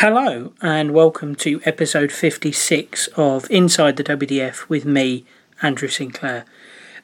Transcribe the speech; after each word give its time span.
Hello, 0.00 0.54
and 0.62 0.92
welcome 0.92 1.34
to 1.34 1.60
episode 1.66 2.10
56 2.10 3.08
of 3.18 3.46
Inside 3.50 3.96
the 3.96 4.04
WDF 4.04 4.66
with 4.66 4.86
me, 4.86 5.26
Andrew 5.60 5.88
Sinclair. 5.88 6.46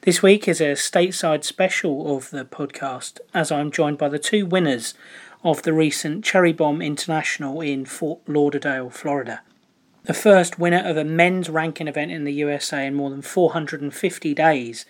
This 0.01 0.23
week 0.23 0.47
is 0.47 0.59
a 0.59 0.73
stateside 0.73 1.43
special 1.43 2.17
of 2.17 2.31
the 2.31 2.43
podcast 2.43 3.19
as 3.35 3.51
I'm 3.51 3.69
joined 3.69 3.99
by 3.99 4.09
the 4.09 4.17
two 4.17 4.47
winners 4.47 4.95
of 5.43 5.61
the 5.61 5.73
recent 5.73 6.25
Cherry 6.25 6.51
Bomb 6.51 6.81
International 6.81 7.61
in 7.61 7.85
Fort 7.85 8.21
Lauderdale, 8.27 8.89
Florida. 8.89 9.43
The 10.05 10.15
first 10.15 10.57
winner 10.57 10.83
of 10.83 10.97
a 10.97 11.03
men's 11.03 11.51
ranking 11.51 11.87
event 11.87 12.09
in 12.09 12.23
the 12.23 12.33
USA 12.33 12.87
in 12.87 12.95
more 12.95 13.11
than 13.11 13.21
450 13.21 14.33
days 14.33 14.87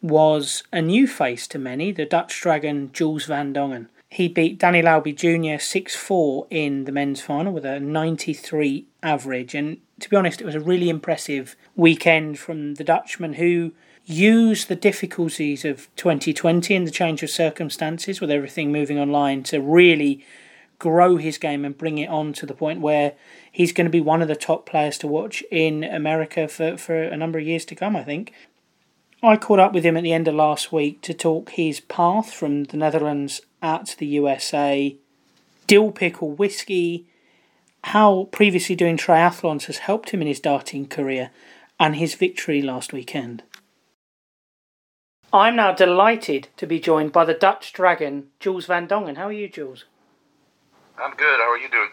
was 0.00 0.62
a 0.72 0.80
new 0.80 1.08
face 1.08 1.48
to 1.48 1.58
many, 1.58 1.90
the 1.90 2.04
Dutch 2.04 2.40
Dragon 2.40 2.92
Jules 2.92 3.24
Van 3.24 3.52
Dongen. 3.52 3.88
He 4.12 4.28
beat 4.28 4.58
Danny 4.58 4.82
Lauby 4.82 5.16
Jr. 5.16 5.58
6 5.58 5.96
4 5.96 6.46
in 6.50 6.84
the 6.84 6.92
men's 6.92 7.22
final 7.22 7.50
with 7.50 7.64
a 7.64 7.80
93 7.80 8.84
average. 9.02 9.54
And 9.54 9.78
to 10.00 10.10
be 10.10 10.16
honest, 10.16 10.42
it 10.42 10.44
was 10.44 10.54
a 10.54 10.60
really 10.60 10.90
impressive 10.90 11.56
weekend 11.76 12.38
from 12.38 12.74
the 12.74 12.84
Dutchman 12.84 13.32
who 13.34 13.72
used 14.04 14.68
the 14.68 14.76
difficulties 14.76 15.64
of 15.64 15.88
2020 15.96 16.74
and 16.74 16.86
the 16.86 16.90
change 16.90 17.22
of 17.22 17.30
circumstances 17.30 18.20
with 18.20 18.30
everything 18.30 18.70
moving 18.70 18.98
online 18.98 19.44
to 19.44 19.62
really 19.62 20.22
grow 20.78 21.16
his 21.16 21.38
game 21.38 21.64
and 21.64 21.78
bring 21.78 21.96
it 21.96 22.10
on 22.10 22.34
to 22.34 22.44
the 22.44 22.52
point 22.52 22.82
where 22.82 23.14
he's 23.50 23.72
going 23.72 23.86
to 23.86 23.90
be 23.90 24.00
one 24.02 24.20
of 24.20 24.28
the 24.28 24.36
top 24.36 24.66
players 24.66 24.98
to 24.98 25.06
watch 25.06 25.42
in 25.50 25.84
America 25.84 26.46
for, 26.48 26.76
for 26.76 27.02
a 27.02 27.16
number 27.16 27.38
of 27.38 27.46
years 27.46 27.64
to 27.64 27.74
come, 27.74 27.96
I 27.96 28.04
think. 28.04 28.34
I 29.24 29.36
caught 29.36 29.60
up 29.60 29.72
with 29.72 29.84
him 29.84 29.96
at 29.96 30.02
the 30.02 30.12
end 30.12 30.26
of 30.26 30.34
last 30.34 30.72
week 30.72 31.00
to 31.02 31.14
talk 31.14 31.50
his 31.50 31.78
path 31.78 32.32
from 32.32 32.64
the 32.64 32.76
Netherlands 32.76 33.40
at 33.62 33.94
the 33.98 34.06
USA, 34.06 34.96
dill 35.68 35.92
pickle 35.92 36.32
whiskey, 36.32 37.06
how 37.84 38.24
previously 38.32 38.74
doing 38.74 38.96
triathlons 38.96 39.66
has 39.66 39.78
helped 39.78 40.10
him 40.10 40.22
in 40.22 40.26
his 40.26 40.40
darting 40.40 40.88
career, 40.88 41.30
and 41.78 41.94
his 41.94 42.16
victory 42.16 42.62
last 42.62 42.92
weekend. 42.92 43.44
I'm 45.32 45.54
now 45.54 45.72
delighted 45.72 46.48
to 46.56 46.66
be 46.66 46.80
joined 46.80 47.12
by 47.12 47.24
the 47.24 47.32
Dutch 47.32 47.72
dragon, 47.72 48.26
Jules 48.40 48.66
Van 48.66 48.88
Dongen. 48.88 49.16
How 49.16 49.28
are 49.28 49.32
you, 49.32 49.48
Jules? 49.48 49.84
I'm 50.98 51.14
good. 51.14 51.38
How 51.38 51.50
are 51.50 51.58
you 51.58 51.70
doing? 51.70 51.88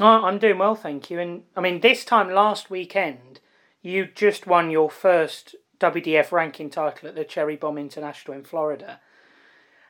Oh, 0.00 0.24
I'm 0.24 0.38
doing 0.38 0.56
well, 0.56 0.74
thank 0.74 1.10
you. 1.10 1.20
And 1.20 1.42
I 1.54 1.60
mean, 1.60 1.80
this 1.80 2.04
time 2.04 2.30
last 2.30 2.70
weekend, 2.70 3.40
you 3.82 4.06
just 4.06 4.46
won 4.46 4.70
your 4.70 4.90
first 4.90 5.54
WDF 5.80 6.32
ranking 6.32 6.70
title 6.70 7.08
at 7.08 7.14
the 7.14 7.24
Cherry 7.24 7.56
Bomb 7.56 7.78
International 7.78 8.36
in 8.36 8.44
Florida. 8.44 9.00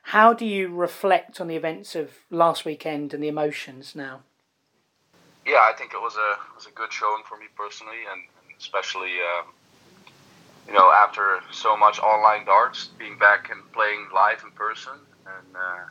How 0.03 0.33
do 0.33 0.45
you 0.45 0.69
reflect 0.69 1.41
on 1.41 1.47
the 1.47 1.55
events 1.55 1.95
of 1.95 2.11
last 2.29 2.65
weekend 2.65 3.13
and 3.13 3.23
the 3.23 3.27
emotions 3.27 3.95
now? 3.95 4.21
Yeah, 5.45 5.65
I 5.65 5.73
think 5.77 5.93
it 5.93 6.01
was 6.01 6.15
a 6.15 6.55
was 6.55 6.67
a 6.67 6.71
good 6.71 6.93
showing 6.93 7.23
for 7.27 7.37
me 7.37 7.45
personally, 7.55 8.05
and, 8.11 8.21
especially 8.59 9.13
um, 9.21 9.47
you 10.67 10.73
know 10.73 10.91
after 10.91 11.39
so 11.51 11.75
much 11.77 11.99
online 11.99 12.45
darts, 12.45 12.89
being 12.99 13.17
back 13.17 13.49
and 13.49 13.59
playing 13.71 14.07
live 14.13 14.43
in 14.43 14.51
person, 14.51 14.93
and 15.25 15.55
uh, 15.55 15.85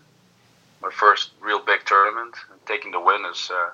my 0.83 0.91
first 0.91 1.31
real 1.41 1.65
big 1.65 1.85
tournament, 1.87 2.35
and 2.53 2.61
taking 2.67 2.93
the 2.93 3.01
win 3.01 3.25
is 3.31 3.51
uh, 3.53 3.71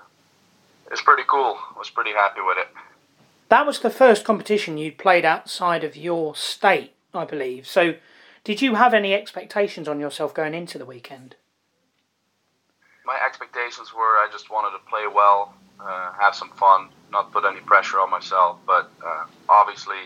is 0.92 1.00
pretty 1.02 1.24
cool. 1.26 1.58
I 1.74 1.78
was 1.78 1.90
pretty 1.90 2.12
happy 2.12 2.40
with 2.40 2.58
it. 2.58 2.68
That 3.54 3.66
was 3.66 3.78
the 3.78 3.88
first 3.88 4.24
competition 4.24 4.78
you'd 4.78 4.98
played 4.98 5.24
outside 5.24 5.84
of 5.84 5.94
your 5.94 6.34
state, 6.34 6.92
I 7.14 7.24
believe. 7.24 7.68
So 7.68 7.94
did 8.42 8.60
you 8.60 8.74
have 8.74 8.92
any 8.92 9.14
expectations 9.14 9.86
on 9.86 10.00
yourself 10.00 10.34
going 10.34 10.54
into 10.54 10.76
the 10.76 10.84
weekend? 10.84 11.36
My 13.06 13.16
expectations 13.24 13.94
were 13.94 14.18
I 14.18 14.26
just 14.32 14.50
wanted 14.50 14.76
to 14.76 14.82
play 14.90 15.06
well, 15.06 15.54
uh, 15.78 16.14
have 16.18 16.34
some 16.34 16.50
fun, 16.58 16.88
not 17.12 17.30
put 17.30 17.44
any 17.44 17.60
pressure 17.60 18.00
on 18.00 18.10
myself. 18.10 18.58
But 18.66 18.90
uh, 19.06 19.26
obviously, 19.48 20.02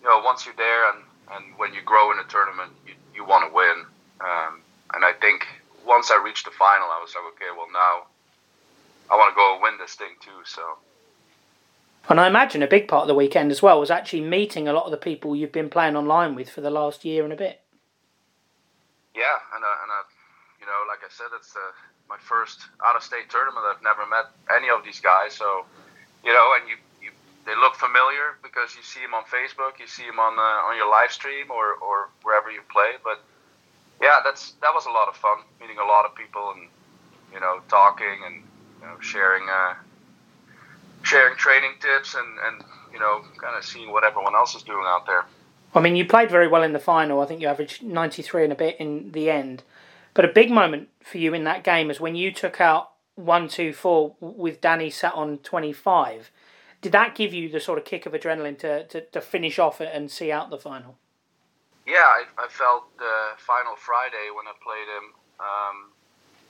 you 0.00 0.08
know, 0.08 0.20
once 0.24 0.46
you're 0.46 0.54
there 0.54 0.92
and, 0.92 1.02
and 1.32 1.58
when 1.58 1.74
you 1.74 1.82
grow 1.82 2.12
in 2.12 2.20
a 2.20 2.28
tournament, 2.28 2.70
you, 2.86 2.94
you 3.16 3.24
want 3.24 3.50
to 3.50 3.52
win. 3.52 3.84
Um, 4.20 4.62
and 4.94 5.04
I 5.04 5.12
think 5.20 5.44
once 5.84 6.12
I 6.12 6.22
reached 6.24 6.44
the 6.44 6.52
final, 6.52 6.86
I 6.86 7.00
was 7.02 7.12
like, 7.16 7.34
okay, 7.34 7.50
well 7.50 7.66
now 7.72 8.06
I 9.10 9.18
want 9.18 9.34
to 9.34 9.34
go 9.34 9.58
win 9.60 9.74
this 9.76 9.96
thing 9.96 10.14
too. 10.22 10.38
So 10.44 10.62
and 12.08 12.20
I 12.20 12.26
imagine 12.26 12.62
a 12.62 12.66
big 12.66 12.88
part 12.88 13.02
of 13.02 13.08
the 13.08 13.14
weekend 13.14 13.50
as 13.50 13.62
well 13.62 13.80
was 13.80 13.90
actually 13.90 14.22
meeting 14.22 14.68
a 14.68 14.72
lot 14.72 14.84
of 14.84 14.90
the 14.90 14.96
people 14.96 15.34
you've 15.34 15.52
been 15.52 15.70
playing 15.70 15.96
online 15.96 16.34
with 16.34 16.50
for 16.50 16.60
the 16.60 16.70
last 16.70 17.04
year 17.04 17.24
and 17.24 17.32
a 17.32 17.36
bit. 17.36 17.60
Yeah, 19.14 19.38
and 19.54 19.64
uh, 19.64 19.82
and 19.82 19.90
you 20.60 20.66
know, 20.66 20.84
like 20.88 21.04
I 21.04 21.12
said, 21.12 21.28
it's 21.36 21.54
uh, 21.54 21.72
my 22.08 22.16
first 22.18 22.60
out-of-state 22.84 23.30
tournament. 23.30 23.64
I've 23.68 23.82
never 23.82 24.06
met 24.06 24.32
any 24.54 24.68
of 24.70 24.84
these 24.84 25.00
guys, 25.00 25.34
so 25.34 25.64
you 26.24 26.32
know, 26.32 26.52
and 26.58 26.68
you, 26.68 26.76
you 27.00 27.10
they 27.46 27.54
look 27.54 27.76
familiar 27.76 28.40
because 28.42 28.74
you 28.74 28.82
see 28.82 29.00
them 29.00 29.14
on 29.14 29.24
Facebook, 29.24 29.78
you 29.78 29.86
see 29.86 30.04
them 30.04 30.18
on 30.18 30.38
uh, 30.38 30.68
on 30.68 30.76
your 30.76 30.90
live 30.90 31.12
stream 31.12 31.50
or, 31.50 31.74
or 31.84 32.08
wherever 32.22 32.50
you 32.50 32.60
play. 32.72 32.96
But 33.04 33.22
yeah, 34.00 34.20
that's 34.24 34.52
that 34.62 34.72
was 34.74 34.86
a 34.86 34.90
lot 34.90 35.08
of 35.08 35.16
fun 35.16 35.38
meeting 35.60 35.78
a 35.78 35.86
lot 35.86 36.04
of 36.04 36.14
people 36.14 36.52
and 36.56 36.68
you 37.32 37.40
know 37.40 37.60
talking 37.68 38.24
and 38.26 38.42
you 38.80 38.86
know, 38.86 38.98
sharing 39.00 39.48
uh, 39.48 39.74
sharing 41.04 41.36
training 41.36 41.74
tips 41.80 42.14
and, 42.14 42.26
and 42.46 42.64
you 42.92 42.98
know, 42.98 43.22
kind 43.40 43.56
of 43.56 43.64
seeing 43.64 43.92
what 43.92 44.04
everyone 44.04 44.34
else 44.34 44.54
is 44.54 44.62
doing 44.62 44.84
out 44.86 45.06
there. 45.06 45.24
I 45.74 45.80
mean, 45.80 45.96
you 45.96 46.06
played 46.06 46.30
very 46.30 46.48
well 46.48 46.62
in 46.62 46.72
the 46.72 46.78
final. 46.78 47.20
I 47.20 47.26
think 47.26 47.40
you 47.40 47.48
averaged 47.48 47.82
93 47.82 48.44
and 48.44 48.52
a 48.52 48.56
bit 48.56 48.76
in 48.78 49.12
the 49.12 49.30
end. 49.30 49.64
But 50.14 50.24
a 50.24 50.28
big 50.28 50.50
moment 50.50 50.88
for 51.02 51.18
you 51.18 51.34
in 51.34 51.44
that 51.44 51.64
game 51.64 51.90
is 51.90 52.00
when 52.00 52.14
you 52.14 52.32
took 52.32 52.60
out 52.60 52.92
1 53.16 53.48
2 53.48 53.72
4 53.72 54.16
with 54.20 54.60
Danny 54.60 54.90
sat 54.90 55.14
on 55.14 55.38
25. 55.38 56.30
Did 56.80 56.92
that 56.92 57.14
give 57.14 57.32
you 57.32 57.48
the 57.48 57.60
sort 57.60 57.78
of 57.78 57.84
kick 57.84 58.06
of 58.06 58.12
adrenaline 58.12 58.58
to, 58.58 58.86
to, 58.86 59.00
to 59.00 59.20
finish 59.20 59.58
off 59.58 59.80
and 59.80 60.10
see 60.10 60.30
out 60.30 60.50
the 60.50 60.58
final? 60.58 60.98
Yeah, 61.86 61.94
I, 61.94 62.24
I 62.38 62.48
felt 62.48 62.96
the 62.98 63.36
final 63.38 63.74
Friday 63.76 64.30
when 64.34 64.46
I 64.46 64.52
played 64.62 64.88
him. 64.88 65.12
Um, 65.40 65.90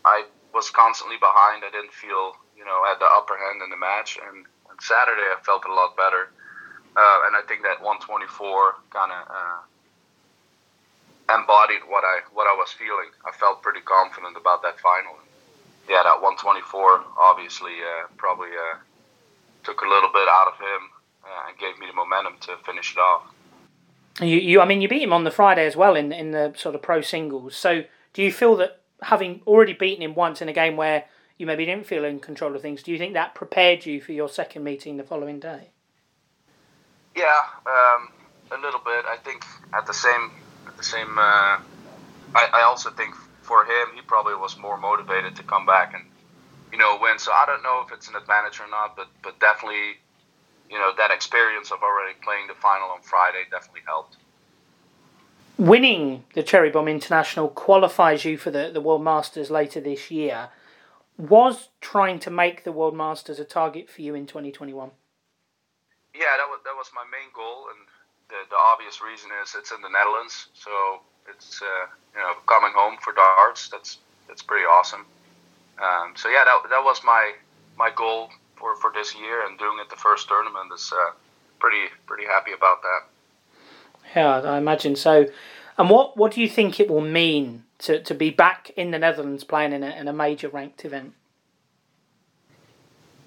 I 0.05 0.25
was 0.53 0.71
constantly 0.71 1.17
behind. 1.17 1.65
I 1.65 1.71
didn't 1.71 1.93
feel 1.93 2.37
you 2.65 2.71
know, 2.71 2.81
had 2.89 2.97
the 2.97 3.11
upper 3.13 3.37
hand 3.37 3.61
in 3.61 3.69
the 3.69 3.77
match. 3.77 4.17
And 4.17 4.49
on 4.71 4.81
Saturday, 4.81 5.29
I 5.29 5.37
felt 5.45 5.69
a 5.69 5.73
lot 5.73 5.97
better. 5.97 6.33
Uh, 6.97 7.29
and 7.29 7.37
I 7.37 7.43
think 7.47 7.61
that 7.63 7.85
124 7.85 8.25
kind 8.89 9.13
of 9.13 9.23
uh, 9.29 9.61
embodied 11.37 11.85
what 11.89 12.05
I 12.05 12.25
what 12.33 12.49
I 12.49 12.57
was 12.57 12.73
feeling. 12.73 13.13
I 13.27 13.33
felt 13.37 13.61
pretty 13.61 13.81
confident 13.85 14.37
about 14.37 14.63
that 14.63 14.81
final. 14.81 15.13
Yeah, 15.89 16.01
that 16.05 16.23
124 16.25 17.05
obviously 17.21 17.77
uh, 17.85 18.09
probably 18.17 18.49
uh, 18.57 18.81
took 19.65 19.83
a 19.83 19.89
little 19.89 20.09
bit 20.09 20.29
out 20.29 20.49
of 20.49 20.57
him 20.57 20.83
uh, 21.27 21.49
and 21.49 21.59
gave 21.59 21.79
me 21.79 21.87
the 21.87 21.93
momentum 21.93 22.41
to 22.49 22.57
finish 22.65 22.97
it 22.97 22.99
off. 22.99 23.29
You, 24.21 24.39
you, 24.39 24.61
I 24.61 24.65
mean, 24.65 24.81
you 24.81 24.89
beat 24.89 25.03
him 25.03 25.13
on 25.13 25.25
the 25.25 25.31
Friday 25.31 25.67
as 25.67 25.77
well 25.77 25.97
in 25.97 26.13
in 26.13 26.31
the 26.31 26.55
sort 26.57 26.75
of 26.75 26.81
pro 26.81 27.03
singles. 27.03 27.57
So, 27.57 27.85
do 28.15 28.23
you 28.23 28.33
feel 28.33 28.57
that 28.57 28.81
having 29.03 29.43
already 29.47 29.75
beaten 29.75 30.03
him 30.03 30.15
once 30.15 30.41
in 30.41 30.49
a 30.49 30.53
game 30.53 30.77
where 30.77 31.05
you 31.39 31.47
maybe 31.47 31.67
didn't 31.67 31.87
feel 31.87 32.05
in 32.05 32.21
control 32.21 32.55
of 32.55 32.63
things. 32.63 32.83
Do 32.83 32.93
you 32.93 32.99
think 32.99 33.15
that 33.15 33.35
prepared 33.35 33.87
you 33.87 34.01
for 34.01 34.13
your 34.13 34.29
second 34.29 34.63
meeting 34.65 34.97
the 34.97 35.03
following 35.03 35.41
day? 35.41 35.71
Yeah, 37.17 37.43
um, 37.67 38.09
a 38.53 38.61
little 38.61 38.81
bit. 38.81 39.05
I 39.07 39.17
think 39.23 39.45
at 39.73 39.87
the 39.87 39.95
same, 39.95 40.31
at 40.67 40.77
the 40.77 40.85
same. 40.85 41.19
Uh, 41.19 41.59
I, 42.35 42.49
I 42.53 42.63
also 42.65 42.91
think 42.91 43.15
for 43.43 43.65
him, 43.65 43.89
he 43.95 44.01
probably 44.03 44.35
was 44.35 44.57
more 44.59 44.79
motivated 44.79 45.37
to 45.37 45.43
come 45.43 45.67
back 45.67 45.95
and 45.95 46.05
you 46.73 46.79
know 46.79 46.99
win. 47.01 47.19
So 47.19 47.33
I 47.33 47.47
don't 47.47 47.63
know 47.63 47.85
if 47.87 47.93
it's 47.93 48.09
an 48.09 48.17
advantage 48.17 48.61
or 48.61 48.69
not, 48.69 48.97
but 48.97 49.09
but 49.23 49.39
definitely, 49.41 49.99
you 50.71 50.79
know, 50.79 50.93
that 50.97 51.11
experience 51.11 51.71
of 51.71 51.83
already 51.83 52.15
playing 52.23 52.47
the 52.47 52.55
final 52.55 52.89
on 52.91 53.03
Friday 53.03 53.45
definitely 53.51 53.83
helped. 53.87 54.17
Winning 55.57 56.25
the 56.35 56.43
Cherry 56.43 56.71
Bomb 56.71 56.89
International 56.89 57.49
qualifies 57.49 58.25
you 58.25 58.37
for 58.37 58.51
the, 58.51 58.71
the 58.73 58.81
World 58.81 59.05
Masters 59.05 59.53
later 59.53 59.81
this 59.81 60.11
year 60.11 60.49
was 61.17 61.69
trying 61.81 62.19
to 62.21 62.31
make 62.31 62.65
the 62.65 62.73
World 62.73 62.97
Masters 62.97 63.39
a 63.39 63.45
target 63.45 63.89
for 63.89 64.03
you 64.03 64.15
in 64.15 64.27
2021? 64.27 64.91
Yeah, 66.15 66.37
that 66.39 66.47
was 66.49 66.61
that 66.65 66.75
was 66.77 66.91
my 66.95 67.05
main 67.11 67.31
goal, 67.35 67.67
and 67.75 67.89
the, 68.29 68.49
the 68.49 68.57
obvious 68.57 69.03
reason 69.03 69.31
is 69.43 69.55
it's 69.59 69.73
in 69.73 69.83
the 69.83 69.89
Netherlands, 69.89 70.49
so 70.55 70.71
it's 71.29 71.61
uh, 71.61 71.87
you 72.15 72.21
know 72.21 72.35
coming 72.47 72.73
home 72.75 72.97
for 73.03 73.13
darts. 73.13 73.69
That's 73.69 73.99
that's 74.29 74.43
pretty 74.43 74.65
awesome. 74.65 75.07
Um, 75.83 76.15
so 76.15 76.29
yeah, 76.29 76.45
that 76.45 76.71
that 76.71 76.85
was 76.85 77.03
my 77.05 77.33
my 77.77 77.91
goal 77.91 78.31
for, 78.57 78.77
for 78.77 78.93
this 78.95 79.15
year, 79.15 79.47
and 79.47 79.59
doing 79.59 79.79
it 79.81 79.91
the 79.91 79.97
first 79.97 80.29
tournament 80.29 80.73
is 80.73 80.93
uh, 80.95 81.13
pretty 81.59 81.93
pretty 82.07 82.27
happy 82.27 82.53
about 82.53 82.83
that. 82.83 83.01
Yeah, 84.15 84.41
I 84.53 84.59
imagine 84.59 84.95
so. 84.97 85.27
And 85.77 85.91
what 85.91 86.17
what 86.17 86.33
do 86.33 86.41
you 86.41 86.49
think 86.49 86.79
it 86.79 86.89
will 86.89 87.01
mean 87.01 87.65
to, 87.85 88.03
to 88.03 88.15
be 88.15 88.31
back 88.31 88.71
in 88.77 88.91
the 88.91 88.99
Netherlands 88.99 89.45
playing 89.45 89.73
in 89.73 89.83
a, 89.83 89.91
in 89.91 90.09
a 90.09 90.13
major 90.13 90.49
ranked 90.49 90.85
event? 90.85 91.13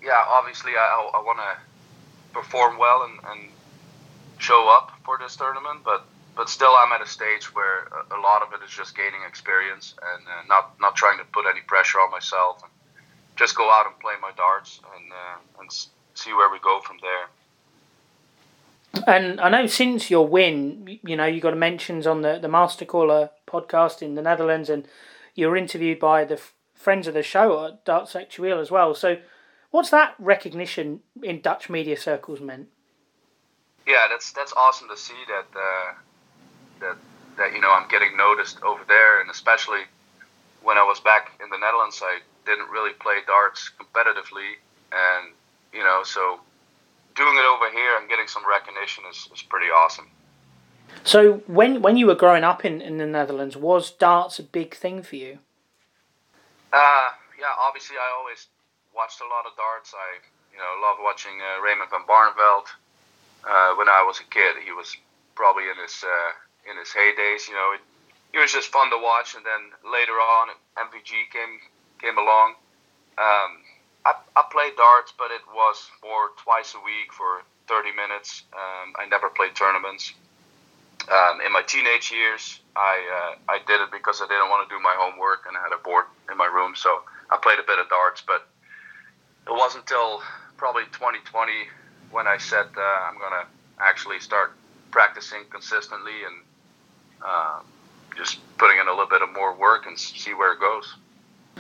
Yeah, 0.04 0.24
obviously 0.28 0.72
I, 0.78 1.12
I 1.16 1.22
want 1.22 1.40
to 1.40 2.34
perform 2.34 2.78
well 2.78 3.04
and, 3.04 3.20
and 3.32 3.50
show 4.38 4.70
up 4.70 4.92
for 5.04 5.18
this 5.18 5.36
tournament, 5.36 5.82
but 5.84 6.06
but 6.36 6.50
still 6.50 6.70
I'm 6.70 6.92
at 6.92 7.02
a 7.02 7.08
stage 7.08 7.46
where 7.56 7.90
a, 8.12 8.20
lot 8.22 8.44
of 8.44 8.54
it 8.54 8.64
is 8.64 8.70
just 8.70 8.96
gaining 8.96 9.22
experience 9.28 9.96
and 10.14 10.28
uh, 10.28 10.44
not 10.48 10.80
not 10.80 10.96
trying 10.96 11.18
to 11.18 11.26
put 11.26 11.46
any 11.50 11.62
pressure 11.62 11.98
on 12.00 12.12
myself. 12.12 12.62
And, 12.62 12.72
just 13.38 13.56
go 13.56 13.70
out 13.70 13.86
and 13.86 13.98
play 14.00 14.14
my 14.22 14.32
darts 14.36 14.82
and 14.96 15.14
uh, 15.14 15.62
and 15.62 15.72
see 16.16 16.34
where 16.34 16.52
we 16.52 16.60
go 16.60 16.82
from 16.82 16.98
there. 17.02 17.30
And 19.06 19.40
I 19.40 19.50
know 19.50 19.68
since 19.68 20.10
your 20.10 20.28
win, 20.28 21.00
you 21.04 21.16
know, 21.16 21.26
you 21.26 21.40
got 21.42 21.56
mentions 21.58 22.08
on 22.08 22.22
the, 22.22 22.40
the 22.40 22.48
Master 22.48 22.86
Caller 22.86 23.30
podcast 23.48 24.02
in 24.02 24.16
the 24.16 24.22
Netherlands, 24.22 24.70
and 24.70 24.88
you 25.36 25.48
were 25.48 25.58
interviewed 25.58 26.00
by 26.00 26.26
the 26.26 26.36
f- 26.36 26.54
friends 26.74 27.08
of 27.08 27.14
the 27.14 27.24
show 27.24 27.66
at 27.66 27.86
Darts 27.86 28.14
Actueel 28.14 28.60
as 28.60 28.72
well. 28.72 28.94
So, 28.96 29.18
what's 29.72 29.90
that 29.92 30.16
recognition 30.20 31.02
in 31.22 31.42
Dutch 31.42 31.70
media 31.70 31.98
circles 31.98 32.42
meant? 32.42 32.70
Yeah, 33.86 34.08
that's 34.10 34.32
that's 34.34 34.54
awesome 34.54 34.90
to 34.90 34.98
see 34.98 35.16
that 35.28 35.60
uh, 35.60 35.94
that 36.80 36.98
that 37.38 37.54
you 37.54 37.62
know 37.62 37.72
I'm 37.72 37.88
getting 37.88 38.18
noticed 38.18 38.62
over 38.64 38.84
there, 38.88 39.22
and 39.22 39.30
especially 39.30 39.82
when 40.64 40.78
I 40.78 40.84
was 40.84 41.00
back 41.00 41.40
in 41.42 41.50
the 41.50 41.58
Netherlands, 41.58 42.02
I 42.04 42.20
didn't 42.46 42.70
really 42.70 42.94
play 42.94 43.20
darts 43.26 43.72
competitively, 43.80 44.56
and 44.92 45.34
you 45.74 45.84
know, 45.84 46.02
so 46.04 46.40
doing 47.18 47.36
it 47.36 47.46
over 47.46 47.70
here 47.72 47.98
and 47.98 48.08
getting 48.08 48.28
some 48.28 48.44
recognition 48.48 49.04
is, 49.10 49.28
is 49.34 49.42
pretty 49.42 49.68
awesome. 49.68 50.08
So 51.04 51.44
when 51.48 51.82
when 51.82 51.98
you 51.98 52.08
were 52.08 52.16
growing 52.16 52.44
up 52.44 52.64
in, 52.64 52.82
in 52.82 52.98
the 52.98 53.06
Netherlands, 53.06 53.58
was 53.58 53.92
darts 53.92 54.40
a 54.40 54.44
big 54.44 54.74
thing 54.74 55.04
for 55.04 55.16
you? 55.16 55.40
Uh, 56.72 57.10
yeah, 57.40 57.54
obviously 57.60 57.98
I 57.98 58.14
always 58.18 58.48
watched 58.96 59.20
a 59.22 59.28
lot 59.28 59.46
of 59.46 59.56
darts. 59.58 59.94
I 59.94 60.20
you 60.54 60.60
know 60.60 60.72
love 60.82 60.98
watching 61.02 61.38
uh, 61.42 61.62
Raymond 61.62 61.90
van 61.90 62.06
Barneveld. 62.08 62.68
Uh, 63.44 63.76
when 63.76 63.88
I 63.88 64.04
was 64.04 64.20
a 64.20 64.28
kid, 64.30 64.58
he 64.64 64.72
was 64.72 64.96
probably 65.36 65.64
in 65.70 65.78
his 65.82 66.04
uh, 66.04 66.32
in 66.70 66.78
his 66.78 66.90
heydays. 66.90 67.48
You 67.48 67.56
know, 67.56 67.72
it, 67.76 67.82
it 68.34 68.40
was 68.40 68.52
just 68.52 68.70
fun 68.72 68.90
to 68.92 68.98
watch. 68.98 69.36
And 69.36 69.46
then 69.46 69.72
later 69.86 70.18
on, 70.20 70.50
MVG 70.76 71.32
came 71.32 71.60
came 72.02 72.18
along. 72.18 72.56
Um, 73.18 73.64
I, 74.06 74.14
I 74.36 74.44
played 74.52 74.76
darts, 74.76 75.14
but 75.18 75.32
it 75.32 75.42
was 75.54 75.90
more 76.04 76.32
twice 76.38 76.76
a 76.76 76.82
week 76.84 77.12
for 77.12 77.44
30 77.68 77.92
minutes. 77.94 78.44
Um, 78.54 78.94
I 78.98 79.06
never 79.08 79.30
played 79.30 79.56
tournaments. 79.56 80.14
Um, 81.12 81.40
in 81.46 81.54
my 81.54 81.62
teenage 81.62 82.12
years, 82.12 82.60
I 82.76 83.00
uh, 83.00 83.52
I 83.52 83.60
did 83.66 83.80
it 83.80 83.92
because 83.92 84.22
I 84.22 84.28
didn't 84.28 84.50
want 84.50 84.68
to 84.68 84.76
do 84.76 84.82
my 84.82 84.96
homework 84.98 85.46
and 85.48 85.56
I 85.56 85.62
had 85.62 85.72
a 85.72 85.82
board 85.82 86.06
in 86.30 86.38
my 86.38 86.48
room, 86.48 86.76
so 86.76 87.02
I 87.30 87.38
played 87.38 87.60
a 87.60 87.64
bit 87.64 87.80
of 87.80 87.88
darts. 87.88 88.24
But 88.26 88.48
it 89.48 89.54
wasn't 89.54 89.84
until 89.84 90.22
probably 90.58 90.84
2020 90.92 91.52
when 92.12 92.28
I 92.28 92.38
said 92.38 92.68
uh, 92.76 92.82
I'm 93.08 93.18
gonna 93.20 93.46
actually 93.80 94.20
start 94.20 94.54
practicing 94.92 95.46
consistently 95.50 96.24
and 96.26 96.36
uh, 97.26 97.60
just 98.18 98.40
putting 98.58 98.80
in 98.80 98.88
a 98.88 98.92
little 98.92 99.08
bit 99.08 99.22
of 99.22 99.32
more 99.34 99.56
work 99.56 99.86
and 99.86 99.98
see 99.98 100.34
where 100.34 100.54
it 100.54 100.60
goes. 100.60 100.96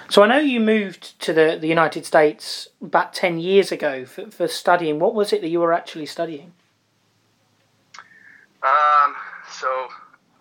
So 0.09 0.23
I 0.23 0.27
know 0.27 0.39
you 0.39 0.59
moved 0.59 1.19
to 1.21 1.33
the, 1.33 1.57
the 1.59 1.67
United 1.67 2.05
States 2.05 2.67
about 2.81 3.13
10 3.13 3.39
years 3.39 3.71
ago 3.71 4.05
for, 4.05 4.29
for 4.31 4.47
studying. 4.47 4.99
What 4.99 5.13
was 5.13 5.33
it 5.33 5.41
that 5.41 5.49
you 5.49 5.59
were 5.59 5.73
actually 5.73 6.05
studying? 6.05 6.53
Um, 8.63 9.15
so, 9.49 9.87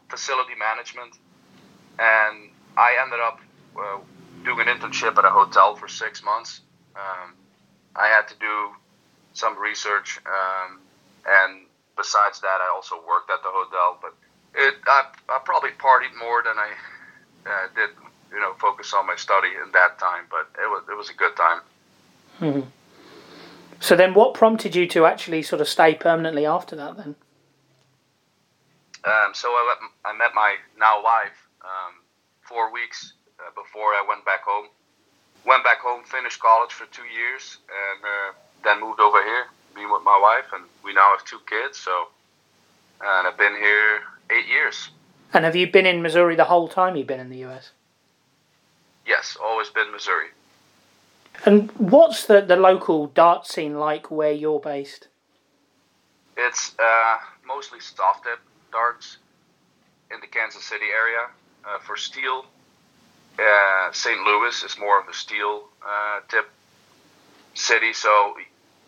facility 0.09 0.55
management. 0.59 1.15
And 1.99 2.51
I 2.77 2.97
ended 3.03 3.21
up 3.21 3.41
uh, 3.79 3.99
doing 4.45 4.69
an 4.69 4.79
internship 4.79 5.19
at 5.19 5.25
a 5.25 5.31
hotel 5.31 5.75
for 5.77 5.89
six 5.89 6.23
months. 6.23 6.61
Um, 6.95 7.35
I 7.95 8.09
had 8.09 8.29
to 8.29 8.35
do 8.39 8.71
some 9.33 9.59
research. 9.59 10.21
Um, 10.27 10.81
and 11.27 11.67
besides 11.97 12.41
that, 12.41 12.61
I 12.61 12.71
also 12.75 12.97
worked 13.07 13.31
at 13.31 13.43
the 13.43 13.51
hotel. 13.51 13.99
But 14.01 14.15
it, 14.55 14.75
I, 14.87 15.07
I 15.29 15.41
probably 15.45 15.71
partied 15.71 16.17
more 16.19 16.43
than 16.43 16.57
I 16.57 16.71
uh, 17.47 17.67
did 17.75 17.91
you 18.31 18.41
know 18.41 18.55
focus 18.59 18.93
on 18.95 19.07
my 19.07 19.17
study 19.17 19.49
in 19.49 19.73
that 19.73 19.99
time. 19.99 20.25
But 20.31 20.49
it 20.61 20.69
was 20.69 20.85
it 20.91 20.97
was 20.97 21.11
a 21.11 21.15
good 21.15 21.37
time. 21.37 21.61
Mm-hmm. 22.41 22.69
So 23.81 23.97
then, 23.97 24.15
what 24.15 24.35
prompted 24.35 24.75
you 24.75 24.87
to 24.89 25.07
actually 25.07 25.43
sort 25.43 25.61
of 25.61 25.69
stay 25.69 25.95
permanently 25.95 26.47
after 26.47 26.77
that? 26.77 26.97
Then. 26.97 27.15
Um, 29.05 29.33
so 29.35 29.49
I, 29.49 29.77
I 30.05 30.13
met 30.17 30.35
my 30.35 30.57
now 30.79 31.03
wife 31.03 31.47
um, 31.63 31.95
four 32.43 32.73
weeks 32.73 33.13
uh, 33.39 33.51
before 33.55 33.95
I 33.95 34.05
went 34.09 34.25
back 34.25 34.43
home. 34.43 34.67
Went 35.45 35.63
back 35.63 35.79
home, 35.79 36.03
finished 36.05 36.41
college 36.41 36.73
for 36.73 36.87
two 36.87 37.05
years, 37.05 37.59
and 37.71 38.05
uh, 38.05 38.33
then 38.65 38.81
moved 38.81 38.99
over 38.99 39.23
here, 39.23 39.47
being 39.77 39.93
with 39.93 40.03
my 40.03 40.19
wife, 40.21 40.51
and 40.53 40.65
we 40.83 40.93
now 40.93 41.15
have 41.17 41.25
two 41.25 41.39
kids. 41.49 41.79
So, 41.79 42.09
and 43.01 43.29
I've 43.29 43.39
been 43.39 43.55
here 43.55 44.03
eight 44.31 44.49
years. 44.49 44.91
And 45.33 45.45
have 45.45 45.55
you 45.55 45.71
been 45.71 45.87
in 45.87 46.03
Missouri 46.03 46.35
the 46.35 46.45
whole 46.45 46.67
time 46.67 46.97
you've 46.97 47.07
been 47.07 47.21
in 47.21 47.31
the 47.31 47.45
US? 47.45 47.71
Yes, 49.07 49.37
always 49.43 49.71
been 49.71 49.93
Missouri. 49.93 50.29
And 51.45 51.71
what's 51.73 52.27
the, 52.27 52.41
the 52.41 52.57
local 52.57 53.07
dart 53.07 53.47
scene 53.47 53.79
like 53.79 54.11
where 54.11 54.33
you're 54.33 54.61
based? 54.61 55.09
It's 56.37 56.75
uh, 56.79 57.19
mostly 57.47 57.81
soft 57.81 58.25
tip 58.25 58.41
darts 58.73 59.19
in 60.11 60.21
the 60.21 60.27
Kansas 60.27 60.65
City 60.65 60.87
area. 60.87 61.29
Uh, 61.65 61.79
for 61.79 61.97
steel, 61.97 62.47
uh, 63.39 63.93
St. 63.93 64.19
Louis 64.25 64.63
is 64.63 64.79
more 64.79 65.01
of 65.01 65.09
a 65.09 65.15
steel 65.15 65.65
uh, 65.87 66.21
tip 66.29 66.49
city. 67.55 67.93
So 67.93 68.35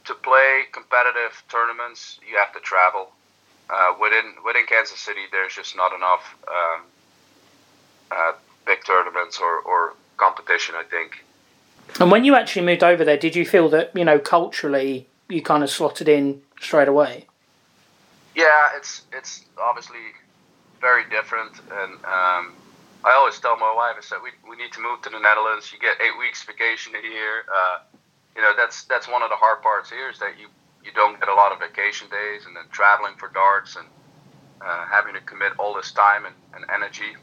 to 0.07 0.15
play 0.15 0.63
competitive 0.73 1.43
tournaments, 1.51 2.19
you 2.29 2.39
have 2.39 2.53
to 2.55 2.61
travel. 2.61 3.13
Uh, 3.71 3.95
within 4.01 4.35
within 4.45 4.65
Kansas 4.67 4.99
City, 4.99 5.23
there's 5.31 5.55
just 5.55 5.77
not 5.77 5.93
enough 5.95 6.37
um, 6.49 6.83
uh, 8.11 8.33
big 8.65 8.85
tournaments 8.85 9.39
or, 9.41 9.61
or 9.61 9.95
competition, 10.19 10.75
I 10.77 10.85
think. 10.85 11.25
And 12.01 12.11
when 12.11 12.25
you 12.25 12.35
actually 12.35 12.67
moved 12.67 12.85
over 12.85 13.05
there, 13.05 13.17
did 13.17 13.35
you 13.35 13.47
feel 13.47 13.69
that 13.71 13.97
you 13.97 14.05
know 14.05 14.19
culturally 14.19 15.07
you 15.29 15.43
kind 15.43 15.63
of 15.63 15.71
slotted 15.71 16.09
in 16.09 16.43
straight 16.61 16.89
away? 16.89 17.27
Yeah, 18.35 18.77
it's 18.77 19.03
it's 19.13 19.45
obviously 19.59 20.13
very 20.81 21.09
different, 21.09 21.53
and 21.73 21.95
um, 22.05 22.55
I 23.05 23.13
always 23.13 23.39
tell 23.41 23.57
my 23.57 23.75
wife, 23.75 23.97
I 23.97 24.03
said 24.03 24.19
we, 24.23 24.31
we 24.49 24.57
need 24.57 24.73
to 24.73 24.81
move 24.81 25.03
to 25.03 25.11
the 25.11 25.19
Netherlands. 25.19 25.73
You 25.73 25.79
get 25.79 25.97
eight 26.01 26.19
weeks 26.19 26.45
vacation 26.45 26.93
a 26.95 27.03
year. 27.03 27.45
Uh, 27.49 27.79
you 28.37 28.43
know 28.43 28.53
that's 28.57 28.85
that's 28.85 29.09
one 29.09 29.23
of 29.23 29.31
the 29.31 29.37
hard 29.37 29.63
parts 29.63 29.91
here 29.91 30.11
is 30.11 30.19
that 30.19 30.39
you 30.39 30.49
you 30.85 30.93
don't 30.95 31.19
get 31.19 31.29
a 31.29 31.35
lot 31.35 31.53
of 31.53 31.59
vacation 31.59 32.09
days, 32.11 32.47
and 32.47 32.55
then 32.55 32.65
traveling 32.71 33.15
for 33.17 33.29
darts 33.29 33.77
and 33.77 33.87
uh, 34.61 34.87
having 34.87 35.15
to 35.15 35.21
commit 35.21 35.53
all 35.59 35.75
this 35.75 35.91
time 35.93 36.25
and, 36.27 36.35
and 36.55 36.65
energy 36.71 37.17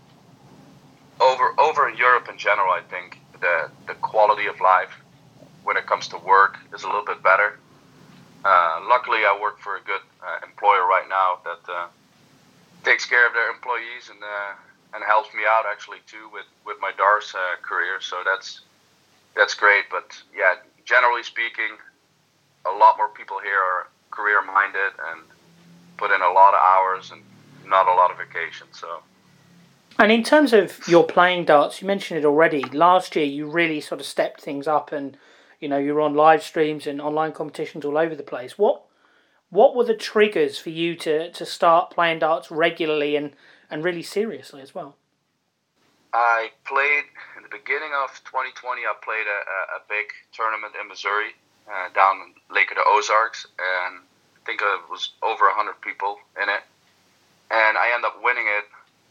over 1.19 1.53
over 1.59 1.89
in 1.89 1.97
Europe 1.97 2.27
in 2.29 2.38
general, 2.38 2.71
I 2.71 2.81
think 2.81 3.19
the 3.39 3.69
the 3.88 3.94
quality 3.95 4.47
of 4.47 4.59
life 4.59 4.94
when 5.63 5.77
it 5.77 5.85
comes 5.85 6.07
to 6.09 6.17
work 6.17 6.57
is 6.74 6.84
a 6.84 6.88
little 6.88 7.05
bit 7.05 7.24
better. 7.24 7.57
Uh, 8.43 8.79
luckily, 8.88 9.19
I 9.25 9.38
work 9.41 9.60
for 9.60 9.77
a 9.77 9.81
good 9.81 10.01
uh, 10.22 10.45
employer 10.45 10.86
right 10.86 11.07
now 11.10 11.39
that 11.43 11.72
uh, 11.72 11.88
takes 12.84 13.05
care 13.05 13.25
of 13.25 13.34
their 13.34 13.50
employees 13.50 14.10
and 14.10 14.22
uh, 14.22 14.53
and 14.93 15.03
helps 15.03 15.34
me 15.34 15.43
out 15.48 15.65
actually 15.65 16.00
too 16.07 16.29
with 16.31 16.45
with 16.65 16.77
my 16.81 16.91
DARS 16.98 17.34
uh, 17.34 17.62
career. 17.62 18.00
So 18.01 18.17
that's 18.25 18.62
that's 19.36 19.53
great. 19.53 19.86
But 19.89 20.22
yeah, 20.36 20.55
generally 20.86 21.24
speaking, 21.24 21.77
a 22.65 22.72
lot 22.72 22.98
more 22.98 23.10
people 23.10 23.39
here 23.39 23.60
are 23.60 23.88
career 24.12 24.41
minded 24.41 24.93
and 25.12 25.22
put 25.98 26.12
in 26.12 26.22
a 26.22 26.31
lot 26.31 26.53
of 26.53 26.60
hours 26.62 27.12
and 27.12 27.24
not 27.67 27.88
a 27.88 27.93
lot 27.93 28.12
of 28.12 28.17
vacation. 28.17 28.67
So. 28.72 29.01
And 29.97 30.11
in 30.11 30.23
terms 30.23 30.51
of 30.51 30.85
your 30.87 31.05
playing 31.05 31.45
darts, 31.45 31.81
you 31.81 31.87
mentioned 31.87 32.19
it 32.19 32.25
already. 32.25 32.63
Last 32.63 33.15
year, 33.15 33.25
you 33.25 33.49
really 33.49 33.79
sort 33.79 34.01
of 34.01 34.07
stepped 34.07 34.41
things 34.41 34.67
up, 34.67 34.91
and 34.91 35.17
you 35.59 35.69
know 35.69 35.77
you 35.77 35.93
were 35.93 36.01
on 36.01 36.15
live 36.15 36.43
streams 36.43 36.85
and 36.85 37.01
online 37.01 37.31
competitions 37.31 37.85
all 37.85 37.97
over 37.97 38.15
the 38.15 38.23
place. 38.23 38.57
What 38.57 38.83
what 39.49 39.75
were 39.75 39.85
the 39.85 39.95
triggers 39.95 40.57
for 40.57 40.69
you 40.69 40.95
to, 40.95 41.31
to 41.31 41.45
start 41.45 41.91
playing 41.91 42.19
darts 42.19 42.51
regularly 42.51 43.15
and, 43.15 43.31
and 43.69 43.83
really 43.83 44.03
seriously 44.03 44.61
as 44.61 44.75
well? 44.75 44.97
I 46.13 46.49
played 46.65 47.05
in 47.37 47.43
the 47.43 47.49
beginning 47.49 47.91
of 48.03 48.09
2020. 48.25 48.81
I 48.81 48.93
played 49.03 49.27
a, 49.27 49.39
a 49.77 49.81
big 49.87 50.11
tournament 50.33 50.73
in 50.79 50.87
Missouri, 50.87 51.35
uh, 51.71 51.87
down 51.93 52.17
in 52.17 52.55
Lake 52.55 52.71
of 52.71 52.75
the 52.75 52.83
Ozarks, 52.87 53.47
and 53.59 54.03
I 54.03 54.39
think 54.45 54.61
it 54.61 54.89
was 54.89 55.11
over 55.23 55.45
100 55.45 55.79
people 55.79 56.17
in 56.41 56.49
it. 56.49 56.63
And 57.51 57.77
I 57.77 57.91
ended 57.93 58.11
up 58.11 58.19
winning 58.23 58.47
it 58.47 58.65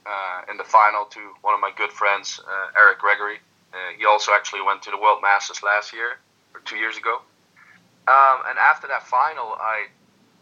uh, 0.06 0.50
in 0.50 0.56
the 0.56 0.64
final 0.64 1.04
to 1.06 1.20
one 1.42 1.54
of 1.54 1.60
my 1.60 1.70
good 1.76 1.90
friends, 1.90 2.40
uh, 2.46 2.78
Eric 2.78 2.98
Gregory. 2.98 3.38
Uh, 3.72 3.76
he 3.98 4.04
also 4.04 4.32
actually 4.32 4.62
went 4.62 4.82
to 4.82 4.90
the 4.90 4.98
World 4.98 5.18
Masters 5.22 5.62
last 5.62 5.92
year 5.92 6.18
or 6.54 6.60
two 6.64 6.76
years 6.76 6.96
ago. 6.96 7.20
Um, 8.06 8.38
and 8.48 8.58
after 8.58 8.86
that 8.88 9.06
final, 9.06 9.56
I 9.58 9.86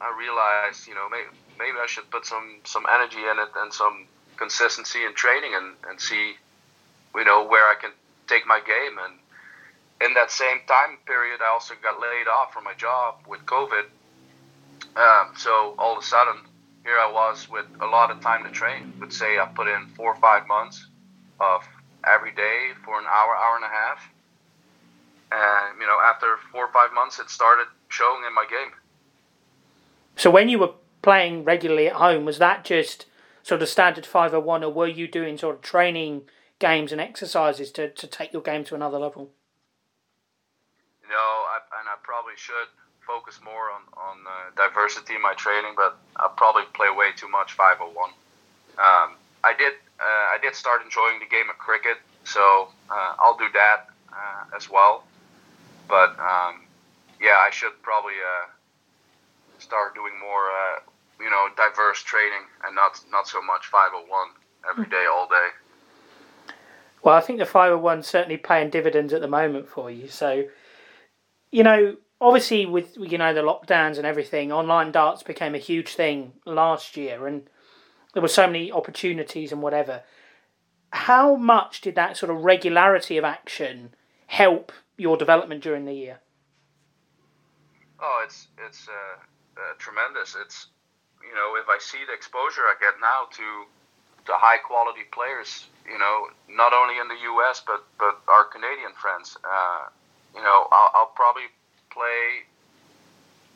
I 0.00 0.12
realized, 0.18 0.88
you 0.88 0.94
know, 0.94 1.08
maybe, 1.08 1.28
maybe 1.58 1.78
I 1.80 1.86
should 1.86 2.10
put 2.10 2.26
some 2.26 2.60
some 2.64 2.84
energy 2.92 3.18
in 3.18 3.38
it 3.38 3.48
and 3.56 3.72
some 3.72 4.06
consistency 4.36 5.04
in 5.04 5.14
training 5.14 5.54
and, 5.54 5.74
and 5.88 6.00
see, 6.00 6.34
you 7.14 7.24
know, 7.24 7.46
where 7.46 7.64
I 7.64 7.76
can 7.80 7.90
take 8.26 8.46
my 8.46 8.60
game. 8.60 8.98
And 8.98 9.14
in 10.04 10.14
that 10.14 10.30
same 10.32 10.58
time 10.66 10.98
period, 11.06 11.40
I 11.40 11.48
also 11.48 11.74
got 11.80 12.00
laid 12.00 12.26
off 12.26 12.52
from 12.52 12.64
my 12.64 12.74
job 12.74 13.16
with 13.28 13.46
COVID. 13.46 13.84
Um, 14.96 15.34
so 15.36 15.74
all 15.78 15.96
of 15.96 16.02
a 16.02 16.06
sudden, 16.06 16.40
here 16.84 16.98
I 16.98 17.10
was 17.10 17.48
with 17.48 17.66
a 17.80 17.86
lot 17.86 18.10
of 18.10 18.20
time 18.20 18.44
to 18.44 18.50
train. 18.50 18.92
Would 19.00 19.12
say 19.12 19.38
I 19.38 19.46
put 19.46 19.68
in 19.68 19.86
four 19.96 20.12
or 20.12 20.20
five 20.20 20.46
months 20.46 20.86
of 21.40 21.62
every 22.06 22.32
day 22.32 22.70
for 22.84 22.98
an 22.98 23.04
hour, 23.06 23.36
hour 23.36 23.56
and 23.56 23.64
a 23.64 23.68
half, 23.68 24.08
and 25.32 25.80
you 25.80 25.86
know, 25.86 25.98
after 26.00 26.36
four 26.50 26.66
or 26.66 26.72
five 26.72 26.92
months, 26.92 27.18
it 27.18 27.30
started 27.30 27.66
showing 27.88 28.22
in 28.26 28.34
my 28.34 28.46
game. 28.48 28.72
So 30.16 30.30
when 30.30 30.48
you 30.48 30.58
were 30.58 30.72
playing 31.00 31.44
regularly 31.44 31.88
at 31.88 31.94
home, 31.94 32.24
was 32.24 32.38
that 32.38 32.64
just 32.64 33.06
sort 33.42 33.62
of 33.62 33.68
standard 33.68 34.06
501 34.06 34.62
or 34.62 34.72
were 34.72 34.86
you 34.86 35.08
doing 35.08 35.36
sort 35.36 35.56
of 35.56 35.62
training 35.62 36.22
games 36.58 36.92
and 36.92 37.00
exercises 37.00 37.70
to, 37.72 37.88
to 37.90 38.06
take 38.06 38.32
your 38.32 38.42
game 38.42 38.64
to 38.64 38.74
another 38.74 38.98
level? 38.98 39.30
You 41.02 41.08
know, 41.08 41.14
I, 41.16 41.58
and 41.80 41.88
I 41.88 41.94
probably 42.02 42.34
should 42.36 42.68
focus 43.12 43.38
more 43.44 43.68
on, 43.76 43.82
on 43.92 44.16
uh, 44.24 44.32
diversity 44.56 45.14
in 45.14 45.20
my 45.20 45.34
training, 45.34 45.74
but 45.76 45.98
I 46.16 46.30
probably 46.34 46.64
play 46.72 46.88
way 46.96 47.12
too 47.14 47.28
much 47.28 47.52
501. 47.52 48.08
Um, 48.08 49.16
I 49.44 49.52
did 49.52 49.74
uh, 50.00 50.34
I 50.34 50.38
did 50.40 50.54
start 50.54 50.82
enjoying 50.82 51.20
the 51.20 51.26
game 51.26 51.50
of 51.50 51.58
cricket, 51.58 51.98
so 52.24 52.68
uh, 52.90 53.14
I'll 53.20 53.36
do 53.36 53.48
that 53.52 53.90
uh, 54.10 54.56
as 54.56 54.70
well. 54.70 55.04
But 55.88 56.16
um, 56.18 56.64
yeah, 57.20 57.36
I 57.46 57.50
should 57.52 57.76
probably 57.82 58.16
uh, 58.16 58.46
start 59.58 59.94
doing 59.94 60.14
more, 60.18 60.48
uh, 60.48 60.80
you 61.20 61.28
know, 61.28 61.48
diverse 61.56 62.02
training 62.02 62.44
and 62.64 62.74
not 62.74 62.98
not 63.10 63.28
so 63.28 63.42
much 63.42 63.66
501 63.66 64.28
every 64.70 64.88
day, 64.88 65.04
all 65.12 65.28
day. 65.28 65.48
Well, 67.02 67.14
I 67.14 67.20
think 67.20 67.40
the 67.40 67.46
501 67.46 68.04
certainly 68.04 68.38
paying 68.38 68.70
dividends 68.70 69.12
at 69.12 69.20
the 69.20 69.28
moment 69.28 69.68
for 69.68 69.90
you. 69.90 70.08
So, 70.08 70.44
you 71.50 71.64
know, 71.64 71.96
obviously 72.22 72.64
with 72.64 72.96
you 72.96 73.18
know 73.18 73.34
the 73.34 73.42
lockdowns 73.42 73.98
and 73.98 74.06
everything, 74.06 74.52
online 74.52 74.92
darts 74.92 75.22
became 75.22 75.54
a 75.54 75.58
huge 75.58 75.94
thing 75.94 76.32
last 76.46 76.96
year, 76.96 77.26
and 77.26 77.50
there 78.14 78.22
were 78.22 78.28
so 78.28 78.46
many 78.46 78.72
opportunities 78.72 79.52
and 79.52 79.60
whatever. 79.60 80.02
How 80.90 81.36
much 81.36 81.80
did 81.80 81.94
that 81.96 82.16
sort 82.16 82.30
of 82.30 82.44
regularity 82.44 83.18
of 83.18 83.24
action 83.24 83.94
help 84.26 84.72
your 84.96 85.16
development 85.16 85.62
during 85.62 85.84
the 85.84 85.94
year? 85.94 86.20
Oh, 88.00 88.22
it's 88.24 88.48
it's 88.66 88.88
uh, 88.88 89.60
uh, 89.60 89.74
tremendous. 89.78 90.36
It's 90.40 90.68
you 91.22 91.34
know 91.34 91.56
if 91.60 91.68
I 91.68 91.78
see 91.80 91.98
the 92.06 92.14
exposure 92.14 92.62
I 92.62 92.76
get 92.80 92.94
now 93.00 93.26
to 93.32 93.66
to 94.26 94.32
high 94.38 94.58
quality 94.58 95.02
players, 95.10 95.66
you 95.84 95.98
know, 95.98 96.28
not 96.48 96.72
only 96.72 96.98
in 96.98 97.08
the 97.08 97.18
U.S. 97.34 97.62
but 97.66 97.84
but 97.98 98.20
our 98.28 98.44
Canadian 98.44 98.92
friends, 99.00 99.36
uh, 99.42 99.88
you 100.34 100.42
know, 100.42 100.68
I'll, 100.70 100.90
I'll 100.94 101.12
probably 101.16 101.50
play 101.92 102.46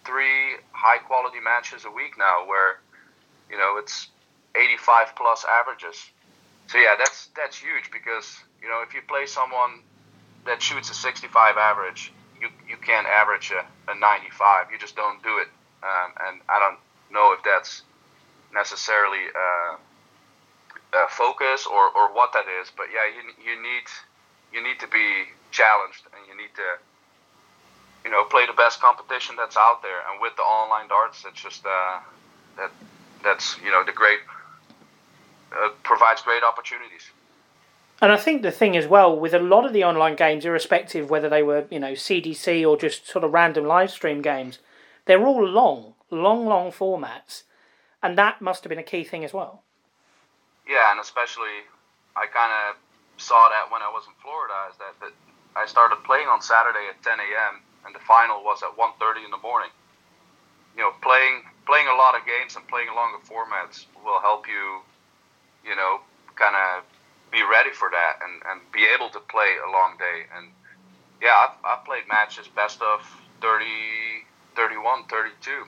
three 0.05 0.57
high 0.73 0.99
quality 0.99 1.41
matches 1.41 1.85
a 1.85 1.91
week 1.91 2.17
now 2.19 2.47
where 2.47 2.79
you 3.51 3.59
know 3.59 3.77
it's 3.79 4.09
85 4.55 5.17
plus 5.17 5.45
averages. 5.45 5.99
So 6.69 6.79
yeah 6.79 6.95
that's 6.99 7.29
that's 7.37 7.59
huge 7.59 7.91
because 7.91 8.39
you 8.63 8.69
know 8.69 8.83
if 8.87 8.95
you 8.95 9.01
play 9.07 9.27
someone 9.27 9.81
that 10.47 10.63
shoots 10.63 10.91
a 10.91 10.95
65 10.95 11.57
average 11.57 12.13
you 12.41 12.49
you 12.69 12.77
can't 12.77 13.07
average 13.07 13.51
a, 13.53 13.91
a 13.91 13.95
95 13.95 14.71
you 14.71 14.79
just 14.79 14.97
don't 14.97 15.23
do 15.23 15.39
it. 15.39 15.49
Um, 15.83 16.11
and 16.27 16.41
i 16.49 16.59
don't 16.59 16.81
know 17.13 17.33
if 17.37 17.45
that's 17.45 17.83
necessarily 18.53 19.29
uh, 19.31 19.77
a 20.97 21.09
focus 21.09 21.67
or, 21.67 21.85
or 21.95 22.13
what 22.15 22.33
that 22.33 22.47
is 22.61 22.73
but 22.77 22.87
yeah 22.93 23.05
you, 23.07 23.23
you 23.45 23.63
need 23.63 23.87
you 24.53 24.63
need 24.63 24.81
to 24.81 24.89
be 24.89 25.29
challenged 25.51 26.03
and 26.17 26.23
you 26.27 26.37
need 26.37 26.51
to 26.57 26.69
you 28.07 28.13
know, 28.13 28.23
play 28.23 28.47
the 28.47 28.53
best 28.53 28.81
competition 28.81 29.35
that's 29.37 29.57
out 29.57 29.83
there. 29.83 29.99
And 30.09 30.21
with 30.23 30.37
the 30.37 30.43
online 30.43 30.87
darts, 30.89 31.25
it's 31.27 31.43
just 31.43 31.67
uh, 31.67 31.99
that 32.57 32.71
that's 33.25 33.57
you 33.65 33.71
know 33.73 33.83
the 33.85 33.93
great 33.93 34.21
uh, 35.53 35.71
provides 35.83 36.23
great 36.23 36.45
opportunities. 36.45 37.11
And 38.01 38.13
I 38.13 38.17
think 38.17 38.43
the 38.43 38.53
thing 38.53 38.77
as 38.77 38.87
well 38.87 39.19
with 39.19 39.35
a 39.35 39.41
lot 39.41 39.65
of 39.65 39.73
the 39.73 39.83
online 39.83 40.15
games, 40.15 40.45
irrespective 40.45 41.11
whether 41.11 41.29
they 41.29 41.43
were 41.43 41.67
you 41.69 41.81
know 41.81 41.93
CDC 41.93 42.65
or 42.67 42.77
just 42.77 43.09
sort 43.09 43.25
of 43.25 43.33
random 43.33 43.67
live 43.67 43.91
stream 43.91 44.23
games, 44.23 44.61
they're 45.07 45.27
all 45.27 45.45
long, 45.45 45.95
long, 46.09 46.47
long 46.47 46.71
formats, 46.71 47.43
and 48.05 48.17
that 48.17 48.41
must 48.41 48.63
have 48.63 48.69
been 48.69 48.79
a 48.79 48.85
key 48.85 49.03
thing 49.03 49.25
as 49.25 49.35
well. 49.35 49.65
Yeah, 50.69 50.93
and 50.93 51.01
especially 51.01 51.67
I 52.15 52.27
kind 52.27 52.53
of 52.71 52.77
saw 53.21 53.49
that 53.49 53.73
when 53.73 53.83
I 53.83 53.91
was 53.91 54.05
in 54.07 54.15
Florida, 54.23 54.55
is 54.71 54.79
that, 54.79 54.95
that 55.01 55.13
I 55.57 55.67
started 55.67 55.97
playing 56.05 56.29
on 56.29 56.41
Saturday 56.41 56.87
at 56.89 57.03
10 57.03 57.19
a.m 57.19 57.66
and 57.87 57.95
the 57.95 58.01
final 58.01 58.43
was 58.43 58.63
at 58.63 58.77
1:30 58.77 59.25
in 59.25 59.31
the 59.31 59.39
morning. 59.39 59.71
You 60.77 60.83
know, 60.83 60.93
playing 61.01 61.45
playing 61.67 61.89
a 61.89 61.95
lot 61.95 62.15
of 62.15 62.27
games 62.27 62.57
and 62.57 62.67
playing 62.69 62.89
longer 62.95 63.19
formats 63.25 63.87
will 64.05 64.21
help 64.21 64.47
you, 64.47 64.83
you 65.65 65.75
know, 65.75 66.01
kind 66.37 66.55
of 66.55 66.85
be 67.33 67.43
ready 67.43 67.71
for 67.71 67.91
that 67.91 68.19
and, 68.23 68.43
and 68.49 68.61
be 68.73 68.87
able 68.87 69.11
to 69.11 69.21
play 69.21 69.57
a 69.67 69.71
long 69.71 69.97
day. 69.99 70.27
And 70.37 70.51
yeah, 71.21 71.35
I've, 71.49 71.57
I've 71.65 71.85
played 71.85 72.05
matches 72.09 72.47
best 72.49 72.81
of 72.83 73.03
30, 73.41 73.65
31, 74.55 75.05
32. 75.09 75.65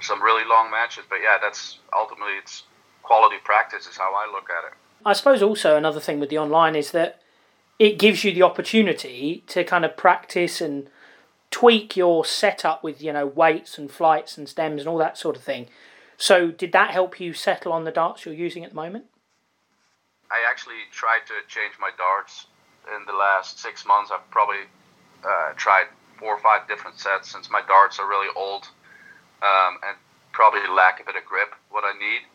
Some 0.00 0.22
really 0.22 0.44
long 0.44 0.70
matches, 0.70 1.04
but 1.08 1.20
yeah, 1.22 1.38
that's 1.40 1.78
ultimately 1.96 2.34
it's 2.34 2.64
quality 3.02 3.36
practice 3.44 3.86
is 3.86 3.96
how 3.96 4.12
I 4.14 4.30
look 4.30 4.48
at 4.50 4.72
it. 4.72 4.74
I 5.06 5.12
suppose 5.12 5.42
also 5.42 5.76
another 5.76 6.00
thing 6.00 6.20
with 6.20 6.30
the 6.30 6.38
online 6.38 6.74
is 6.74 6.90
that 6.90 7.20
it 7.78 7.98
gives 7.98 8.24
you 8.24 8.32
the 8.32 8.42
opportunity 8.42 9.44
to 9.48 9.64
kind 9.64 9.84
of 9.84 9.96
practice 9.96 10.60
and 10.60 10.88
tweak 11.54 11.96
your 11.96 12.24
setup 12.24 12.82
with 12.82 13.00
you 13.00 13.12
know 13.12 13.24
weights 13.24 13.78
and 13.78 13.88
flights 13.88 14.36
and 14.36 14.48
stems 14.48 14.82
and 14.82 14.88
all 14.88 14.98
that 14.98 15.16
sort 15.16 15.36
of 15.36 15.42
thing. 15.42 15.68
So 16.16 16.50
did 16.50 16.72
that 16.72 16.90
help 16.90 17.20
you 17.20 17.32
settle 17.32 17.72
on 17.72 17.84
the 17.84 17.92
darts 17.92 18.26
you're 18.26 18.34
using 18.34 18.64
at 18.64 18.70
the 18.70 18.76
moment? 18.76 19.04
I 20.32 20.42
actually 20.50 20.82
tried 20.90 21.22
to 21.30 21.34
change 21.46 21.74
my 21.78 21.90
darts 21.96 22.46
in 22.90 23.06
the 23.06 23.12
last 23.12 23.60
six 23.60 23.86
months. 23.86 24.10
I've 24.10 24.28
probably 24.32 24.66
uh, 25.22 25.52
tried 25.54 25.86
four 26.18 26.34
or 26.34 26.40
five 26.40 26.66
different 26.66 26.98
sets 26.98 27.30
since 27.30 27.48
my 27.48 27.62
darts 27.68 28.00
are 28.00 28.08
really 28.08 28.34
old 28.34 28.66
um, 29.40 29.78
and 29.86 29.96
probably 30.32 30.66
lack 30.66 30.98
a 30.98 31.04
bit 31.04 31.14
of 31.14 31.24
grip, 31.24 31.54
what 31.70 31.84
I 31.84 31.94
need. 31.96 32.26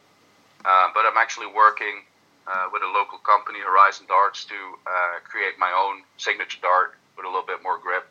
Uh, 0.63 0.95
but 0.95 1.03
I'm 1.03 1.17
actually 1.17 1.47
working 1.47 2.07
uh, 2.47 2.71
with 2.71 2.83
a 2.83 2.91
local 2.95 3.17
company, 3.19 3.59
Horizon 3.59 4.05
Darts, 4.07 4.45
to 4.45 4.55
uh, 4.87 5.19
create 5.27 5.59
my 5.59 5.75
own 5.75 6.03
signature 6.15 6.59
dart 6.61 6.95
with 7.17 7.25
a 7.25 7.27
little 7.27 7.45
bit 7.45 7.61
more 7.61 7.77
grip. 7.77 8.07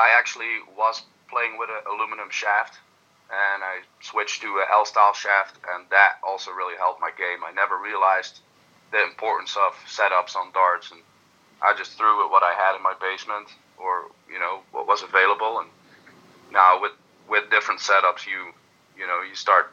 I 0.00 0.16
actually 0.18 0.64
was 0.76 1.02
playing 1.28 1.58
with 1.58 1.68
an 1.68 1.84
aluminum 1.84 2.30
shaft, 2.30 2.80
and 3.28 3.62
I 3.62 3.84
switched 4.00 4.40
to 4.40 4.48
a 4.48 4.64
L 4.72 4.86
style 4.86 5.12
shaft, 5.12 5.60
and 5.74 5.84
that 5.90 6.16
also 6.26 6.50
really 6.52 6.76
helped 6.76 7.00
my 7.00 7.10
game. 7.10 7.44
I 7.44 7.52
never 7.52 7.76
realized 7.76 8.40
the 8.92 9.02
importance 9.04 9.56
of 9.56 9.76
setups 9.84 10.34
on 10.36 10.52
darts, 10.52 10.90
and 10.90 11.00
I 11.60 11.76
just 11.76 11.98
threw 11.98 12.22
with 12.22 12.30
what 12.32 12.42
I 12.42 12.54
had 12.54 12.76
in 12.76 12.82
my 12.82 12.94
basement 12.98 13.48
or 13.76 14.06
you 14.32 14.38
know 14.38 14.60
what 14.72 14.86
was 14.86 15.02
available, 15.02 15.60
and 15.60 15.68
now 16.50 16.80
with 16.80 16.92
with 17.28 17.50
different 17.50 17.80
setups, 17.80 18.26
you 18.26 18.40
you 18.96 19.06
know 19.06 19.20
you 19.20 19.34
start 19.34 19.72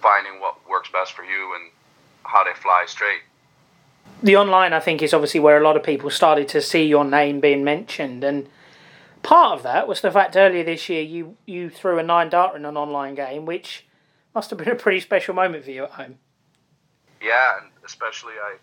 finding 0.00 0.40
what 0.40 0.56
works 0.68 0.88
best 0.90 1.12
for 1.12 1.24
you 1.24 1.54
and 1.54 1.70
how 2.22 2.44
they 2.44 2.54
fly 2.54 2.84
straight. 2.86 3.20
The 4.22 4.36
online, 4.36 4.72
I 4.72 4.80
think, 4.80 5.02
is 5.02 5.12
obviously 5.12 5.40
where 5.40 5.58
a 5.58 5.62
lot 5.62 5.76
of 5.76 5.82
people 5.82 6.08
started 6.10 6.48
to 6.48 6.62
see 6.62 6.84
your 6.84 7.04
name 7.04 7.40
being 7.40 7.62
mentioned, 7.62 8.24
and 8.24 8.48
part 9.22 9.58
of 9.58 9.62
that 9.62 9.86
was 9.86 10.00
the 10.00 10.10
fact 10.10 10.36
earlier 10.36 10.64
this 10.64 10.88
year 10.88 11.02
you 11.02 11.36
you 11.46 11.70
threw 11.70 11.98
a 11.98 12.02
nine 12.02 12.28
dart 12.30 12.56
in 12.56 12.64
an 12.64 12.76
online 12.76 13.14
game, 13.14 13.46
which 13.46 13.86
must 14.34 14.50
have 14.50 14.58
been 14.58 14.68
a 14.68 14.74
pretty 14.74 15.00
special 15.00 15.34
moment 15.34 15.64
for 15.64 15.70
you 15.70 15.84
at 15.84 15.90
home. 15.92 16.18
Yeah, 17.20 17.58
and 17.60 17.70
especially 17.84 18.34
I 18.34 18.56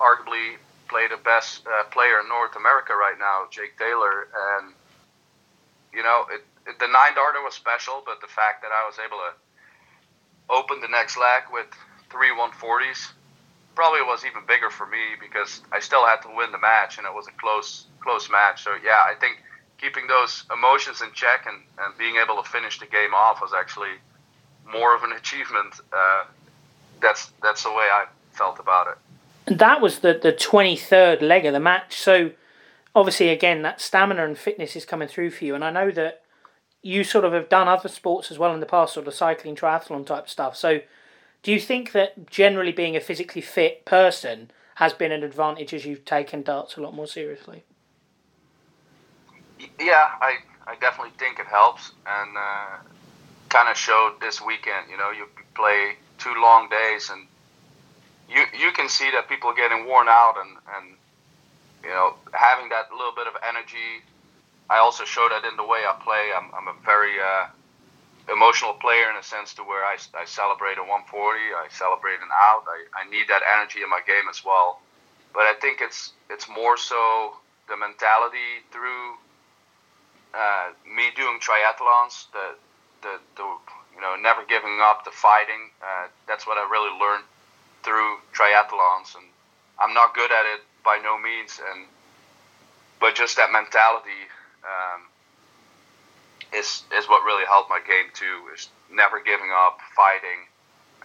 arguably 0.00 0.56
play 0.88 1.06
the 1.08 1.22
best 1.22 1.66
uh, 1.66 1.84
player 1.84 2.20
in 2.20 2.28
North 2.28 2.56
America 2.56 2.92
right 2.94 3.16
now, 3.18 3.46
Jake 3.50 3.78
Taylor, 3.78 4.28
and 4.58 4.74
you 5.92 6.02
know 6.02 6.26
it, 6.30 6.44
it, 6.66 6.78
the 6.78 6.86
nine 6.86 7.14
darter 7.14 7.42
was 7.42 7.54
special, 7.54 8.02
but 8.04 8.20
the 8.20 8.26
fact 8.26 8.62
that 8.62 8.70
I 8.72 8.86
was 8.86 8.96
able 8.98 9.18
to 9.18 9.32
open 10.50 10.80
the 10.80 10.88
next 10.88 11.16
leg 11.16 11.44
with 11.52 11.66
three 12.10 12.28
140s 12.28 13.12
probably 13.74 14.02
was 14.02 14.24
even 14.24 14.42
bigger 14.46 14.70
for 14.70 14.86
me 14.86 14.98
because 15.20 15.62
I 15.72 15.80
still 15.80 16.04
had 16.04 16.20
to 16.22 16.28
win 16.34 16.52
the 16.52 16.58
match 16.58 16.98
and 16.98 17.06
it 17.06 17.14
was 17.14 17.26
a 17.26 17.32
close 17.32 17.86
close 18.00 18.30
match. 18.30 18.64
So 18.64 18.72
yeah, 18.84 19.02
I 19.06 19.14
think 19.18 19.42
keeping 19.78 20.06
those 20.06 20.44
emotions 20.52 21.02
in 21.02 21.12
check 21.12 21.46
and, 21.46 21.62
and 21.78 21.96
being 21.98 22.16
able 22.16 22.40
to 22.42 22.48
finish 22.48 22.78
the 22.78 22.86
game 22.86 23.14
off 23.14 23.40
was 23.40 23.52
actually 23.52 23.96
more 24.70 24.94
of 24.94 25.02
an 25.02 25.12
achievement. 25.16 25.74
Uh, 25.92 26.24
that's 27.00 27.32
that's 27.42 27.62
the 27.62 27.70
way 27.70 27.88
I 27.90 28.06
felt 28.32 28.58
about 28.58 28.88
it. 28.88 28.98
And 29.46 29.58
that 29.58 29.80
was 29.80 30.00
the 30.00 30.18
the 30.20 30.32
twenty 30.32 30.76
third 30.76 31.22
leg 31.22 31.46
of 31.46 31.52
the 31.52 31.60
match. 31.60 31.96
So 31.96 32.32
obviously, 32.94 33.28
again, 33.30 33.62
that 33.62 33.80
stamina 33.80 34.24
and 34.24 34.38
fitness 34.38 34.76
is 34.76 34.84
coming 34.84 35.08
through 35.08 35.30
for 35.30 35.44
you. 35.44 35.54
And 35.54 35.64
I 35.64 35.70
know 35.70 35.90
that 35.90 36.22
you 36.82 37.04
sort 37.04 37.24
of 37.24 37.32
have 37.32 37.48
done 37.48 37.68
other 37.68 37.88
sports 37.88 38.30
as 38.30 38.38
well 38.38 38.52
in 38.52 38.60
the 38.60 38.66
past, 38.66 38.94
sort 38.94 39.06
of 39.06 39.14
cycling, 39.14 39.54
triathlon 39.54 40.04
type 40.04 40.28
stuff. 40.28 40.56
So 40.56 40.80
do 41.42 41.52
you 41.52 41.60
think 41.60 41.92
that 41.92 42.30
generally 42.30 42.72
being 42.72 42.96
a 42.96 43.00
physically 43.00 43.42
fit 43.42 43.84
person 43.84 44.50
has 44.76 44.92
been 44.92 45.12
an 45.12 45.22
advantage 45.22 45.74
as 45.74 45.84
you've 45.84 46.04
taken 46.04 46.42
darts 46.42 46.76
a 46.76 46.80
lot 46.80 46.94
more 46.94 47.06
seriously? 47.06 47.64
Yeah, 49.78 50.10
I, 50.20 50.36
I 50.66 50.76
definitely 50.80 51.12
think 51.18 51.38
it 51.38 51.46
helps, 51.46 51.92
and 52.06 52.36
uh, 52.36 52.76
kind 53.48 53.68
of 53.68 53.76
showed 53.76 54.14
this 54.20 54.40
weekend. 54.40 54.90
You 54.90 54.96
know, 54.96 55.10
you 55.10 55.26
play 55.54 55.96
two 56.18 56.34
long 56.40 56.68
days, 56.68 57.10
and 57.10 57.26
you 58.28 58.44
you 58.58 58.72
can 58.72 58.88
see 58.88 59.10
that 59.10 59.28
people 59.28 59.50
are 59.50 59.54
getting 59.54 59.86
worn 59.86 60.08
out, 60.08 60.34
and 60.38 60.56
and 60.76 60.96
you 61.82 61.90
know, 61.90 62.14
having 62.32 62.68
that 62.70 62.92
little 62.92 63.14
bit 63.14 63.26
of 63.26 63.34
energy. 63.48 64.02
I 64.70 64.78
also 64.78 65.04
show 65.04 65.28
that 65.28 65.44
in 65.44 65.56
the 65.56 65.64
way 65.64 65.80
I 65.86 65.94
play. 66.02 66.30
I'm, 66.36 66.50
I'm 66.54 66.68
a 66.68 66.74
very 66.84 67.20
uh, 67.20 67.46
emotional 68.30 68.74
player 68.74 69.10
in 69.10 69.16
a 69.16 69.22
sense 69.22 69.54
to 69.54 69.62
where 69.62 69.84
I, 69.84 69.96
I 70.14 70.24
celebrate 70.24 70.78
a 70.78 70.86
140, 70.86 71.10
I 71.58 71.66
celebrate 71.70 72.22
an 72.22 72.30
out. 72.30 72.64
I, 72.68 73.02
I 73.02 73.10
need 73.10 73.26
that 73.28 73.42
energy 73.58 73.82
in 73.82 73.90
my 73.90 74.00
game 74.06 74.28
as 74.30 74.44
well. 74.44 74.80
But 75.34 75.48
I 75.48 75.54
think 75.54 75.80
it's 75.80 76.12
it's 76.28 76.48
more 76.48 76.76
so 76.76 77.36
the 77.68 77.76
mentality 77.76 78.62
through 78.70 79.16
uh, 80.34 80.72
me 80.84 81.08
doing 81.16 81.40
triathlons, 81.40 82.30
the, 82.32 82.56
the 83.00 83.18
the 83.36 83.48
you 83.94 84.00
know 84.00 84.16
never 84.20 84.44
giving 84.44 84.78
up, 84.80 85.04
the 85.04 85.10
fighting. 85.10 85.70
Uh, 85.80 86.08
that's 86.28 86.46
what 86.46 86.58
I 86.58 86.68
really 86.68 86.92
learned 87.00 87.24
through 87.82 88.18
triathlons, 88.36 89.16
and 89.16 89.24
I'm 89.80 89.94
not 89.94 90.14
good 90.14 90.30
at 90.30 90.44
it 90.46 90.60
by 90.84 91.00
no 91.02 91.18
means, 91.18 91.60
and 91.72 91.86
but 93.00 93.14
just 93.14 93.36
that 93.36 93.50
mentality 93.50 94.28
um, 94.64 95.08
is 96.54 96.84
is 96.96 97.08
what 97.08 97.24
really 97.24 97.46
helped 97.46 97.70
my 97.70 97.80
game 97.80 98.10
too. 98.14 98.52
Is 98.54 98.68
never 98.92 99.20
giving 99.22 99.50
up, 99.54 99.78
fighting, 99.96 100.46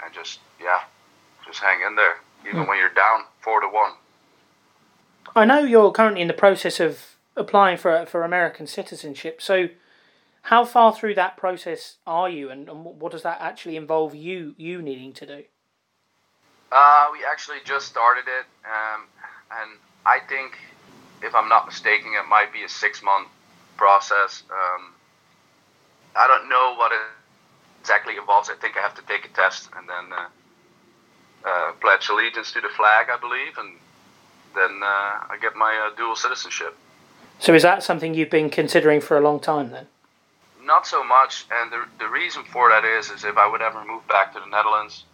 and 0.04 0.14
just 0.14 0.40
yeah, 0.60 0.82
just 1.46 1.60
hang 1.60 1.82
in 1.86 1.96
there 1.96 2.18
even 2.48 2.64
mm. 2.64 2.68
when 2.68 2.78
you're 2.78 2.90
down 2.90 3.24
four 3.42 3.62
to 3.62 3.68
one. 3.68 3.94
I 5.36 5.46
know 5.46 5.60
you're 5.60 5.92
currently 5.92 6.22
in 6.22 6.28
the 6.28 6.34
process 6.34 6.80
of 6.80 7.18
applying 7.36 7.78
for 7.78 8.06
for 8.06 8.24
American 8.24 8.68
citizenship. 8.68 9.42
So, 9.42 9.70
how 10.44 10.66
far 10.66 10.94
through 10.94 11.16
that 11.16 11.38
process 11.38 11.98
are 12.06 12.30
you, 12.30 12.50
and, 12.50 12.70
and 12.70 12.84
what 12.84 13.12
does 13.12 13.24
that 13.24 13.40
actually 13.42 13.76
involve 13.76 14.16
you 14.16 14.56
you 14.58 14.82
needing 14.82 15.14
to 15.14 15.26
do? 15.26 15.44
Uh, 16.72 17.08
we 17.14 17.20
actually 17.30 17.60
just 17.64 17.88
started 17.88 18.26
it, 18.28 18.46
um, 18.66 19.04
and 19.62 19.80
I 20.06 20.20
think, 20.20 20.58
if 21.22 21.34
I'm 21.34 21.48
not 21.48 21.66
mistaken, 21.66 22.12
it 22.14 22.28
might 22.28 22.52
be 22.52 22.64
a 22.64 22.70
six 22.70 23.02
month 23.02 23.30
process. 23.78 24.44
Um, 24.50 24.94
I 26.18 26.28
don't 26.28 26.50
know 26.50 26.74
what 26.76 26.92
it 26.92 27.00
exactly 27.80 28.18
involves. 28.18 28.50
I 28.50 28.56
think 28.56 28.76
I 28.76 28.82
have 28.82 28.96
to 28.96 29.04
take 29.04 29.26
a 29.26 29.30
test 29.30 29.70
and 29.78 29.88
then 29.88 30.12
uh, 30.12 30.28
uh, 31.48 31.72
pledge 31.74 32.10
allegiance 32.10 32.52
to 32.54 32.62
the 32.62 32.70
flag, 32.70 33.08
I 33.10 33.18
believe, 33.18 33.58
and 33.58 33.74
then 34.56 34.82
uh, 34.84 35.30
I 35.30 35.38
get 35.40 35.56
my 35.56 35.78
uh, 35.78 35.96
dual 35.96 36.16
citizenship. 36.16 36.76
So 37.40 37.54
is 37.54 37.62
that 37.62 37.84
something 37.84 38.16
you've 38.16 38.32
been 38.32 38.50
considering 38.50 39.00
for 39.00 39.16
a 39.16 39.22
long 39.22 39.40
time 39.40 39.70
then? 39.70 39.86
Not 40.64 40.88
so 40.88 41.04
much, 41.04 41.46
and 41.52 41.72
the, 41.72 41.86
the 42.00 42.10
reason 42.10 42.44
for 42.44 42.70
that 42.70 42.84
is 42.84 43.10
is 43.10 43.24
if 43.24 43.38
I 43.38 43.48
would 43.48 43.62
ever 43.62 43.86
move 43.86 44.06
back 44.08 44.34
to 44.34 44.40
the 44.40 44.48
Netherlands, 44.48 45.06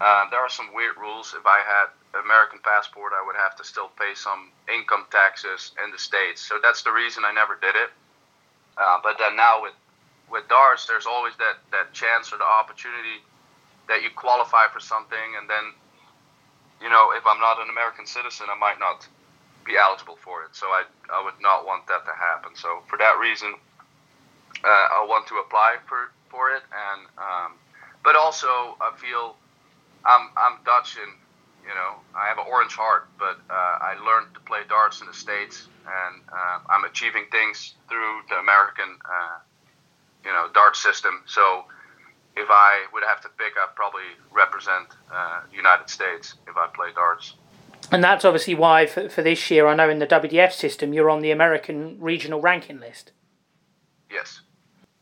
uh, 0.00 0.28
there 0.30 0.40
are 0.40 0.50
some 0.50 0.74
weird 0.74 0.96
rules. 1.00 1.32
If 1.38 1.46
I 1.46 1.60
had 1.64 2.20
American 2.20 2.58
passport, 2.62 3.12
I 3.14 3.24
would 3.24 3.36
have 3.36 3.56
to 3.56 3.64
still 3.64 3.88
pay 3.96 4.12
some 4.14 4.50
income 4.68 5.06
taxes 5.10 5.72
in 5.82 5.92
the 5.92 5.98
states. 5.98 6.42
So 6.42 6.58
that's 6.60 6.82
the 6.82 6.90
reason 6.90 7.22
I 7.24 7.32
never 7.32 7.56
did 7.62 7.76
it. 7.76 7.90
Uh, 8.76 8.98
but 9.02 9.16
then 9.18 9.36
now 9.36 9.62
with 9.62 9.72
with 10.30 10.48
darts, 10.48 10.86
there's 10.86 11.06
always 11.06 11.34
that, 11.38 11.58
that 11.72 11.92
chance 11.92 12.32
or 12.32 12.38
the 12.38 12.46
opportunity 12.46 13.20
that 13.88 14.02
you 14.02 14.10
qualify 14.14 14.68
for 14.72 14.80
something, 14.80 15.34
and 15.38 15.50
then, 15.50 15.74
you 16.80 16.88
know, 16.88 17.10
if 17.12 17.26
I'm 17.26 17.40
not 17.40 17.60
an 17.60 17.68
American 17.70 18.06
citizen, 18.06 18.46
I 18.48 18.58
might 18.58 18.78
not 18.78 19.06
be 19.64 19.76
eligible 19.76 20.16
for 20.16 20.44
it. 20.44 20.54
So 20.54 20.66
I, 20.68 20.84
I 21.12 21.24
would 21.24 21.40
not 21.40 21.66
want 21.66 21.86
that 21.88 22.06
to 22.06 22.12
happen. 22.12 22.54
So 22.54 22.82
for 22.88 22.96
that 22.98 23.18
reason, 23.18 23.54
uh, 24.64 24.86
I 24.98 25.06
want 25.08 25.26
to 25.28 25.36
apply 25.36 25.76
for, 25.86 26.12
for 26.30 26.50
it. 26.54 26.62
And 26.70 27.06
um, 27.18 27.58
but 28.02 28.16
also 28.16 28.48
I 28.80 28.92
feel 28.96 29.36
I'm 30.04 30.30
I'm 30.36 30.58
Dutch 30.64 30.96
and 30.96 31.12
you 31.62 31.74
know 31.74 32.00
I 32.16 32.28
have 32.28 32.38
an 32.38 32.46
orange 32.50 32.74
heart, 32.74 33.08
but 33.18 33.38
uh, 33.50 33.78
I 33.80 33.94
learned 34.04 34.34
to 34.34 34.40
play 34.40 34.60
darts 34.68 35.00
in 35.00 35.06
the 35.06 35.14
states, 35.14 35.68
and 35.84 36.22
uh, 36.32 36.58
I'm 36.68 36.84
achieving 36.84 37.24
things 37.30 37.74
through 37.88 38.20
the 38.28 38.36
American 38.36 38.96
uh, 39.04 39.38
you 40.24 40.32
know 40.32 40.48
dart 40.52 40.76
system. 40.76 41.22
So 41.26 41.64
if 42.36 42.48
I 42.50 42.86
would 42.92 43.02
have 43.06 43.20
to 43.22 43.28
pick, 43.28 43.52
I'd 43.56 43.74
probably 43.74 44.02
represent 44.32 44.88
uh, 45.12 45.42
United 45.52 45.88
States 45.90 46.34
if 46.46 46.56
I 46.56 46.68
play 46.74 46.88
darts. 46.94 47.34
And 47.92 48.04
that's 48.04 48.24
obviously 48.24 48.54
why 48.54 48.86
for, 48.86 49.08
for 49.08 49.22
this 49.22 49.50
year, 49.50 49.66
I 49.66 49.74
know 49.74 49.90
in 49.90 49.98
the 49.98 50.06
WDF 50.06 50.52
system, 50.52 50.92
you're 50.92 51.10
on 51.10 51.22
the 51.22 51.32
American 51.32 51.96
regional 52.00 52.40
ranking 52.40 52.78
list. 52.78 53.12
Yes. 54.10 54.42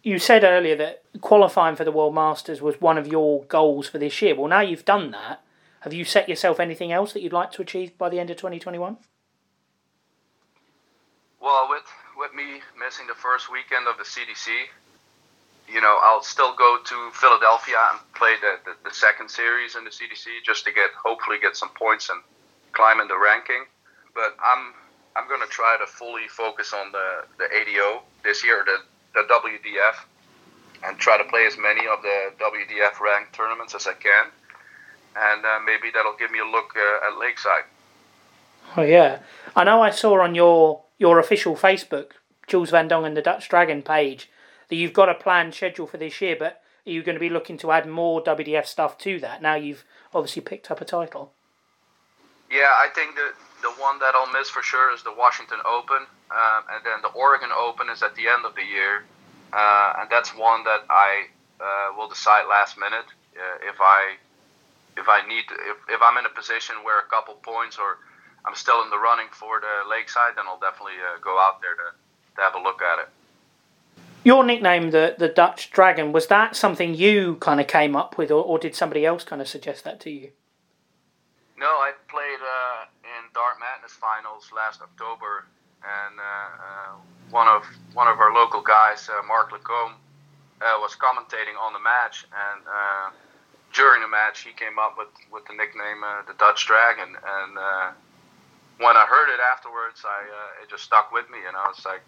You 0.02 0.18
said 0.18 0.44
earlier 0.44 0.76
that 0.76 1.02
qualifying 1.20 1.76
for 1.76 1.85
the 1.85 1.92
World 1.92 2.14
Masters 2.14 2.62
was 2.62 2.81
one 2.81 2.96
of 2.96 3.07
your 3.07 3.44
goals 3.44 3.88
for 3.88 3.98
this 3.98 4.22
year. 4.22 4.35
Well, 4.35 4.48
now 4.48 4.61
you've 4.61 4.85
done 4.85 5.11
that. 5.11 5.42
Have 5.81 5.92
you 5.92 6.04
set 6.04 6.28
yourself 6.28 6.59
anything 6.61 6.92
else 6.92 7.12
that 7.12 7.22
you'd 7.22 7.33
like 7.33 7.52
to 7.52 7.62
achieve 7.62 7.96
by 7.98 8.09
the 8.09 8.18
end 8.18 8.31
of 8.31 8.37
2021? 8.37 8.96
Well, 11.40 11.68
with 11.70 11.85
with 12.16 12.35
me 12.35 12.61
missing 12.76 13.07
the 13.07 13.14
first 13.14 13.50
weekend 13.50 13.87
of 13.87 13.96
the 13.96 14.02
CDC, 14.02 14.48
you 15.72 15.81
know, 15.81 15.98
I'll 16.02 16.22
still 16.22 16.54
go 16.57 16.78
to 16.83 17.11
Philadelphia 17.12 17.76
and 17.92 18.00
play 18.14 18.35
the, 18.40 18.59
the, 18.64 18.88
the, 18.88 18.94
second 18.94 19.31
series 19.31 19.76
in 19.76 19.85
the 19.85 19.90
CDC 19.90 20.44
just 20.44 20.64
to 20.64 20.72
get 20.72 20.90
hopefully 21.04 21.37
get 21.40 21.57
some 21.57 21.68
points 21.70 22.09
and 22.09 22.20
climb 22.72 23.00
in 23.00 23.09
the 23.09 23.18
ranking. 23.18 23.64
But 24.14 24.35
I'm 24.42 24.72
I'm 25.16 25.28
going 25.28 25.40
to 25.40 25.48
try 25.48 25.76
to 25.78 25.87
fully 25.87 26.28
focus 26.28 26.72
on 26.72 26.92
the, 26.92 27.24
the 27.38 27.44
ADO 27.44 28.02
this 28.22 28.44
year, 28.44 28.64
the, 28.64 28.78
the 29.14 29.26
WDF, 29.26 30.88
and 30.88 30.96
try 30.98 31.18
to 31.18 31.24
play 31.24 31.44
as 31.44 31.59
many 31.59 31.88
of 31.88 32.02
the 32.02 32.33
WDF 32.38 33.00
ranked 33.00 33.33
tournaments 33.33 33.74
as 33.74 33.87
I 33.87 33.94
can. 33.94 34.26
And 35.16 35.44
uh, 35.44 35.59
maybe 35.66 35.90
that'll 35.92 36.16
give 36.16 36.31
me 36.31 36.38
a 36.38 36.44
look 36.44 36.74
uh, 36.76 37.09
at 37.09 37.18
Lakeside. 37.18 37.64
Oh 38.76 38.83
yeah, 38.83 39.20
I 39.57 39.64
know. 39.64 39.83
I 39.83 39.90
saw 39.90 40.22
on 40.22 40.35
your 40.35 40.83
your 40.98 41.18
official 41.18 41.57
Facebook, 41.57 42.12
Jules 42.46 42.70
Van 42.70 42.88
Dongen 42.88 43.14
the 43.14 43.22
Dutch 43.22 43.48
Dragon 43.48 43.83
page 43.83 44.31
that 44.68 44.76
you've 44.76 44.92
got 44.92 45.09
a 45.09 45.14
planned 45.14 45.54
schedule 45.54 45.87
for 45.87 45.96
this 45.96 46.20
year, 46.20 46.37
but 46.38 46.61
are 46.87 46.90
you 46.90 47.02
going 47.02 47.16
to 47.16 47.20
be 47.20 47.31
looking 47.31 47.59
to 47.59 47.72
add 47.72 47.87
more 47.87 48.22
WDF 48.22 48.66
stuff 48.66 48.98
to 48.98 49.18
that 49.20 49.42
now 49.42 49.54
you've 49.54 49.85
obviously 50.14 50.42
picked 50.42 50.70
up 50.70 50.81
a 50.81 50.85
title? 50.85 51.33
Yeah, 52.50 52.72
I 52.72 52.88
think 52.94 53.14
the 53.14 53.33
the 53.61 53.70
one 53.83 53.98
that 53.98 54.14
I'll 54.14 54.31
miss 54.33 54.48
for 54.48 54.62
sure 54.62 54.94
is 54.94 55.02
the 55.02 55.12
Washington 55.12 55.59
Open, 55.66 56.07
um, 56.31 56.62
and 56.70 56.81
then 56.85 57.02
the 57.02 57.09
Oregon 57.09 57.50
Open 57.52 57.90
is 57.90 58.02
at 58.02 58.14
the 58.14 58.28
end 58.28 58.46
of 58.46 58.54
the 58.54 58.62
year, 58.62 59.04
uh, 59.52 59.94
and 59.98 60.09
that's 60.09 60.31
one 60.31 60.62
that 60.64 60.87
I 60.88 61.26
uh, 61.61 61.96
will 61.96 62.09
decide 62.09 62.46
last 62.48 62.78
minute 62.78 63.07
uh, 63.37 63.68
if 63.68 63.76
I 63.81 64.16
if 64.96 65.09
I 65.09 65.26
need 65.26 65.44
if 65.50 65.78
if 65.88 66.00
I'm 66.02 66.16
in 66.18 66.26
a 66.26 66.35
position 66.35 66.76
where 66.85 66.98
a 66.98 67.09
couple 67.11 67.35
points 67.35 67.78
or 67.78 67.98
I'm 68.46 68.54
still 68.54 68.83
in 68.83 68.90
the 68.90 68.98
running 68.98 69.28
for 69.33 69.61
the 69.61 69.90
Lakeside, 69.90 70.37
then 70.37 70.46
I'll 70.46 70.59
definitely 70.62 70.98
uh, 71.02 71.18
go 71.20 71.38
out 71.38 71.61
there 71.61 71.74
to 71.74 71.88
to 72.37 72.40
have 72.40 72.54
a 72.54 72.62
look 72.62 72.81
at 72.81 72.98
it. 73.07 73.09
Your 74.24 74.44
nickname, 74.44 74.90
the 74.90 75.14
the 75.18 75.28
Dutch 75.28 75.70
Dragon, 75.70 76.12
was 76.12 76.26
that 76.26 76.57
something 76.57 76.94
you 76.94 77.37
kind 77.37 77.61
of 77.61 77.66
came 77.66 77.96
up 77.96 78.18
with, 78.18 78.31
or, 78.31 78.42
or 78.42 78.59
did 78.59 78.74
somebody 78.74 79.07
else 79.07 79.24
kind 79.24 79.40
of 79.40 79.48
suggest 79.48 79.85
that 79.85 80.00
to 80.00 80.11
you? 80.11 80.31
No, 81.57 81.66
I 81.66 81.92
played 82.09 82.38
uh, 82.38 82.87
in 83.02 83.26
Dart 83.35 83.59
Madness 83.59 83.92
finals 83.92 84.50
last 84.54 84.81
October, 84.83 85.44
and 85.83 86.14
uh, 86.18 86.22
uh, 86.22 86.94
one 87.31 87.48
of 87.48 87.64
one 87.94 88.07
of 88.07 88.18
our 88.18 88.33
local 88.35 88.61
guys, 88.61 89.09
uh, 89.09 89.22
Mark 89.26 89.50
Lacombe, 89.50 89.94
uh, 90.62 90.78
was 90.78 90.94
commentating 90.94 91.59
on 91.61 91.72
the 91.72 91.81
match, 91.81 92.26
and 92.31 92.62
during 93.74 94.02
the 94.02 94.09
match, 94.09 94.42
he 94.42 94.52
came 94.52 94.78
up 94.78 94.96
with 94.98 95.09
with 95.33 95.44
the 95.46 95.54
nickname 95.54 96.02
the 96.26 96.35
Dutch 96.38 96.66
Dragon, 96.66 97.14
and 97.14 97.54
when 98.78 98.96
I 98.96 99.07
heard 99.07 99.33
it 99.35 99.40
afterwards, 99.40 100.02
I 100.04 100.62
it 100.62 100.70
just 100.70 100.85
stuck 100.85 101.12
with 101.12 101.31
me, 101.31 101.38
and 101.46 101.57
I 101.57 101.66
was 101.66 101.85
like, 101.85 102.02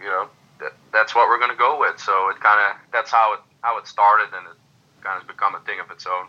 you 0.00 0.06
know, 0.06 0.28
that, 0.60 0.72
that's 0.92 1.14
what 1.14 1.28
we're 1.28 1.38
going 1.38 1.50
to 1.50 1.56
go 1.56 1.78
with. 1.78 1.98
So 1.98 2.28
it 2.30 2.40
kind 2.40 2.60
of 2.60 2.76
that's 2.92 3.10
how 3.10 3.34
it 3.34 3.40
how 3.62 3.78
it 3.78 3.86
started, 3.86 4.28
and 4.36 4.46
it 4.46 4.56
kind 5.02 5.16
of 5.16 5.22
has 5.22 5.28
become 5.28 5.54
a 5.54 5.60
thing 5.60 5.80
of 5.80 5.90
its 5.90 6.06
own. 6.06 6.26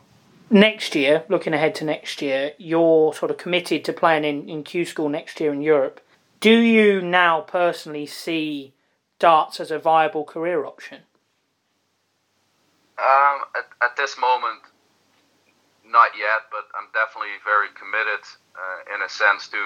Next 0.50 0.96
year, 0.96 1.24
looking 1.30 1.54
ahead 1.54 1.76
to 1.76 1.86
next 1.86 2.22
year, 2.22 2.52
you're 2.58 3.14
sort 3.14 3.32
of 3.32 3.38
committed 3.38 3.86
to 3.86 3.94
playing 3.94 4.26
in, 4.26 4.50
in 4.50 4.64
Q 4.64 4.84
School 4.86 5.08
next 5.08 5.40
year 5.40 5.54
in 5.54 5.62
Europe. 5.62 6.02
Do 6.42 6.58
you 6.58 7.02
now 7.02 7.42
personally 7.42 8.06
see 8.06 8.74
darts 9.20 9.60
as 9.60 9.72
a 9.72 9.80
viable 9.80 10.26
career 10.26 10.66
option? 10.66 11.04
Um, 12.98 13.42
at, 13.56 13.66
at 13.82 13.96
this 13.96 14.18
moment, 14.20 14.60
not 15.86 16.12
yet, 16.18 16.50
but 16.52 16.68
I'm 16.76 16.90
definitely 16.94 17.38
very 17.46 17.68
committed 17.80 18.24
uh, 18.56 18.96
in 18.96 19.02
a 19.04 19.10
sense 19.10 19.48
to, 19.50 19.58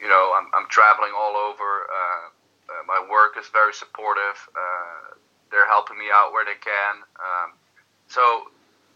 you 0.00 0.08
know, 0.08 0.34
I'm, 0.34 0.46
I'm 0.54 0.68
traveling 0.68 1.12
all 1.16 1.36
over. 1.36 1.86
Uh, 1.90 2.30
uh, 2.70 2.84
my 2.86 3.04
work 3.10 3.36
is 3.38 3.46
very 3.52 3.74
supportive. 3.74 4.38
Uh, 4.54 5.14
they're 5.50 5.66
helping 5.66 5.98
me 5.98 6.06
out 6.12 6.32
where 6.32 6.44
they 6.44 6.58
can. 6.62 6.94
Um, 7.18 7.52
so 8.08 8.50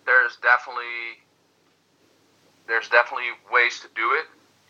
there's 0.06 0.36
definitely 0.36 1.18
there's 2.66 2.88
definitely 2.88 3.34
ways 3.52 3.80
to 3.80 3.88
do 3.94 4.14
it. 4.14 4.26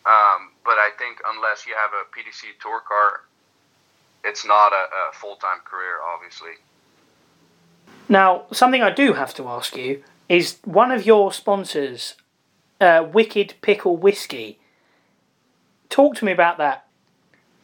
Um, 0.06 0.52
but 0.64 0.74
I 0.74 0.90
think 0.98 1.18
unless 1.26 1.66
you 1.66 1.74
have 1.74 1.92
a 1.92 2.04
PDC 2.10 2.60
tour 2.60 2.80
car, 2.80 3.22
it's 4.24 4.44
not 4.44 4.72
a, 4.72 5.10
a 5.10 5.12
full 5.12 5.36
time 5.36 5.60
career, 5.64 6.00
obviously. 6.02 6.58
Now, 8.08 8.44
something 8.52 8.82
I 8.82 8.90
do 8.90 9.12
have 9.12 9.34
to 9.34 9.48
ask 9.48 9.76
you 9.76 10.02
is 10.28 10.58
one 10.64 10.90
of 10.90 11.06
your 11.06 11.32
sponsors, 11.32 12.16
uh, 12.80 13.06
Wicked 13.10 13.54
Pickle 13.62 13.96
Whiskey 13.96 14.58
Talk 15.94 16.16
to 16.16 16.24
me 16.24 16.32
about 16.32 16.58
that. 16.58 16.88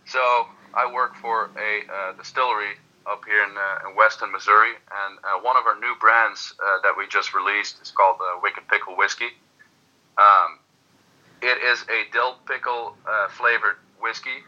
So 0.06 0.46
I 0.74 0.90
work 0.92 1.16
for 1.16 1.50
a 1.58 1.92
uh, 1.92 2.12
distillery 2.12 2.78
up 3.06 3.24
here 3.24 3.42
in, 3.42 3.56
uh, 3.56 3.88
in 3.88 3.96
Weston, 3.96 4.30
Missouri, 4.30 4.70
and 4.70 5.18
uh, 5.24 5.40
one 5.42 5.56
of 5.56 5.66
our 5.66 5.78
new 5.80 5.94
brands 6.00 6.54
that 6.82 6.92
we 6.96 7.08
just 7.08 7.34
released 7.34 7.80
is 7.82 7.90
called 7.90 8.20
Wicked 8.42 8.68
Pickle 8.68 8.96
Whiskey. 8.96 9.32
Um, 10.18 10.58
it 11.42 11.58
is 11.64 11.82
a 11.88 12.04
dill 12.12 12.36
pickle 12.46 12.96
flavored 13.30 13.76
whiskey 14.00 14.44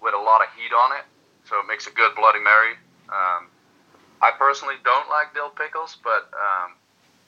with 0.00 0.14
a 0.14 0.18
lot 0.18 0.40
of 0.40 0.48
heat 0.56 0.72
on 0.72 0.96
it, 0.96 1.04
so 1.44 1.58
it 1.60 1.66
makes 1.66 1.86
a 1.86 1.90
good 1.90 2.14
Bloody 2.14 2.40
Mary. 2.40 2.76
Um, 3.08 3.48
I 4.22 4.30
personally 4.38 4.76
don't 4.84 5.08
like 5.08 5.34
dill 5.34 5.50
pickles, 5.50 5.98
but 6.02 6.30
um, 6.32 6.78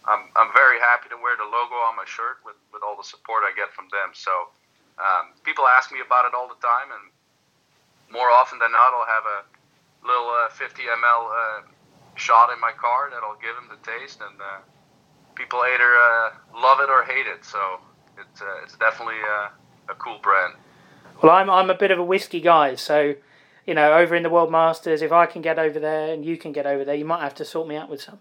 I'm, 0.06 0.30
I'm 0.36 0.52
very 0.54 0.78
happy 0.80 1.08
to 1.10 1.18
wear 1.20 1.36
the 1.36 1.44
logo 1.44 1.74
on 1.74 1.96
my 1.96 2.06
shirt 2.06 2.40
with, 2.44 2.56
with 2.72 2.80
all 2.86 2.96
the 2.96 3.04
support 3.04 3.44
I 3.44 3.52
get 3.52 3.74
from 3.74 3.90
them. 3.90 4.14
So 4.14 4.32
um, 4.96 5.36
people 5.44 5.66
ask 5.66 5.92
me 5.92 6.00
about 6.00 6.24
it 6.24 6.32
all 6.32 6.48
the 6.48 6.60
time, 6.62 6.88
and 6.94 7.04
often 8.46 8.60
than 8.60 8.70
not, 8.70 8.94
I'll 8.94 9.06
have 9.06 9.26
a 9.26 10.06
little 10.06 10.30
uh, 10.30 10.48
50 10.50 10.82
ml 10.82 11.30
uh, 11.30 11.62
shot 12.14 12.52
in 12.52 12.60
my 12.60 12.70
car 12.70 13.10
that 13.10 13.20
I'll 13.24 13.38
give 13.42 13.56
them 13.56 13.68
to 13.74 13.98
taste, 13.98 14.20
and 14.20 14.40
uh, 14.40 14.58
people 15.34 15.58
either 15.58 15.96
uh, 15.96 16.30
love 16.54 16.78
it 16.78 16.88
or 16.88 17.02
hate 17.02 17.26
it. 17.26 17.44
So 17.44 17.58
it's 18.16 18.40
uh, 18.40 18.62
it's 18.62 18.76
definitely 18.76 19.18
uh, 19.18 19.48
a 19.90 19.94
cool 19.98 20.20
brand. 20.22 20.54
Well, 21.22 21.32
I'm 21.32 21.50
I'm 21.50 21.70
a 21.70 21.74
bit 21.74 21.90
of 21.90 21.98
a 21.98 22.04
whiskey 22.04 22.40
guy, 22.40 22.76
so 22.76 23.14
you 23.66 23.74
know, 23.74 23.94
over 23.94 24.14
in 24.14 24.22
the 24.22 24.30
World 24.30 24.52
Masters, 24.52 25.02
if 25.02 25.10
I 25.10 25.26
can 25.26 25.42
get 25.42 25.58
over 25.58 25.80
there 25.80 26.14
and 26.14 26.24
you 26.24 26.36
can 26.36 26.52
get 26.52 26.66
over 26.66 26.84
there, 26.84 26.94
you 26.94 27.04
might 27.04 27.22
have 27.22 27.34
to 27.36 27.44
sort 27.44 27.66
me 27.66 27.74
out 27.74 27.90
with 27.90 28.00
some. 28.00 28.20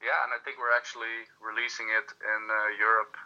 Yeah, 0.00 0.16
and 0.24 0.32
I 0.32 0.42
think 0.44 0.56
we're 0.58 0.74
actually 0.74 1.28
releasing 1.44 1.86
it 1.88 2.08
in 2.24 2.42
Europe 2.78 3.16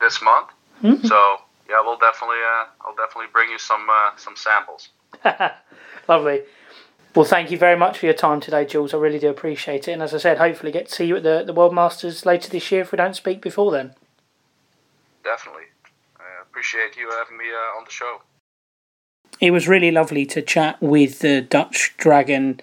this 0.00 0.22
month. 0.22 0.50
Mm-hmm. 0.80 1.06
So 1.08 1.38
yeah, 1.68 1.80
we'll 1.82 1.98
definitely 1.98 2.36
I'll 2.80 2.94
definitely 2.96 3.30
bring 3.32 3.50
you 3.50 3.58
some 3.58 3.86
some 4.16 4.36
samples. 4.36 4.90
Lovely. 6.08 6.42
Well, 7.14 7.24
thank 7.24 7.52
you 7.52 7.58
very 7.58 7.76
much 7.76 7.98
for 7.98 8.06
your 8.06 8.14
time 8.14 8.40
today, 8.40 8.64
Jules. 8.64 8.92
I 8.92 8.96
really 8.96 9.20
do 9.20 9.28
appreciate 9.28 9.86
it. 9.86 9.92
And 9.92 10.02
as 10.02 10.12
I 10.12 10.18
said, 10.18 10.38
hopefully 10.38 10.72
get 10.72 10.88
to 10.88 10.92
see 10.92 11.04
you 11.04 11.16
at 11.16 11.22
the, 11.22 11.44
the 11.46 11.52
World 11.52 11.72
Masters 11.72 12.26
later 12.26 12.50
this 12.50 12.72
year 12.72 12.80
if 12.80 12.90
we 12.90 12.96
don't 12.96 13.14
speak 13.14 13.40
before 13.40 13.70
then. 13.70 13.94
Definitely. 15.22 15.62
I 16.18 16.42
appreciate 16.42 16.96
you 16.96 17.08
having 17.10 17.38
me 17.38 17.44
uh, 17.52 17.78
on 17.78 17.84
the 17.84 17.90
show. 17.92 18.22
It 19.40 19.52
was 19.52 19.68
really 19.68 19.92
lovely 19.92 20.26
to 20.26 20.42
chat 20.42 20.82
with 20.82 21.20
the 21.20 21.40
Dutch 21.40 21.94
Dragon. 21.96 22.60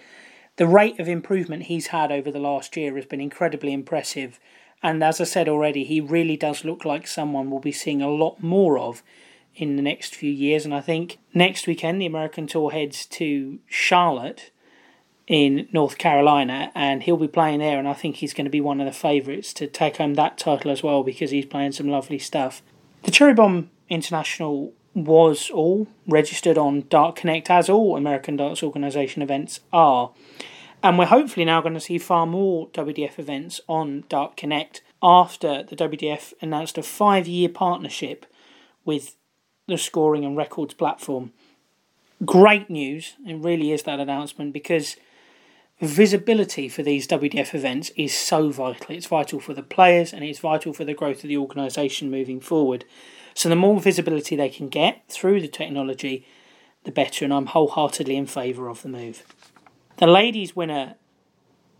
The 0.57 0.67
rate 0.67 0.99
of 0.99 1.07
improvement 1.07 1.63
he's 1.63 1.87
had 1.87 2.11
over 2.11 2.29
the 2.29 2.39
last 2.39 2.75
year 2.75 2.95
has 2.97 3.05
been 3.05 3.21
incredibly 3.21 3.71
impressive. 3.71 4.37
And 4.83 5.03
as 5.03 5.21
I 5.21 5.25
said 5.25 5.47
already, 5.47 5.83
he 5.83 6.01
really 6.01 6.37
does 6.37 6.65
look 6.65 6.85
like 6.85 7.07
someone 7.07 7.49
we'll 7.49 7.59
be 7.59 7.71
seeing 7.71 8.01
a 8.01 8.09
lot 8.09 8.41
more 8.41 8.79
of 8.79 9.03
in 9.55 9.75
the 9.75 9.81
next 9.81 10.15
few 10.15 10.31
years. 10.31 10.65
And 10.65 10.73
I 10.73 10.81
think 10.81 11.19
next 11.33 11.67
weekend 11.67 12.01
the 12.01 12.05
American 12.05 12.47
Tour 12.47 12.71
heads 12.71 13.05
to 13.07 13.59
Charlotte 13.67 14.51
in 15.27 15.67
North 15.71 15.97
Carolina, 15.97 16.71
and 16.75 17.03
he'll 17.03 17.15
be 17.15 17.27
playing 17.27 17.59
there. 17.59 17.79
And 17.79 17.87
I 17.87 17.93
think 17.93 18.17
he's 18.17 18.33
going 18.33 18.45
to 18.45 18.51
be 18.51 18.61
one 18.61 18.81
of 18.81 18.85
the 18.85 18.91
favourites 18.91 19.53
to 19.53 19.67
take 19.67 19.97
home 19.97 20.15
that 20.15 20.37
title 20.37 20.71
as 20.71 20.83
well 20.83 21.03
because 21.03 21.31
he's 21.31 21.45
playing 21.45 21.71
some 21.73 21.87
lovely 21.87 22.19
stuff. 22.19 22.61
The 23.03 23.11
Cherry 23.11 23.33
Bomb 23.33 23.69
International 23.89 24.73
was 24.93 25.49
all 25.49 25.87
registered 26.07 26.57
on 26.57 26.85
Dart 26.89 27.15
Connect, 27.15 27.49
as 27.49 27.69
all 27.69 27.95
American 27.95 28.35
Darts 28.35 28.61
Organisation 28.61 29.21
events 29.21 29.61
are. 29.71 30.11
And 30.83 30.97
we're 30.97 31.05
hopefully 31.05 31.45
now 31.45 31.61
going 31.61 31.75
to 31.75 31.79
see 31.79 31.99
far 31.99 32.25
more 32.25 32.67
WDF 32.69 33.19
events 33.19 33.61
on 33.67 34.03
Dart 34.09 34.35
Connect 34.35 34.81
after 35.01 35.63
the 35.63 35.75
WDF 35.75 36.33
announced 36.41 36.77
a 36.77 36.83
five 36.83 37.27
year 37.27 37.49
partnership 37.49 38.25
with 38.83 39.15
the 39.67 39.77
scoring 39.77 40.25
and 40.25 40.35
records 40.35 40.73
platform. 40.73 41.33
Great 42.25 42.69
news, 42.69 43.15
it 43.25 43.35
really 43.35 43.71
is 43.71 43.83
that 43.83 43.99
announcement 43.99 44.53
because 44.53 44.95
visibility 45.79 46.69
for 46.69 46.83
these 46.83 47.07
WDF 47.07 47.55
events 47.55 47.91
is 47.95 48.15
so 48.15 48.49
vital. 48.49 48.95
It's 48.95 49.07
vital 49.07 49.39
for 49.39 49.53
the 49.53 49.63
players 49.63 50.13
and 50.13 50.23
it's 50.23 50.39
vital 50.39 50.73
for 50.73 50.85
the 50.85 50.93
growth 50.93 51.23
of 51.23 51.29
the 51.29 51.37
organisation 51.37 52.11
moving 52.11 52.39
forward. 52.39 52.85
So, 53.33 53.49
the 53.49 53.55
more 53.55 53.79
visibility 53.79 54.35
they 54.35 54.49
can 54.49 54.67
get 54.67 55.03
through 55.07 55.41
the 55.41 55.47
technology, 55.47 56.27
the 56.83 56.91
better, 56.91 57.23
and 57.23 57.33
I'm 57.33 57.47
wholeheartedly 57.47 58.15
in 58.15 58.25
favour 58.25 58.67
of 58.67 58.81
the 58.81 58.89
move. 58.89 59.23
The 60.01 60.07
ladies' 60.07 60.55
winner 60.55 60.95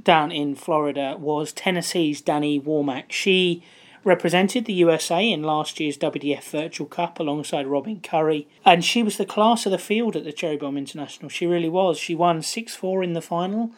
down 0.04 0.32
in 0.32 0.54
Florida 0.54 1.18
was 1.20 1.52
Tennessee's 1.52 2.22
Danny 2.22 2.60
Warmack. 2.60 3.12
She 3.12 3.64
represented 4.04 4.66
the 4.66 4.74
USA 4.74 5.28
in 5.28 5.42
last 5.42 5.80
year's 5.80 5.98
WDF 5.98 6.44
Virtual 6.52 6.86
Cup 6.86 7.20
alongside 7.20 7.66
Robin 7.66 8.00
Curry, 8.00 8.48
and 8.64 8.86
she 8.86 9.02
was 9.02 9.18
the 9.18 9.26
class 9.26 9.66
of 9.66 9.72
the 9.72 9.80
field 9.80 10.16
at 10.16 10.24
the 10.24 10.32
Cherry 10.32 10.56
Bomb 10.56 10.78
International. 10.78 11.30
She 11.30 11.48
really 11.48 11.68
was. 11.68 11.98
She 11.98 12.14
won 12.14 12.44
6 12.44 12.76
4 12.76 13.04
in 13.04 13.14
the 13.14 13.24
final 13.24 13.72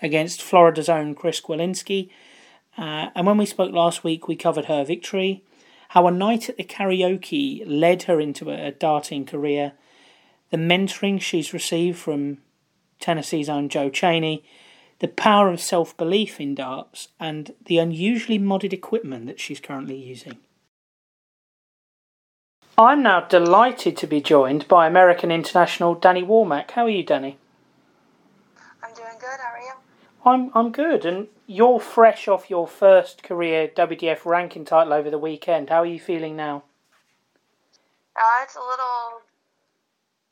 against 0.00 0.40
Florida's 0.40 0.88
own 0.88 1.14
Chris 1.14 1.38
Kwilinski. 1.42 2.08
Uh, 2.78 3.10
and 3.14 3.26
when 3.26 3.36
we 3.36 3.44
spoke 3.44 3.74
last 3.74 4.02
week, 4.02 4.26
we 4.26 4.34
covered 4.34 4.64
her 4.64 4.82
victory, 4.82 5.44
how 5.90 6.06
a 6.06 6.10
night 6.10 6.48
at 6.48 6.56
the 6.56 6.64
karaoke 6.64 7.62
led 7.66 8.04
her 8.04 8.18
into 8.18 8.50
a, 8.50 8.68
a 8.68 8.72
darting 8.72 9.26
career, 9.26 9.72
the 10.48 10.56
mentoring 10.56 11.20
she's 11.20 11.52
received 11.52 11.98
from 11.98 12.38
Tennessee's 13.00 13.48
own 13.48 13.68
Joe 13.68 13.90
Cheney, 13.90 14.44
the 15.00 15.08
power 15.08 15.48
of 15.48 15.60
self 15.60 15.96
belief 15.96 16.40
in 16.40 16.54
darts, 16.54 17.08
and 17.18 17.54
the 17.64 17.78
unusually 17.78 18.38
modded 18.38 18.72
equipment 18.72 19.26
that 19.26 19.40
she's 19.40 19.60
currently 19.60 19.96
using. 19.96 20.38
I'm 22.78 23.02
now 23.02 23.20
delighted 23.20 23.96
to 23.98 24.06
be 24.06 24.20
joined 24.20 24.66
by 24.68 24.86
American 24.86 25.30
international 25.30 25.94
Danny 25.94 26.22
Warmack. 26.22 26.70
How 26.70 26.84
are 26.84 26.90
you, 26.90 27.02
Danny? 27.02 27.36
I'm 28.82 28.94
doing 28.94 29.18
good. 29.18 29.38
How 29.38 29.52
are 29.52 29.58
you? 29.58 29.72
I'm 30.24 30.50
I'm 30.54 30.72
good, 30.72 31.04
and 31.04 31.28
you're 31.46 31.80
fresh 31.80 32.28
off 32.28 32.50
your 32.50 32.66
first 32.66 33.22
career 33.22 33.68
WDF 33.68 34.24
ranking 34.24 34.64
title 34.64 34.92
over 34.92 35.10
the 35.10 35.18
weekend. 35.18 35.70
How 35.70 35.78
are 35.82 35.86
you 35.86 36.00
feeling 36.00 36.36
now? 36.36 36.62
Uh, 38.14 38.42
it's 38.42 38.56
a 38.56 38.60
little 38.60 39.22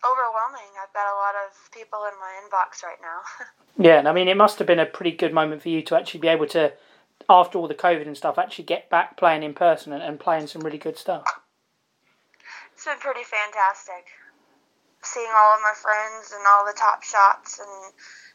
overwhelming. 0.05 0.71
I've 0.81 0.93
got 0.93 1.07
a 1.07 1.17
lot 1.17 1.35
of 1.47 1.71
people 1.73 2.01
in 2.07 2.15
my 2.21 2.33
inbox 2.43 2.83
right 2.83 3.01
now. 3.03 3.21
yeah, 3.79 3.99
and 3.99 4.09
I 4.09 4.13
mean, 4.13 4.29
it 4.29 4.37
must 4.37 4.59
have 4.59 4.67
been 4.67 4.79
a 4.79 4.87
pretty 4.87 5.13
good 5.13 5.33
moment 5.33 5.63
for 5.63 5.69
you 5.69 5.83
to 5.83 5.97
actually 5.97 6.21
be 6.21 6.29
able 6.29 6.47
to, 6.49 6.73
after 7.29 7.59
all 7.59 7.69
the 7.69 7.75
COVID 7.75 8.07
and 8.07 8.17
stuff, 8.17 8.39
actually 8.39 8.65
get 8.65 8.89
back 8.91 9.17
playing 9.17 9.43
in 9.43 9.55
person 9.55 9.93
and, 9.93 10.03
and 10.03 10.21
playing 10.21 10.47
some 10.47 10.63
really 10.63 10.79
good 10.79 10.97
stuff. 10.97 11.25
It's 12.75 12.85
been 12.85 12.99
pretty 12.99 13.25
fantastic. 13.25 14.07
Seeing 15.03 15.31
all 15.35 15.55
of 15.55 15.61
my 15.63 15.75
friends 15.75 16.33
and 16.33 16.45
all 16.49 16.65
the 16.65 16.77
top 16.77 17.03
shots 17.03 17.59
and 17.59 17.93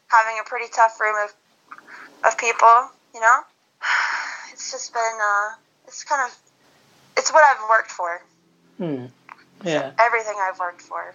having 0.08 0.38
a 0.40 0.48
pretty 0.48 0.70
tough 0.72 1.00
room 1.00 1.16
of 1.24 1.34
of 2.24 2.38
people, 2.38 2.90
you 3.14 3.20
know? 3.20 3.40
It's 4.52 4.70
just 4.70 4.92
been 4.92 5.18
uh 5.20 5.54
it's 5.88 6.04
kind 6.04 6.30
of 6.30 6.38
it's 7.16 7.32
what 7.32 7.42
I've 7.42 7.68
worked 7.68 7.90
for. 7.90 8.22
Hmm. 8.78 9.06
Yeah. 9.64 9.92
everything 9.98 10.34
I've 10.38 10.58
worked 10.58 10.82
for. 10.82 11.14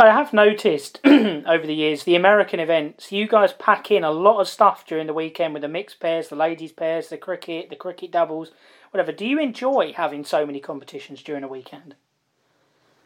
I 0.00 0.14
have 0.14 0.32
noticed 0.32 0.98
over 1.04 1.66
the 1.66 1.74
years 1.74 2.04
the 2.04 2.16
American 2.16 2.58
events, 2.58 3.12
you 3.12 3.28
guys 3.28 3.52
pack 3.52 3.90
in 3.90 4.02
a 4.02 4.10
lot 4.10 4.40
of 4.40 4.48
stuff 4.48 4.86
during 4.86 5.06
the 5.06 5.12
weekend 5.12 5.52
with 5.52 5.60
the 5.60 5.68
mixed 5.68 6.00
pairs, 6.00 6.28
the 6.28 6.36
ladies' 6.36 6.72
pairs, 6.72 7.10
the 7.10 7.18
cricket, 7.18 7.68
the 7.68 7.76
cricket 7.76 8.10
doubles, 8.10 8.50
whatever. 8.92 9.12
Do 9.12 9.26
you 9.26 9.38
enjoy 9.38 9.92
having 9.92 10.24
so 10.24 10.46
many 10.46 10.58
competitions 10.58 11.22
during 11.22 11.44
a 11.44 11.48
weekend? 11.48 11.96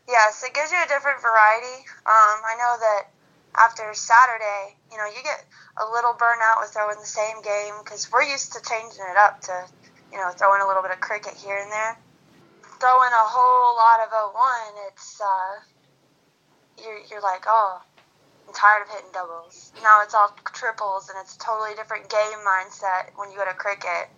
Yes, 0.06 0.44
it 0.44 0.54
gives 0.54 0.70
you 0.70 0.78
a 0.78 0.86
different 0.86 1.20
variety. 1.20 1.82
Um, 2.06 2.38
I 2.46 2.54
know 2.62 2.76
that 2.78 3.10
after 3.58 3.92
Saturday, 3.92 4.76
you 4.92 4.96
know, 4.96 5.06
you 5.06 5.20
get 5.24 5.44
a 5.82 5.90
little 5.90 6.14
burnout 6.14 6.60
with 6.60 6.70
throwing 6.70 7.00
the 7.00 7.10
same 7.10 7.42
game 7.42 7.74
because 7.82 8.06
we're 8.12 8.22
used 8.22 8.52
to 8.52 8.62
changing 8.62 9.02
it 9.10 9.16
up 9.18 9.40
to, 9.40 9.66
you 10.12 10.18
know, 10.18 10.30
throwing 10.30 10.62
a 10.62 10.66
little 10.68 10.82
bit 10.82 10.92
of 10.92 11.00
cricket 11.00 11.34
here 11.34 11.58
and 11.58 11.72
there. 11.72 11.98
Throwing 12.78 13.10
a 13.10 13.26
whole 13.26 13.74
lot 13.74 13.98
of 13.98 14.14
a 14.14 14.30
01, 14.30 14.86
it's, 14.86 15.20
uh, 15.20 15.73
you're, 16.82 16.98
you're 17.10 17.22
like, 17.22 17.44
oh, 17.46 17.82
I'm 18.46 18.54
tired 18.54 18.82
of 18.82 18.88
hitting 18.90 19.12
doubles. 19.12 19.72
Now 19.82 20.02
it's 20.02 20.14
all 20.14 20.34
triples, 20.52 21.08
and 21.08 21.18
it's 21.20 21.36
a 21.36 21.38
totally 21.38 21.74
different 21.74 22.08
game 22.08 22.40
mindset 22.46 23.10
when 23.16 23.30
you 23.30 23.36
go 23.36 23.44
to 23.44 23.54
cricket. 23.54 24.08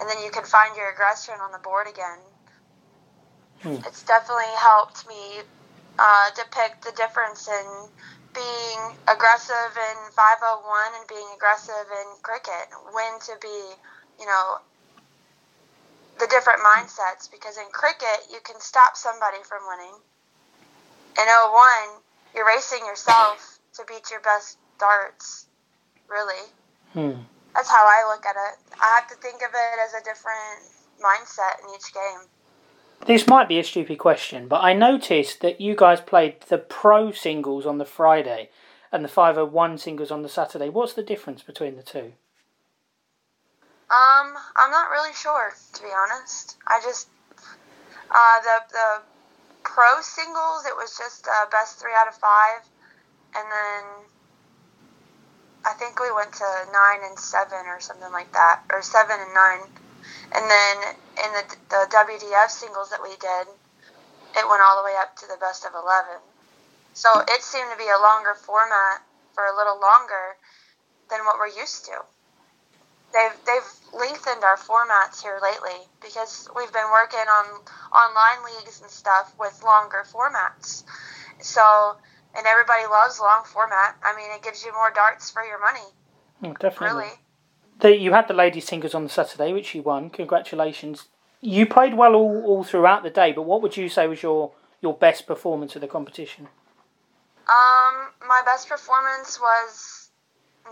And 0.00 0.08
then 0.08 0.22
you 0.22 0.30
can 0.30 0.44
find 0.44 0.76
your 0.76 0.90
aggression 0.90 1.34
on 1.40 1.52
the 1.52 1.58
board 1.58 1.86
again. 1.88 2.18
Hmm. 3.62 3.82
It's 3.86 4.02
definitely 4.04 4.50
helped 4.58 5.08
me 5.08 5.42
uh, 5.98 6.30
depict 6.36 6.84
the 6.84 6.92
difference 6.96 7.48
in 7.48 7.66
being 8.34 8.80
aggressive 9.08 9.74
in 9.74 9.96
501 10.14 10.94
and 10.94 11.08
being 11.08 11.26
aggressive 11.34 11.86
in 11.90 12.06
cricket. 12.22 12.70
When 12.94 13.18
to 13.26 13.34
be, 13.42 13.74
you 14.20 14.26
know, 14.26 14.62
the 16.20 16.26
different 16.30 16.60
mindsets. 16.62 17.30
Because 17.30 17.58
in 17.58 17.66
cricket, 17.72 18.30
you 18.30 18.38
can 18.44 18.60
stop 18.60 18.96
somebody 18.96 19.38
from 19.42 19.66
winning 19.66 19.98
in 21.18 21.26
01, 21.26 22.00
you're 22.34 22.46
racing 22.46 22.86
yourself 22.86 23.58
to 23.74 23.82
beat 23.86 24.10
your 24.10 24.20
best 24.20 24.58
darts, 24.78 25.46
really. 26.08 26.46
Hmm. 26.92 27.22
That's 27.54 27.68
how 27.68 27.84
I 27.84 28.04
look 28.08 28.24
at 28.24 28.36
it. 28.36 28.58
I 28.80 29.00
have 29.00 29.08
to 29.08 29.16
think 29.16 29.36
of 29.36 29.50
it 29.50 29.78
as 29.84 29.94
a 29.94 30.04
different 30.04 30.62
mindset 31.02 31.64
in 31.64 31.74
each 31.74 31.92
game. 31.92 32.28
This 33.06 33.26
might 33.26 33.48
be 33.48 33.58
a 33.58 33.64
stupid 33.64 33.98
question, 33.98 34.48
but 34.48 34.62
I 34.62 34.72
noticed 34.74 35.40
that 35.40 35.60
you 35.60 35.74
guys 35.74 36.00
played 36.00 36.40
the 36.42 36.58
pro 36.58 37.12
singles 37.12 37.64
on 37.66 37.78
the 37.78 37.84
Friday 37.84 38.50
and 38.92 39.04
the 39.04 39.08
501 39.08 39.78
singles 39.78 40.10
on 40.10 40.22
the 40.22 40.28
Saturday. 40.28 40.68
What's 40.68 40.94
the 40.94 41.02
difference 41.02 41.42
between 41.42 41.76
the 41.76 41.82
two? 41.82 42.12
Um, 43.90 44.34
I'm 44.56 44.70
not 44.70 44.90
really 44.90 45.14
sure 45.14 45.54
to 45.72 45.82
be 45.82 45.88
honest. 45.88 46.56
I 46.66 46.80
just 46.82 47.08
uh, 48.10 48.40
the 48.42 48.60
the 48.70 49.02
pro 49.68 50.00
singles 50.00 50.64
it 50.64 50.72
was 50.72 50.96
just 50.96 51.28
uh, 51.28 51.44
best 51.52 51.78
three 51.78 51.92
out 51.92 52.08
of 52.08 52.16
five, 52.16 52.64
and 53.36 53.44
then 53.44 53.82
I 55.68 55.76
think 55.76 56.00
we 56.00 56.08
went 56.10 56.32
to 56.32 56.48
nine 56.72 57.04
and 57.04 57.18
seven 57.18 57.68
or 57.68 57.78
something 57.78 58.10
like 58.10 58.32
that, 58.32 58.64
or 58.72 58.80
seven 58.80 59.20
and 59.20 59.34
nine, 59.34 59.68
and 60.32 60.44
then 60.48 60.76
in 61.20 61.30
the 61.36 61.44
the 61.68 61.82
WDF 61.92 62.48
singles 62.48 62.88
that 62.90 63.02
we 63.02 63.12
did, 63.20 63.46
it 64.40 64.48
went 64.48 64.64
all 64.64 64.80
the 64.80 64.88
way 64.88 64.96
up 64.96 65.14
to 65.20 65.26
the 65.28 65.36
best 65.36 65.66
of 65.68 65.76
eleven. 65.76 66.18
So 66.94 67.12
it 67.28 67.42
seemed 67.44 67.70
to 67.70 67.78
be 67.78 67.92
a 67.92 68.00
longer 68.00 68.34
format 68.34 69.04
for 69.34 69.44
a 69.44 69.54
little 69.54 69.78
longer 69.78 70.34
than 71.10 71.20
what 71.28 71.38
we're 71.38 71.52
used 71.52 71.84
to. 71.86 72.02
They've 73.12 73.38
they've 73.46 73.98
lengthened 73.98 74.44
our 74.44 74.56
formats 74.56 75.22
here 75.22 75.38
lately 75.42 75.86
because 76.02 76.48
we've 76.54 76.72
been 76.72 76.90
working 76.92 77.20
on 77.20 77.60
online 77.92 78.44
leagues 78.44 78.80
and 78.82 78.90
stuff 78.90 79.34
with 79.38 79.62
longer 79.64 80.04
formats. 80.12 80.84
So 81.40 81.96
and 82.36 82.46
everybody 82.46 82.86
loves 82.86 83.18
long 83.20 83.42
format. 83.44 83.96
I 84.02 84.14
mean, 84.16 84.30
it 84.34 84.42
gives 84.42 84.64
you 84.64 84.72
more 84.72 84.92
darts 84.94 85.30
for 85.30 85.42
your 85.42 85.60
money. 85.60 85.86
Oh, 86.44 86.54
definitely. 86.54 87.02
Really. 87.02 87.12
The, 87.80 87.96
you 87.96 88.12
had 88.12 88.28
the 88.28 88.34
ladies 88.34 88.66
singles 88.66 88.94
on 88.94 89.04
the 89.04 89.08
Saturday, 89.08 89.52
which 89.52 89.74
you 89.74 89.82
won. 89.82 90.10
Congratulations. 90.10 91.06
You 91.40 91.66
played 91.66 91.94
well 91.94 92.14
all, 92.14 92.44
all 92.44 92.64
throughout 92.64 93.02
the 93.02 93.10
day, 93.10 93.32
but 93.32 93.42
what 93.42 93.62
would 93.62 93.76
you 93.76 93.88
say 93.88 94.08
was 94.08 94.22
your, 94.22 94.52
your 94.80 94.94
best 94.94 95.26
performance 95.26 95.74
of 95.76 95.80
the 95.80 95.88
competition? 95.88 96.48
Um, 97.48 98.08
my 98.26 98.42
best 98.44 98.68
performance 98.68 99.40
was 99.40 100.07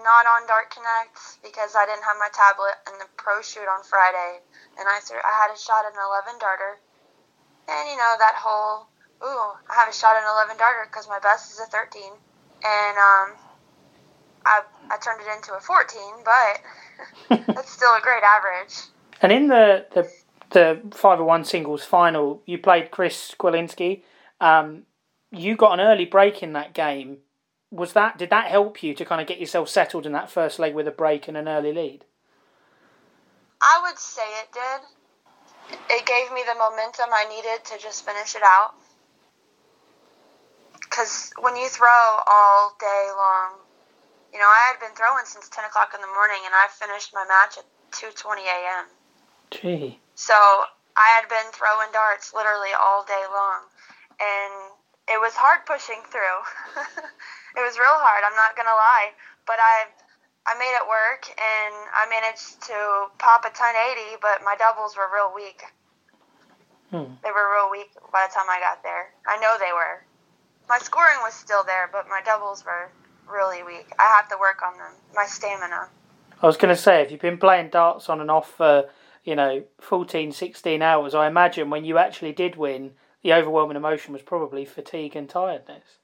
not 0.03 0.25
on 0.27 0.47
Dart 0.49 0.73
Connect 0.73 1.41
because 1.43 1.77
I 1.77 1.87
didn't 1.87 2.05
have 2.05 2.17
my 2.19 2.29
tablet 2.33 2.77
in 2.91 2.99
the 2.99 3.09
pro 3.17 3.41
shoot 3.41 3.69
on 3.69 3.85
Friday, 3.85 4.41
and 4.79 4.85
I 4.89 4.99
I 4.99 5.35
had 5.41 5.53
a 5.53 5.59
shot 5.59 5.85
at 5.85 5.93
an 5.93 6.01
11 6.01 6.41
darter, 6.41 6.81
and 7.69 7.83
you 7.89 7.97
know 7.97 8.15
that 8.19 8.37
whole 8.37 8.89
ooh 9.23 9.55
I 9.69 9.75
have 9.75 9.89
a 9.89 9.97
shot 9.97 10.17
at 10.17 10.23
an 10.23 10.31
11 10.49 10.59
darter 10.59 10.89
because 10.91 11.09
my 11.09 11.19
best 11.21 11.53
is 11.53 11.61
a 11.61 11.69
13, 11.71 12.03
and 12.09 12.97
um, 12.97 13.29
I 14.45 14.63
I 14.91 14.97
turned 14.99 15.21
it 15.21 15.29
into 15.31 15.55
a 15.55 15.61
14, 15.61 16.25
but 16.25 17.47
that's 17.55 17.71
still 17.71 17.95
a 17.95 18.01
great 18.01 18.23
average. 18.23 18.91
And 19.23 19.33
in 19.33 19.49
the 19.49 19.87
the 19.95 20.11
the 20.51 20.81
501 20.93 21.45
singles 21.45 21.85
final, 21.85 22.43
you 22.47 22.59
played 22.59 22.91
Chris 22.91 23.35
Kwilinski. 23.39 24.03
Um, 24.41 24.85
you 25.31 25.57
got 25.57 25.79
an 25.79 25.81
early 25.81 26.05
break 26.05 26.43
in 26.43 26.53
that 26.53 26.73
game. 26.73 27.19
Was 27.71 27.93
that 27.95 28.17
did 28.17 28.31
that 28.31 28.51
help 28.51 28.83
you 28.83 28.95
to 28.95 29.05
kind 29.05 29.21
of 29.21 29.27
get 29.27 29.41
yourself 29.41 29.69
settled 29.69 30.07
in 30.07 30.13
that 30.13 30.31
first 30.31 30.59
leg 30.59 30.75
with 30.75 30.87
a 30.87 30.93
break 30.93 31.27
and 31.29 31.37
an 31.37 31.49
early 31.49 31.73
lead? 31.73 32.05
I 33.61 33.81
would 33.83 33.99
say 33.99 34.23
it 34.43 34.53
did. 34.53 35.79
It 35.91 36.07
gave 36.07 36.33
me 36.33 36.43
the 36.47 36.55
momentum 36.55 37.11
I 37.13 37.27
needed 37.29 37.65
to 37.65 37.79
just 37.79 38.07
finish 38.07 38.37
it 38.37 38.43
out. 38.45 38.75
Because 40.81 41.33
when 41.41 41.57
you 41.57 41.69
throw 41.69 42.23
all 42.27 42.77
day 42.79 43.09
long, 43.17 43.59
you 44.33 44.39
know, 44.39 44.47
I 44.47 44.71
had 44.71 44.81
been 44.81 44.95
throwing 44.97 45.25
since 45.25 45.49
10 45.49 45.65
o'clock 45.65 45.93
in 45.95 46.01
the 46.01 46.13
morning, 46.13 46.39
and 46.45 46.55
I 46.55 46.69
finished 46.71 47.13
my 47.13 47.25
match 47.27 47.59
at 47.59 47.65
2:20 47.93 48.45
a.m. 48.45 48.87
Gee. 49.51 49.99
So 50.15 50.35
I 50.97 51.09
had 51.19 51.29
been 51.29 51.51
throwing 51.53 51.91
darts 51.93 52.33
literally 52.33 52.71
all 52.79 53.05
day 53.05 53.25
long, 53.33 53.61
and 54.21 54.73
it 55.09 55.21
was 55.21 55.35
hard 55.35 55.67
pushing 55.67 56.03
through. 56.11 56.41
it 57.57 57.63
was 57.65 57.81
real 57.81 57.99
hard. 57.99 58.23
I'm 58.23 58.37
not 58.37 58.55
gonna 58.55 58.77
lie, 58.77 59.17
but 59.49 59.57
I 59.59 59.89
I 60.47 60.55
made 60.63 60.77
it 60.79 60.87
work, 60.87 61.27
and 61.35 61.75
I 61.91 62.07
managed 62.07 62.63
to 62.71 63.11
pop 63.19 63.43
a 63.43 63.51
1080, 63.51 64.23
but 64.23 64.47
my 64.47 64.55
doubles 64.55 64.97
were 64.97 65.11
real 65.11 65.35
weak. 65.35 65.59
Hmm. 66.95 67.19
They 67.25 67.35
were 67.35 67.51
real 67.51 67.69
weak 67.69 67.91
by 68.13 68.27
the 68.29 68.33
time 68.33 68.47
I 68.49 68.61
got 68.61 68.83
there. 68.85 69.11
I 69.27 69.39
know 69.43 69.57
they 69.59 69.75
were. 69.75 70.07
My 70.69 70.79
scoring 70.79 71.19
was 71.23 71.35
still 71.35 71.65
there, 71.65 71.91
but 71.91 72.07
my 72.09 72.23
doubles 72.25 72.65
were 72.65 72.91
really 73.29 73.65
weak. 73.65 73.91
I 73.99 74.05
have 74.17 74.29
to 74.29 74.37
work 74.39 74.63
on 74.63 74.79
them. 74.79 74.93
My 75.15 75.27
stamina. 75.27 75.89
I 76.41 76.47
was 76.47 76.57
going 76.57 76.75
to 76.75 76.81
say, 76.81 77.03
if 77.03 77.11
you've 77.11 77.21
been 77.21 77.39
playing 77.39 77.71
darts 77.71 78.09
on 78.09 78.21
and 78.21 78.31
off 78.31 78.51
for, 78.53 78.89
you 79.25 79.35
know, 79.35 79.65
14, 79.81 80.31
16 80.31 80.83
hours, 80.83 81.15
I 81.15 81.27
imagine 81.27 81.71
when 81.71 81.85
you 81.85 81.99
actually 81.99 82.33
did 82.33 82.57
win, 82.57 82.93
the 83.23 83.33
overwhelming 83.33 83.77
emotion 83.77 84.13
was 84.13 84.23
probably 84.23 84.65
fatigue 84.65 85.17
and 85.17 85.29
tiredness. 85.29 85.99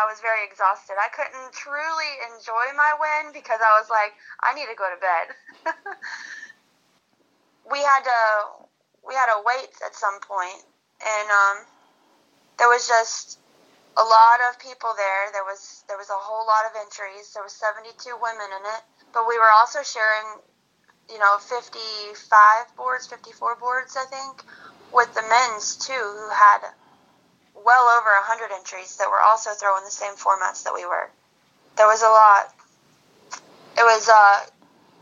I 0.00 0.08
was 0.08 0.24
very 0.24 0.48
exhausted. 0.48 0.96
I 0.96 1.12
couldn't 1.12 1.52
truly 1.52 2.12
enjoy 2.32 2.72
my 2.72 2.96
win 2.96 3.36
because 3.36 3.60
I 3.60 3.76
was 3.76 3.92
like, 3.92 4.16
I 4.40 4.56
need 4.56 4.72
to 4.72 4.78
go 4.78 4.88
to 4.88 4.96
bed. 4.96 5.26
we 7.70 7.84
had 7.84 8.00
to 8.08 8.20
we 9.04 9.12
had 9.12 9.28
to 9.28 9.44
wait 9.44 9.68
at 9.84 9.92
some 9.92 10.16
point 10.24 10.64
and 11.04 11.28
um, 11.28 11.56
there 12.58 12.68
was 12.68 12.88
just 12.88 13.38
a 13.96 14.04
lot 14.04 14.38
of 14.48 14.60
people 14.60 14.92
there. 14.96 15.32
There 15.32 15.44
was 15.44 15.84
there 15.88 15.96
was 15.96 16.08
a 16.08 16.16
whole 16.16 16.46
lot 16.48 16.64
of 16.68 16.76
entries. 16.80 17.32
There 17.36 17.42
was 17.42 17.52
72 17.52 17.92
women 18.16 18.48
in 18.48 18.64
it, 18.64 18.82
but 19.12 19.28
we 19.28 19.36
were 19.36 19.52
also 19.52 19.82
sharing, 19.82 20.40
you 21.12 21.18
know, 21.18 21.36
55 21.36 22.76
boards, 22.76 23.06
54 23.06 23.56
boards, 23.56 23.96
I 23.96 24.04
think, 24.08 24.44
with 24.92 25.12
the 25.14 25.24
men's 25.28 25.76
too, 25.76 25.92
who 25.92 26.28
had 26.32 26.72
well 27.64 27.88
over 27.98 28.10
100 28.26 28.52
entries 28.54 28.96
that 28.96 29.08
were 29.08 29.20
also 29.20 29.50
throwing 29.52 29.84
the 29.84 29.90
same 29.90 30.14
formats 30.14 30.64
that 30.64 30.74
we 30.74 30.84
were. 30.84 31.10
There 31.76 31.86
was 31.86 32.02
a 32.02 32.08
lot. 32.08 32.54
It 33.76 33.84
was 33.84 34.08
uh 34.08 34.46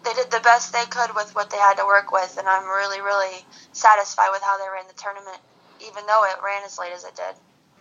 they 0.04 0.14
did 0.14 0.30
the 0.30 0.40
best 0.40 0.72
they 0.72 0.84
could 0.86 1.14
with 1.14 1.34
what 1.34 1.50
they 1.50 1.58
had 1.58 1.74
to 1.76 1.84
work 1.84 2.12
with 2.12 2.36
and 2.38 2.46
I'm 2.46 2.64
really 2.64 3.00
really 3.00 3.44
satisfied 3.72 4.30
with 4.32 4.42
how 4.42 4.56
they 4.58 4.68
ran 4.70 4.86
the 4.86 4.94
tournament 4.94 5.38
even 5.80 6.06
though 6.06 6.24
it 6.24 6.36
ran 6.44 6.62
as 6.64 6.78
late 6.78 6.92
as 6.92 7.04
it 7.04 7.16
did. 7.16 7.34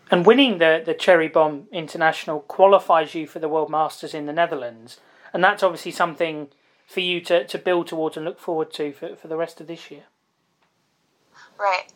And 0.10 0.26
winning 0.26 0.58
the, 0.58 0.82
the 0.86 0.94
Cherry 0.94 1.28
Bomb 1.28 1.68
International 1.72 2.40
qualifies 2.42 3.13
you 3.13 3.28
for 3.28 3.40
the 3.40 3.50
World 3.50 3.70
Masters 3.70 4.13
in 4.13 4.26
the 4.26 4.34
Netherlands. 4.34 5.00
And 5.34 5.44
that's 5.44 5.63
obviously 5.63 5.92
something 5.92 6.48
for 6.86 7.02
you 7.02 7.20
to, 7.22 7.46
to 7.46 7.58
build 7.58 7.88
towards 7.88 8.16
and 8.16 8.26
look 8.26 8.40
forward 8.40 8.72
to 8.74 8.94
for, 8.94 9.16
for 9.16 9.28
the 9.28 9.36
rest 9.36 9.60
of 9.60 9.68
this 9.68 9.92
year. 9.92 10.04
Right. 11.60 11.92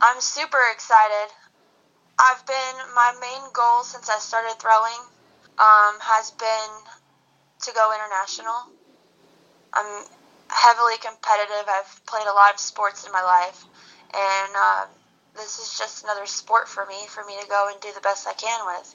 I'm 0.00 0.20
super 0.20 0.60
excited. 0.72 1.32
I've 2.18 2.46
been, 2.46 2.74
my 2.94 3.12
main 3.20 3.52
goal 3.52 3.82
since 3.82 4.08
I 4.08 4.18
started 4.18 4.58
throwing 4.58 5.00
um, 5.58 5.98
has 6.00 6.30
been 6.32 6.70
to 7.62 7.72
go 7.74 7.92
international. 7.94 8.70
I'm 9.72 10.04
heavily 10.48 10.96
competitive. 10.98 11.66
I've 11.68 12.00
played 12.06 12.26
a 12.26 12.32
lot 12.32 12.54
of 12.54 12.60
sports 12.60 13.04
in 13.06 13.12
my 13.12 13.22
life. 13.22 13.64
And 14.14 14.52
uh, 14.56 14.86
this 15.34 15.58
is 15.58 15.76
just 15.78 16.04
another 16.04 16.26
sport 16.26 16.68
for 16.68 16.86
me, 16.86 17.06
for 17.08 17.24
me 17.24 17.34
to 17.40 17.48
go 17.48 17.68
and 17.70 17.80
do 17.80 17.88
the 17.94 18.00
best 18.00 18.28
I 18.28 18.34
can 18.34 18.60
with. 18.66 18.94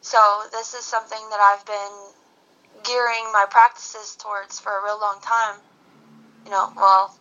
So 0.00 0.18
this 0.50 0.74
is 0.74 0.84
something 0.84 1.20
that 1.30 1.38
I've 1.40 1.64
been 1.66 2.82
gearing 2.84 3.30
my 3.32 3.46
practices 3.48 4.16
towards 4.16 4.58
for 4.58 4.76
a 4.76 4.84
real 4.84 4.98
long 5.00 5.20
time. 5.22 5.60
You 6.44 6.50
know, 6.50 6.72
well, 6.74 7.16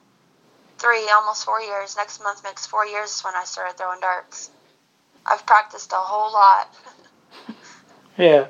three, 0.78 1.08
almost 1.10 1.46
four 1.46 1.62
years. 1.62 1.96
Next 1.98 2.24
month 2.24 2.44
makes 2.44 2.66
four 2.66 2.86
years 2.86 3.22
when 3.22 3.36
I 3.36 3.44
started 3.44 3.78
throwing 3.78 4.00
darts. 4.00 4.50
I've 5.26 5.46
practiced 5.46 5.92
a 5.92 5.96
whole 5.96 6.34
lot. 6.34 6.76
yeah. 8.18 8.48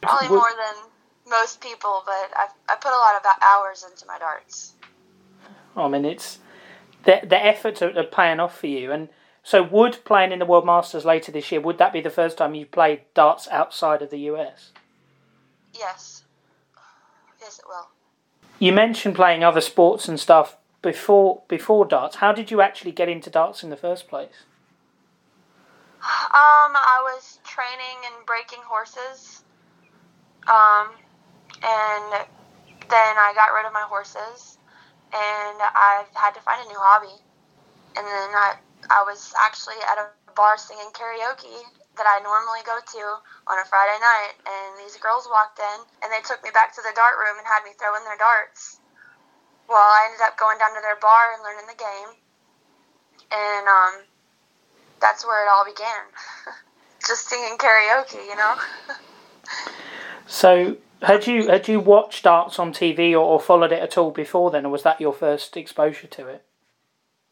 Probably 0.00 0.28
more 0.28 0.50
than 0.56 0.90
most 1.28 1.60
people, 1.60 2.02
but 2.04 2.30
I've 2.38 2.52
I 2.68 2.76
put 2.76 2.92
a 2.92 2.96
lot 2.96 3.16
of 3.16 3.22
hours 3.42 3.84
into 3.88 4.06
my 4.06 4.18
darts. 4.18 4.74
Oh, 5.76 5.84
I 5.84 5.88
mean, 5.88 6.04
it's 6.04 6.38
the 7.04 7.20
the 7.24 7.42
efforts 7.42 7.82
are, 7.82 7.96
are 7.98 8.04
paying 8.04 8.40
off 8.40 8.58
for 8.58 8.66
you. 8.66 8.92
And 8.92 9.08
so, 9.42 9.62
would 9.62 10.04
playing 10.04 10.32
in 10.32 10.38
the 10.38 10.46
World 10.46 10.66
Masters 10.66 11.04
later 11.04 11.32
this 11.32 11.50
year 11.50 11.60
would 11.60 11.78
that 11.78 11.92
be 11.92 12.00
the 12.00 12.10
first 12.10 12.38
time 12.38 12.54
you've 12.54 12.70
played 12.70 13.02
darts 13.14 13.48
outside 13.48 14.02
of 14.02 14.10
the 14.10 14.18
US? 14.30 14.72
Yes. 15.72 16.24
Yes, 17.40 17.58
it 17.58 17.64
will. 17.68 17.88
You 18.58 18.72
mentioned 18.72 19.14
playing 19.14 19.44
other 19.44 19.60
sports 19.60 20.08
and 20.08 20.18
stuff 20.18 20.56
before 20.82 21.42
before 21.48 21.84
darts. 21.84 22.16
How 22.16 22.32
did 22.32 22.50
you 22.50 22.60
actually 22.60 22.92
get 22.92 23.08
into 23.08 23.30
darts 23.30 23.62
in 23.62 23.70
the 23.70 23.76
first 23.76 24.08
place? 24.08 24.44
Um, 25.98 26.72
I 26.76 27.00
was 27.02 27.40
training 27.44 27.98
and 28.06 28.26
breaking 28.26 28.62
horses. 28.62 29.42
Um, 30.48 30.94
and 31.62 32.26
then 32.88 33.14
I 33.18 33.32
got 33.34 33.52
rid 33.52 33.66
of 33.66 33.72
my 33.72 33.84
horses, 33.88 34.58
and 35.12 35.58
I 35.60 36.04
had 36.14 36.34
to 36.34 36.40
find 36.40 36.64
a 36.64 36.68
new 36.68 36.78
hobby. 36.78 37.14
And 37.96 38.06
then 38.06 38.30
I 38.34 38.56
I 38.90 39.02
was 39.04 39.34
actually 39.42 39.80
at 39.90 39.98
a 39.98 40.08
bar 40.34 40.56
singing 40.56 40.90
karaoke 40.94 41.66
that 41.98 42.06
I 42.06 42.22
normally 42.22 42.62
go 42.64 42.78
to 42.78 43.04
on 43.50 43.58
a 43.58 43.66
Friday 43.66 43.98
night, 44.00 44.34
and 44.46 44.78
these 44.78 44.96
girls 44.96 45.26
walked 45.28 45.58
in 45.58 45.78
and 46.02 46.12
they 46.12 46.22
took 46.22 46.42
me 46.44 46.50
back 46.54 46.72
to 46.76 46.82
the 46.82 46.94
dart 46.94 47.18
room 47.18 47.36
and 47.38 47.46
had 47.46 47.64
me 47.66 47.74
throw 47.74 47.96
in 47.98 48.04
their 48.06 48.16
darts. 48.18 48.78
well, 49.68 49.78
I 49.78 50.08
ended 50.08 50.24
up 50.24 50.38
going 50.38 50.58
down 50.58 50.74
to 50.74 50.80
their 50.82 50.96
bar 50.96 51.34
and 51.34 51.42
learning 51.44 51.68
the 51.68 51.76
game, 51.76 52.10
and 53.32 53.64
um, 53.68 53.94
that's 55.00 55.26
where 55.26 55.44
it 55.44 55.50
all 55.50 55.64
began. 55.64 56.04
Just 57.06 57.28
singing 57.28 57.56
karaoke, 57.58 58.24
you 58.26 58.36
know. 58.36 58.56
so, 60.26 60.76
had 61.02 61.26
you 61.26 61.48
had 61.48 61.68
you 61.68 61.80
watched 61.80 62.24
darts 62.24 62.58
on 62.58 62.72
TV 62.72 63.12
or, 63.12 63.18
or 63.18 63.40
followed 63.40 63.72
it 63.72 63.82
at 63.82 63.96
all 63.96 64.10
before 64.10 64.50
then, 64.50 64.66
or 64.66 64.70
was 64.70 64.82
that 64.82 65.00
your 65.00 65.12
first 65.12 65.56
exposure 65.56 66.08
to 66.08 66.26
it? 66.26 66.44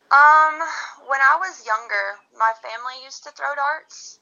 Um, 0.07 0.62
when 1.11 1.18
I 1.18 1.35
was 1.42 1.66
younger, 1.66 2.22
my 2.38 2.55
family 2.62 3.02
used 3.02 3.24
to 3.24 3.35
throw 3.35 3.50
darts. 3.59 4.20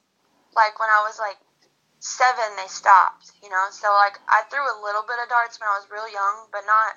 Like 0.56 0.80
when 0.80 0.88
I 0.88 1.04
was 1.04 1.20
like 1.20 1.36
seven, 2.00 2.56
they 2.56 2.68
stopped. 2.68 3.32
You 3.42 3.50
know, 3.50 3.68
so 3.70 3.92
like 3.92 4.16
I 4.28 4.48
threw 4.48 4.64
a 4.64 4.80
little 4.80 5.04
bit 5.04 5.20
of 5.20 5.28
darts 5.28 5.60
when 5.60 5.68
I 5.68 5.76
was 5.76 5.86
real 5.92 6.08
young, 6.08 6.48
but 6.52 6.64
not. 6.64 6.96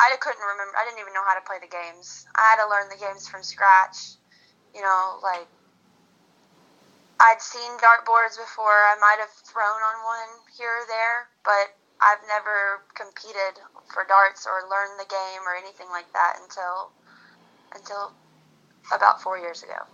I 0.00 0.16
couldn't 0.18 0.42
remember. 0.42 0.74
I 0.74 0.88
didn't 0.88 1.00
even 1.00 1.12
know 1.12 1.22
how 1.22 1.38
to 1.38 1.44
play 1.46 1.60
the 1.60 1.70
games. 1.70 2.26
I 2.34 2.56
had 2.56 2.58
to 2.64 2.66
learn 2.66 2.88
the 2.90 2.98
games 2.98 3.28
from 3.28 3.44
scratch. 3.44 4.18
You 4.74 4.82
know, 4.82 5.18
like 5.22 5.46
I'd 7.20 7.40
seen 7.40 7.70
dartboards 7.78 8.36
before. 8.36 8.74
I 8.90 8.96
might 9.00 9.18
have 9.20 9.30
thrown 9.30 9.80
on 9.80 9.96
one 10.04 10.32
here 10.58 10.82
or 10.82 10.86
there, 10.88 11.28
but 11.44 11.72
I've 12.02 12.20
never 12.28 12.82
competed 12.94 13.62
for 13.92 14.04
darts 14.08 14.46
or 14.46 14.68
learned 14.68 14.98
the 14.98 15.08
game 15.08 15.42
or 15.46 15.54
anything 15.54 15.86
like 15.90 16.12
that 16.12 16.36
until 16.42 16.90
until 17.74 18.12
about 18.94 19.22
four 19.22 19.38
years 19.38 19.62
ago. 19.62 19.86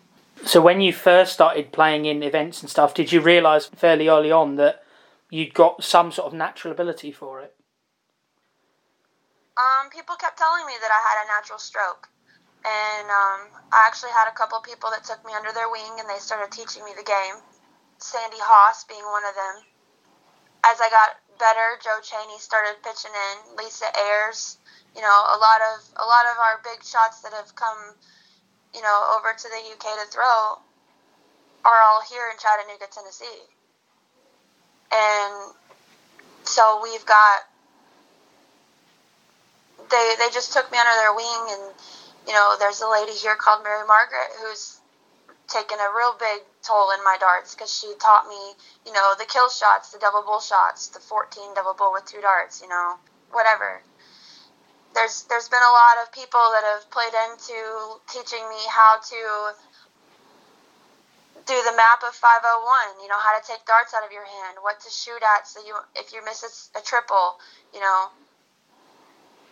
So 0.44 0.60
when 0.60 0.80
you 0.80 0.92
first 0.92 1.32
started 1.32 1.72
playing 1.72 2.06
in 2.06 2.22
events 2.22 2.62
and 2.62 2.70
stuff, 2.70 2.94
did 2.94 3.12
you 3.12 3.20
realise 3.20 3.66
fairly 3.66 4.08
early 4.08 4.32
on 4.32 4.56
that 4.56 4.82
you'd 5.28 5.54
got 5.54 5.84
some 5.84 6.10
sort 6.10 6.28
of 6.28 6.32
natural 6.32 6.72
ability 6.72 7.12
for 7.12 7.40
it? 7.40 7.54
Um, 9.56 9.90
people 9.90 10.16
kept 10.16 10.38
telling 10.38 10.64
me 10.66 10.72
that 10.80 10.90
I 10.90 11.00
had 11.04 11.24
a 11.24 11.28
natural 11.28 11.58
stroke. 11.58 12.08
And 12.60 13.08
um, 13.08 13.40
I 13.72 13.88
actually 13.88 14.12
had 14.12 14.28
a 14.28 14.36
couple 14.36 14.60
people 14.60 14.90
that 14.92 15.04
took 15.04 15.24
me 15.24 15.32
under 15.32 15.52
their 15.52 15.70
wing 15.72 15.96
and 15.98 16.08
they 16.08 16.20
started 16.20 16.52
teaching 16.52 16.84
me 16.84 16.92
the 16.92 17.06
game. 17.06 17.40
Sandy 17.98 18.40
Haas 18.40 18.84
being 18.84 19.04
one 19.04 19.24
of 19.24 19.34
them. 19.34 19.64
As 20.64 20.76
I 20.80 20.92
got 20.92 21.16
better, 21.40 21.80
Joe 21.80 22.04
Cheney 22.04 22.36
started 22.36 22.76
pitching 22.84 23.12
in, 23.16 23.56
Lisa 23.56 23.88
Ayres, 23.96 24.60
you 24.92 25.00
know, 25.00 25.18
a 25.32 25.38
lot 25.40 25.60
of 25.72 25.80
a 25.96 26.04
lot 26.04 26.28
of 26.28 26.36
our 26.36 26.60
big 26.60 26.84
shots 26.84 27.24
that 27.24 27.32
have 27.32 27.56
come 27.56 27.96
you 28.74 28.82
know, 28.82 29.16
over 29.16 29.34
to 29.36 29.48
the 29.48 29.62
UK 29.72 29.98
to 29.98 30.06
throw 30.10 30.58
are 31.64 31.80
all 31.84 32.02
here 32.08 32.30
in 32.30 32.38
Chattanooga, 32.38 32.86
Tennessee. 32.90 33.42
And 34.92 35.54
so 36.44 36.80
we've 36.82 37.04
got 37.06 37.40
they 39.90 40.14
they 40.18 40.28
just 40.32 40.52
took 40.52 40.70
me 40.70 40.78
under 40.78 40.94
their 41.00 41.14
wing 41.14 41.46
and 41.50 41.74
you 42.30 42.36
know, 42.36 42.54
there's 42.60 42.80
a 42.80 42.86
lady 42.86 43.10
here 43.10 43.34
called 43.34 43.64
Mary 43.64 43.84
Margaret 43.90 44.30
who's 44.38 44.78
taken 45.50 45.82
a 45.82 45.90
real 45.90 46.14
big 46.14 46.46
toll 46.62 46.94
in 46.94 47.02
my 47.02 47.16
darts 47.18 47.56
because 47.56 47.74
she 47.74 47.90
taught 47.98 48.30
me, 48.30 48.54
you 48.86 48.92
know, 48.92 49.18
the 49.18 49.26
kill 49.26 49.50
shots, 49.50 49.90
the 49.90 49.98
double 49.98 50.22
bull 50.22 50.38
shots, 50.38 50.94
the 50.94 51.00
14 51.00 51.58
double 51.58 51.74
bull 51.74 51.90
with 51.90 52.06
two 52.06 52.22
darts, 52.22 52.62
you 52.62 52.68
know, 52.68 52.94
whatever. 53.34 53.82
There's 54.94 55.26
there's 55.26 55.50
been 55.50 55.58
a 55.58 55.74
lot 55.74 56.06
of 56.06 56.14
people 56.14 56.38
that 56.54 56.62
have 56.62 56.86
played 56.94 57.14
into 57.18 57.98
teaching 58.06 58.46
me 58.46 58.62
how 58.70 59.02
to 59.02 59.20
do 61.50 61.58
the 61.66 61.74
map 61.74 62.06
of 62.06 62.14
501 62.14 63.02
you 63.02 63.08
know 63.08 63.18
how 63.18 63.34
to 63.34 63.42
take 63.42 63.64
darts 63.66 63.94
out 63.94 64.04
of 64.04 64.12
your 64.12 64.26
hand 64.26 64.58
what 64.60 64.78
to 64.78 64.90
shoot 64.90 65.18
at 65.18 65.48
so 65.48 65.58
you 65.66 65.74
if 65.96 66.12
you 66.12 66.22
miss 66.22 66.44
a, 66.44 66.78
a 66.78 66.82
triple 66.82 67.40
you 67.72 67.80
know 67.80 68.12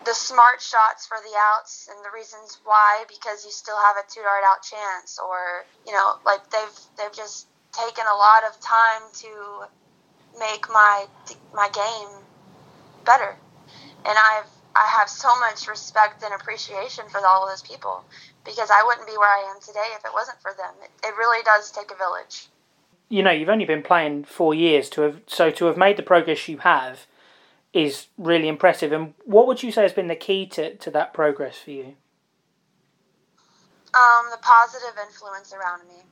the 0.04 0.14
smart 0.14 0.60
shots 0.60 1.06
for 1.06 1.18
the 1.22 1.36
outs 1.36 1.88
and 1.90 1.98
the 2.04 2.10
reasons 2.14 2.58
why 2.64 3.04
because 3.08 3.44
you 3.44 3.50
still 3.50 3.76
have 3.76 3.96
a 3.96 4.04
two 4.10 4.22
dart 4.22 4.44
out 4.46 4.62
chance 4.62 5.18
or 5.18 5.64
you 5.86 5.92
know 5.92 6.14
like 6.24 6.48
they've 6.50 6.78
they've 6.96 7.12
just 7.12 7.46
taken 7.72 8.04
a 8.06 8.16
lot 8.16 8.42
of 8.48 8.58
time 8.60 9.02
to 9.12 9.64
make 10.38 10.68
my 10.70 11.06
my 11.54 11.68
game 11.70 12.24
better 13.04 13.36
and 14.06 14.16
I've 14.16 14.48
I 14.76 14.86
have 14.98 15.08
so 15.08 15.28
much 15.40 15.66
respect 15.66 16.22
and 16.22 16.32
appreciation 16.32 17.04
for 17.08 17.18
all 17.26 17.44
of 17.44 17.50
those 17.50 17.62
people 17.62 18.04
because 18.44 18.70
I 18.70 18.82
wouldn't 18.86 19.06
be 19.06 19.16
where 19.16 19.28
I 19.28 19.50
am 19.52 19.60
today 19.60 19.88
if 19.96 20.04
it 20.04 20.12
wasn't 20.14 20.40
for 20.40 20.52
them. 20.56 20.72
It, 20.82 20.90
it 21.04 21.16
really 21.16 21.42
does 21.42 21.72
take 21.72 21.90
a 21.90 21.96
village. 21.96 22.48
You 23.08 23.22
know, 23.22 23.30
you've 23.30 23.48
only 23.48 23.64
been 23.64 23.82
playing 23.82 24.24
four 24.24 24.54
years 24.54 24.88
to 24.90 25.00
have 25.02 25.20
so 25.26 25.50
to 25.50 25.64
have 25.64 25.76
made 25.76 25.96
the 25.96 26.02
progress 26.02 26.48
you 26.48 26.58
have 26.58 27.06
is 27.72 28.06
really 28.16 28.48
impressive. 28.48 28.92
And 28.92 29.14
what 29.24 29.46
would 29.46 29.62
you 29.62 29.70
say 29.72 29.82
has 29.82 29.92
been 29.92 30.08
the 30.08 30.16
key 30.16 30.46
to, 30.46 30.74
to 30.76 30.90
that 30.92 31.12
progress 31.12 31.58
for 31.58 31.70
you? 31.70 31.94
Um, 33.94 34.26
the 34.30 34.38
positive 34.40 34.96
influence 35.06 35.52
around 35.52 35.88
me. 35.88 36.02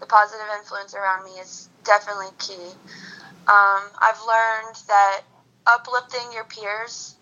The 0.00 0.06
positive 0.06 0.46
influence 0.58 0.94
around 0.94 1.24
me 1.24 1.32
is 1.32 1.68
definitely 1.84 2.28
key. 2.38 2.72
Um, 3.46 3.82
I've 3.98 4.20
learned 4.26 4.76
that 4.88 5.22
uplifting 5.66 6.32
your 6.32 6.44
peers 6.44 7.16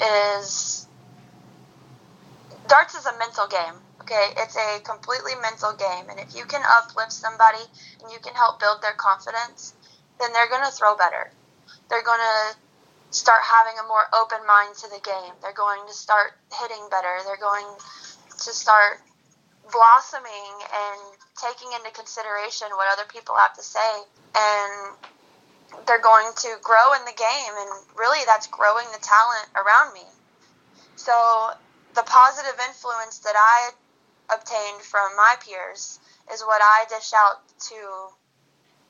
is 0.00 0.86
darts 2.68 2.94
is 2.94 3.06
a 3.06 3.16
mental 3.18 3.46
game. 3.46 3.74
Okay, 4.00 4.30
it's 4.36 4.56
a 4.56 4.80
completely 4.80 5.32
mental 5.40 5.72
game, 5.74 6.10
and 6.10 6.18
if 6.18 6.34
you 6.34 6.44
can 6.44 6.60
uplift 6.66 7.12
somebody 7.12 7.62
and 8.02 8.10
you 8.10 8.18
can 8.18 8.34
help 8.34 8.58
build 8.58 8.82
their 8.82 8.94
confidence, 8.94 9.74
then 10.18 10.32
they're 10.32 10.48
going 10.48 10.64
to 10.64 10.72
throw 10.72 10.96
better. 10.96 11.30
They're 11.88 12.04
going 12.04 12.20
to 12.20 12.56
start 13.10 13.40
having 13.44 13.78
a 13.78 13.86
more 13.86 14.08
open 14.14 14.46
mind 14.46 14.74
to 14.82 14.88
the 14.88 15.00
game. 15.04 15.32
They're 15.42 15.56
going 15.56 15.86
to 15.86 15.94
start 15.94 16.32
hitting 16.52 16.88
better. 16.90 17.20
They're 17.24 17.40
going 17.40 17.66
to 17.68 18.50
start 18.52 19.00
blossoming 19.70 20.54
and 20.60 21.00
taking 21.36 21.72
into 21.72 21.90
consideration 21.92 22.68
what 22.74 22.90
other 22.92 23.08
people 23.08 23.36
have 23.36 23.54
to 23.54 23.62
say 23.62 23.92
and 24.34 24.96
they're 25.86 26.00
going 26.00 26.30
to 26.36 26.56
grow 26.62 26.92
in 26.94 27.04
the 27.04 27.16
game, 27.16 27.54
and 27.58 27.70
really 27.96 28.24
that's 28.26 28.46
growing 28.46 28.86
the 28.92 29.00
talent 29.00 29.48
around 29.56 29.94
me. 29.94 30.04
So 30.96 31.50
the 31.94 32.02
positive 32.02 32.58
influence 32.68 33.18
that 33.20 33.34
I 33.36 33.70
obtained 34.34 34.82
from 34.82 35.16
my 35.16 35.34
peers 35.40 35.98
is 36.32 36.42
what 36.42 36.60
I 36.62 36.84
dish 36.88 37.12
out 37.16 37.40
to 37.72 38.08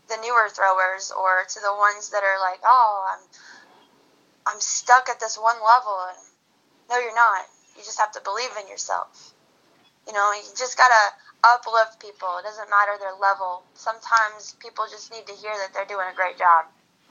the 0.09 0.17
newer 0.23 0.49
throwers 0.49 1.13
or 1.13 1.45
to 1.49 1.61
the 1.61 1.75
ones 1.77 2.11
that 2.11 2.23
are 2.23 2.41
like, 2.41 2.61
oh, 2.65 3.07
I'm 3.09 3.23
I'm 4.47 4.61
stuck 4.61 5.09
at 5.09 5.21
this 5.21 5.39
one 5.39 5.57
level. 5.63 5.97
And 6.09 6.19
no, 6.91 6.99
you're 6.99 7.15
not. 7.15 7.47
You 7.77 7.83
just 7.85 7.99
have 8.01 8.13
to 8.13 8.21
believe 8.23 8.51
in 8.61 8.69
yourself. 8.69 9.35
You 10.07 10.13
know, 10.13 10.33
you 10.33 10.43
just 10.57 10.77
gotta 10.77 11.15
uplift 11.45 12.01
people. 12.01 12.29
It 12.39 12.43
doesn't 12.43 12.71
matter 12.71 12.93
their 12.99 13.15
level. 13.21 13.63
Sometimes 13.75 14.57
people 14.59 14.85
just 14.91 15.13
need 15.13 15.27
to 15.27 15.33
hear 15.33 15.53
that 15.53 15.73
they're 15.73 15.87
doing 15.87 16.07
a 16.11 16.17
great 16.17 16.39
job. 16.39 16.67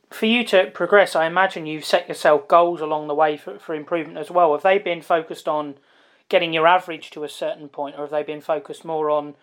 For 0.09 0.25
you 0.25 0.43
to 0.47 0.69
progress, 0.71 1.15
I 1.15 1.25
imagine 1.25 1.65
you've 1.65 1.85
set 1.85 2.09
yourself 2.09 2.47
goals 2.49 2.81
along 2.81 3.07
the 3.07 3.15
way 3.15 3.37
for, 3.37 3.57
for 3.59 3.73
improvement 3.73 4.17
as 4.17 4.29
well. 4.29 4.51
Have 4.51 4.63
they 4.63 4.77
been 4.77 5.01
focused 5.01 5.47
on 5.47 5.75
getting 6.27 6.53
your 6.53 6.67
average 6.67 7.11
to 7.11 7.23
a 7.23 7.29
certain 7.29 7.69
point, 7.69 7.95
or 7.97 8.01
have 8.01 8.11
they 8.11 8.23
been 8.23 8.41
focused 8.41 8.83
more 8.83 9.09
on, 9.09 9.35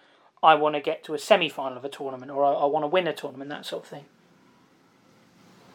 I 0.43 0.55
want 0.55 0.75
to 0.75 0.81
get 0.81 1.05
to 1.05 1.15
a 1.15 1.19
semi 1.19 1.49
final 1.49 1.79
of 1.79 1.85
a 1.85 1.89
tournament, 1.89 2.31
or 2.31 2.45
I, 2.45 2.53
I 2.53 2.65
want 2.67 2.85
to 2.85 2.89
win 2.89 3.07
a 3.07 3.13
tournament, 3.13 3.51
that 3.51 3.67
sort 3.67 3.85
of 3.85 3.89
thing? 3.89 4.05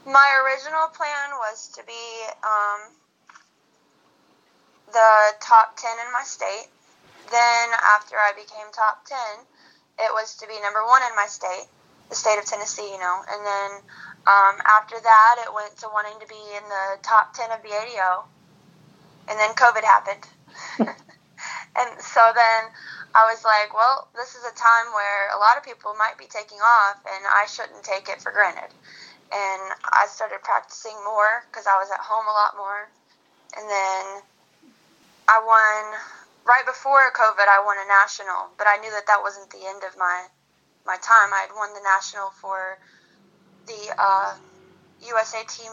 My 0.05 0.43
original 0.45 0.87
plan 0.87 1.31
was 1.39 1.69
to 1.75 1.83
be 1.85 2.25
um, 2.43 2.91
the 4.87 5.33
top 5.41 5.77
10 5.77 5.91
in 6.05 6.11
my 6.11 6.23
state 6.23 6.67
then, 7.33 7.67
after 7.95 8.15
I 8.15 8.31
became 8.35 8.67
top 8.73 9.05
10, 9.05 9.17
it 9.99 10.11
was 10.13 10.35
to 10.37 10.47
be 10.47 10.59
number 10.61 10.85
one 10.85 11.01
in 11.01 11.15
my 11.15 11.25
state, 11.25 11.65
the 12.09 12.15
state 12.15 12.37
of 12.37 12.45
Tennessee, 12.45 12.91
you 12.91 12.99
know. 12.99 13.23
And 13.25 13.41
then 13.45 13.71
um, 14.27 14.55
after 14.65 14.99
that, 14.99 15.35
it 15.45 15.53
went 15.53 15.77
to 15.81 15.87
wanting 15.93 16.19
to 16.19 16.27
be 16.27 16.41
in 16.53 16.63
the 16.67 17.01
top 17.01 17.33
10 17.33 17.51
of 17.51 17.63
the 17.63 17.73
ADO. 17.73 18.25
And 19.29 19.39
then 19.39 19.55
COVID 19.55 19.83
happened. 19.83 20.27
And 21.83 21.99
so 22.01 22.31
then 22.33 22.71
I 23.13 23.29
was 23.29 23.43
like, 23.43 23.75
well, 23.75 24.07
this 24.15 24.33
is 24.33 24.41
a 24.41 24.55
time 24.55 24.89
where 24.95 25.29
a 25.35 25.39
lot 25.39 25.57
of 25.57 25.63
people 25.63 25.93
might 25.99 26.17
be 26.17 26.25
taking 26.25 26.57
off, 26.57 26.97
and 27.05 27.21
I 27.29 27.45
shouldn't 27.45 27.83
take 27.83 28.09
it 28.09 28.21
for 28.21 28.31
granted. 28.31 28.73
And 29.33 29.63
I 29.91 30.05
started 30.09 30.41
practicing 30.41 30.97
more 31.03 31.45
because 31.49 31.67
I 31.67 31.77
was 31.77 31.89
at 31.91 32.01
home 32.01 32.25
a 32.25 32.33
lot 32.33 32.57
more. 32.57 32.89
And 33.57 33.65
then 33.69 34.03
I 35.29 35.37
won 35.41 35.99
right 36.45 36.65
before 36.65 37.11
COVID, 37.13 37.47
I 37.47 37.61
won 37.65 37.77
a 37.77 37.87
national, 37.87 38.49
but 38.57 38.67
I 38.67 38.77
knew 38.77 38.91
that 38.91 39.07
that 39.07 39.21
wasn't 39.21 39.49
the 39.49 39.65
end 39.65 39.83
of 39.83 39.97
my 39.97 40.27
my 40.85 40.97
time. 40.97 41.31
I 41.33 41.47
had 41.47 41.55
won 41.55 41.73
the 41.73 41.81
national 41.83 42.29
for 42.41 42.77
the 43.67 43.93
uh, 43.97 44.35
USA 45.07 45.43
team 45.47 45.71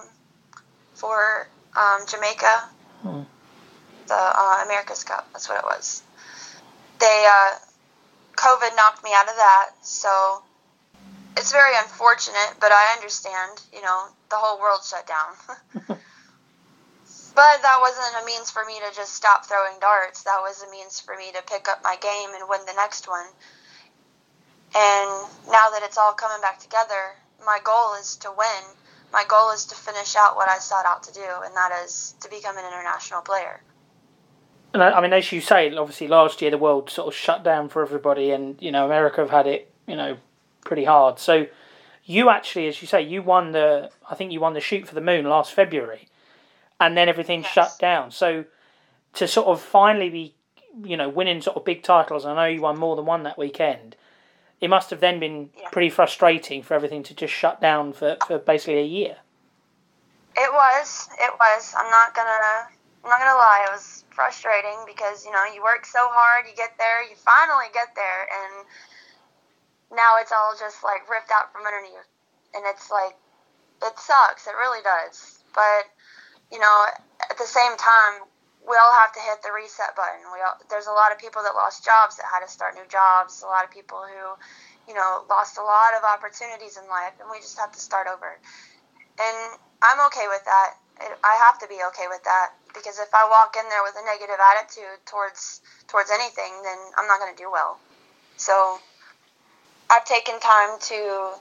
for 0.94 1.48
um, 1.76 2.06
Jamaica, 2.06 2.68
hmm. 3.02 3.22
The 4.10 4.18
uh, 4.18 4.66
America's 4.66 5.04
Cup. 5.04 5.30
That's 5.32 5.48
what 5.48 5.58
it 5.58 5.64
was. 5.64 6.02
They 6.98 7.26
uh, 7.30 7.54
COVID 8.34 8.74
knocked 8.74 9.04
me 9.04 9.10
out 9.14 9.30
of 9.30 9.36
that, 9.36 9.70
so 9.82 10.42
it's 11.36 11.52
very 11.52 11.78
unfortunate. 11.78 12.58
But 12.60 12.72
I 12.72 12.94
understand. 12.98 13.62
You 13.72 13.82
know, 13.82 14.10
the 14.28 14.36
whole 14.36 14.58
world 14.60 14.80
shut 14.82 15.06
down. 15.06 15.38
but 15.86 17.56
that 17.62 17.78
wasn't 17.80 18.22
a 18.22 18.26
means 18.26 18.50
for 18.50 18.64
me 18.66 18.74
to 18.82 18.94
just 18.94 19.14
stop 19.14 19.46
throwing 19.46 19.78
darts. 19.80 20.24
That 20.24 20.42
was 20.42 20.62
a 20.66 20.70
means 20.70 20.98
for 20.98 21.16
me 21.16 21.30
to 21.32 21.42
pick 21.46 21.68
up 21.68 21.80
my 21.84 21.94
game 22.02 22.34
and 22.34 22.50
win 22.50 22.60
the 22.66 22.74
next 22.74 23.08
one. 23.08 23.26
And 24.74 25.10
now 25.46 25.70
that 25.70 25.82
it's 25.82 25.98
all 25.98 26.12
coming 26.12 26.40
back 26.42 26.58
together, 26.58 27.14
my 27.46 27.58
goal 27.62 27.94
is 27.98 28.16
to 28.26 28.30
win. 28.30 28.62
My 29.12 29.24
goal 29.26 29.50
is 29.50 29.64
to 29.66 29.74
finish 29.74 30.14
out 30.14 30.36
what 30.36 30.48
I 30.48 30.58
set 30.58 30.86
out 30.86 31.02
to 31.04 31.12
do, 31.12 31.26
and 31.44 31.54
that 31.56 31.72
is 31.82 32.14
to 32.20 32.30
become 32.30 32.56
an 32.56 32.64
international 32.64 33.22
player. 33.22 33.60
And 34.72 34.82
I 34.82 35.00
mean, 35.00 35.12
as 35.12 35.32
you 35.32 35.40
say, 35.40 35.74
obviously 35.74 36.06
last 36.06 36.40
year 36.40 36.50
the 36.50 36.58
world 36.58 36.90
sort 36.90 37.08
of 37.08 37.14
shut 37.14 37.42
down 37.42 37.68
for 37.68 37.82
everybody, 37.82 38.30
and 38.30 38.60
you 38.60 38.70
know 38.70 38.86
America 38.86 39.20
have 39.20 39.30
had 39.30 39.46
it, 39.46 39.70
you 39.86 39.96
know, 39.96 40.16
pretty 40.64 40.84
hard. 40.84 41.18
So 41.18 41.46
you 42.04 42.30
actually, 42.30 42.68
as 42.68 42.80
you 42.80 42.88
say, 42.88 43.02
you 43.02 43.22
won 43.22 43.52
the. 43.52 43.90
I 44.08 44.14
think 44.14 44.32
you 44.32 44.40
won 44.40 44.54
the 44.54 44.60
shoot 44.60 44.86
for 44.86 44.94
the 44.94 45.00
moon 45.00 45.24
last 45.24 45.52
February, 45.52 46.08
and 46.78 46.96
then 46.96 47.08
everything 47.08 47.42
yes. 47.42 47.52
shut 47.52 47.78
down. 47.78 48.10
So 48.10 48.44
to 49.14 49.26
sort 49.26 49.48
of 49.48 49.60
finally 49.60 50.08
be, 50.08 50.34
you 50.84 50.96
know, 50.96 51.08
winning 51.08 51.40
sort 51.42 51.56
of 51.56 51.64
big 51.64 51.82
titles. 51.82 52.24
I 52.24 52.34
know 52.34 52.44
you 52.44 52.60
won 52.60 52.78
more 52.78 52.96
than 52.96 53.06
one 53.06 53.24
that 53.24 53.38
weekend. 53.38 53.96
It 54.60 54.68
must 54.68 54.90
have 54.90 55.00
then 55.00 55.18
been 55.18 55.50
yeah. 55.58 55.68
pretty 55.70 55.90
frustrating 55.90 56.62
for 56.62 56.74
everything 56.74 57.02
to 57.04 57.14
just 57.14 57.32
shut 57.32 57.60
down 57.60 57.92
for, 57.92 58.16
for 58.26 58.38
basically 58.38 58.78
a 58.78 58.84
year. 58.84 59.16
It 60.36 60.52
was. 60.52 61.08
It 61.18 61.32
was. 61.38 61.74
I'm 61.76 61.90
not 61.90 62.14
gonna. 62.14 62.68
I'm 63.04 63.08
not 63.08 63.20
gonna 63.20 63.38
lie. 63.38 63.64
It 63.68 63.72
was 63.72 64.04
frustrating 64.12 64.76
because 64.84 65.24
you 65.24 65.32
know 65.32 65.44
you 65.54 65.62
work 65.62 65.86
so 65.86 66.04
hard, 66.12 66.44
you 66.44 66.54
get 66.56 66.76
there, 66.76 67.02
you 67.08 67.16
finally 67.16 67.72
get 67.72 67.96
there, 67.96 68.28
and 68.28 68.66
now 69.96 70.20
it's 70.20 70.32
all 70.32 70.52
just 70.58 70.84
like 70.84 71.08
ripped 71.08 71.32
out 71.32 71.52
from 71.52 71.64
under 71.64 71.80
you, 71.80 72.02
and 72.54 72.64
it's 72.68 72.90
like 72.92 73.16
it 73.80 73.96
sucks. 73.98 74.46
It 74.46 74.54
really 74.54 74.84
does. 74.84 75.40
But 75.56 75.88
you 76.52 76.60
know, 76.60 76.76
at 77.30 77.38
the 77.38 77.48
same 77.48 77.72
time, 77.80 78.28
we 78.68 78.76
all 78.76 78.92
have 78.92 79.16
to 79.16 79.20
hit 79.24 79.40
the 79.40 79.52
reset 79.54 79.96
button. 79.96 80.20
We 80.28 80.44
all, 80.44 80.60
there's 80.68 80.86
a 80.86 80.94
lot 80.94 81.12
of 81.12 81.18
people 81.18 81.40
that 81.42 81.56
lost 81.56 81.80
jobs 81.84 82.20
that 82.20 82.28
had 82.28 82.44
to 82.44 82.50
start 82.50 82.76
new 82.76 82.86
jobs. 82.92 83.40
A 83.40 83.48
lot 83.48 83.64
of 83.64 83.72
people 83.72 84.04
who, 84.04 84.36
you 84.84 84.94
know, 84.94 85.24
lost 85.32 85.56
a 85.56 85.64
lot 85.64 85.96
of 85.96 86.04
opportunities 86.04 86.76
in 86.76 86.84
life, 86.92 87.16
and 87.16 87.32
we 87.32 87.40
just 87.40 87.56
have 87.56 87.72
to 87.72 87.80
start 87.80 88.12
over. 88.12 88.36
And 89.16 89.38
I'm 89.80 90.04
okay 90.12 90.28
with 90.28 90.44
that. 90.44 90.76
I 91.24 91.34
have 91.48 91.58
to 91.64 91.68
be 91.68 91.80
okay 91.88 92.04
with 92.12 92.22
that 92.28 92.59
because 92.74 92.98
if 92.98 93.08
I 93.14 93.28
walk 93.28 93.56
in 93.58 93.68
there 93.68 93.82
with 93.82 93.94
a 93.98 94.04
negative 94.04 94.38
attitude 94.38 95.00
towards 95.06 95.60
towards 95.88 96.10
anything, 96.10 96.62
then 96.62 96.78
I'm 96.96 97.06
not 97.06 97.18
going 97.18 97.34
to 97.34 97.42
do 97.42 97.50
well. 97.50 97.78
So 98.36 98.78
I've 99.90 100.04
taken 100.04 100.38
time 100.40 100.78
to 100.78 101.32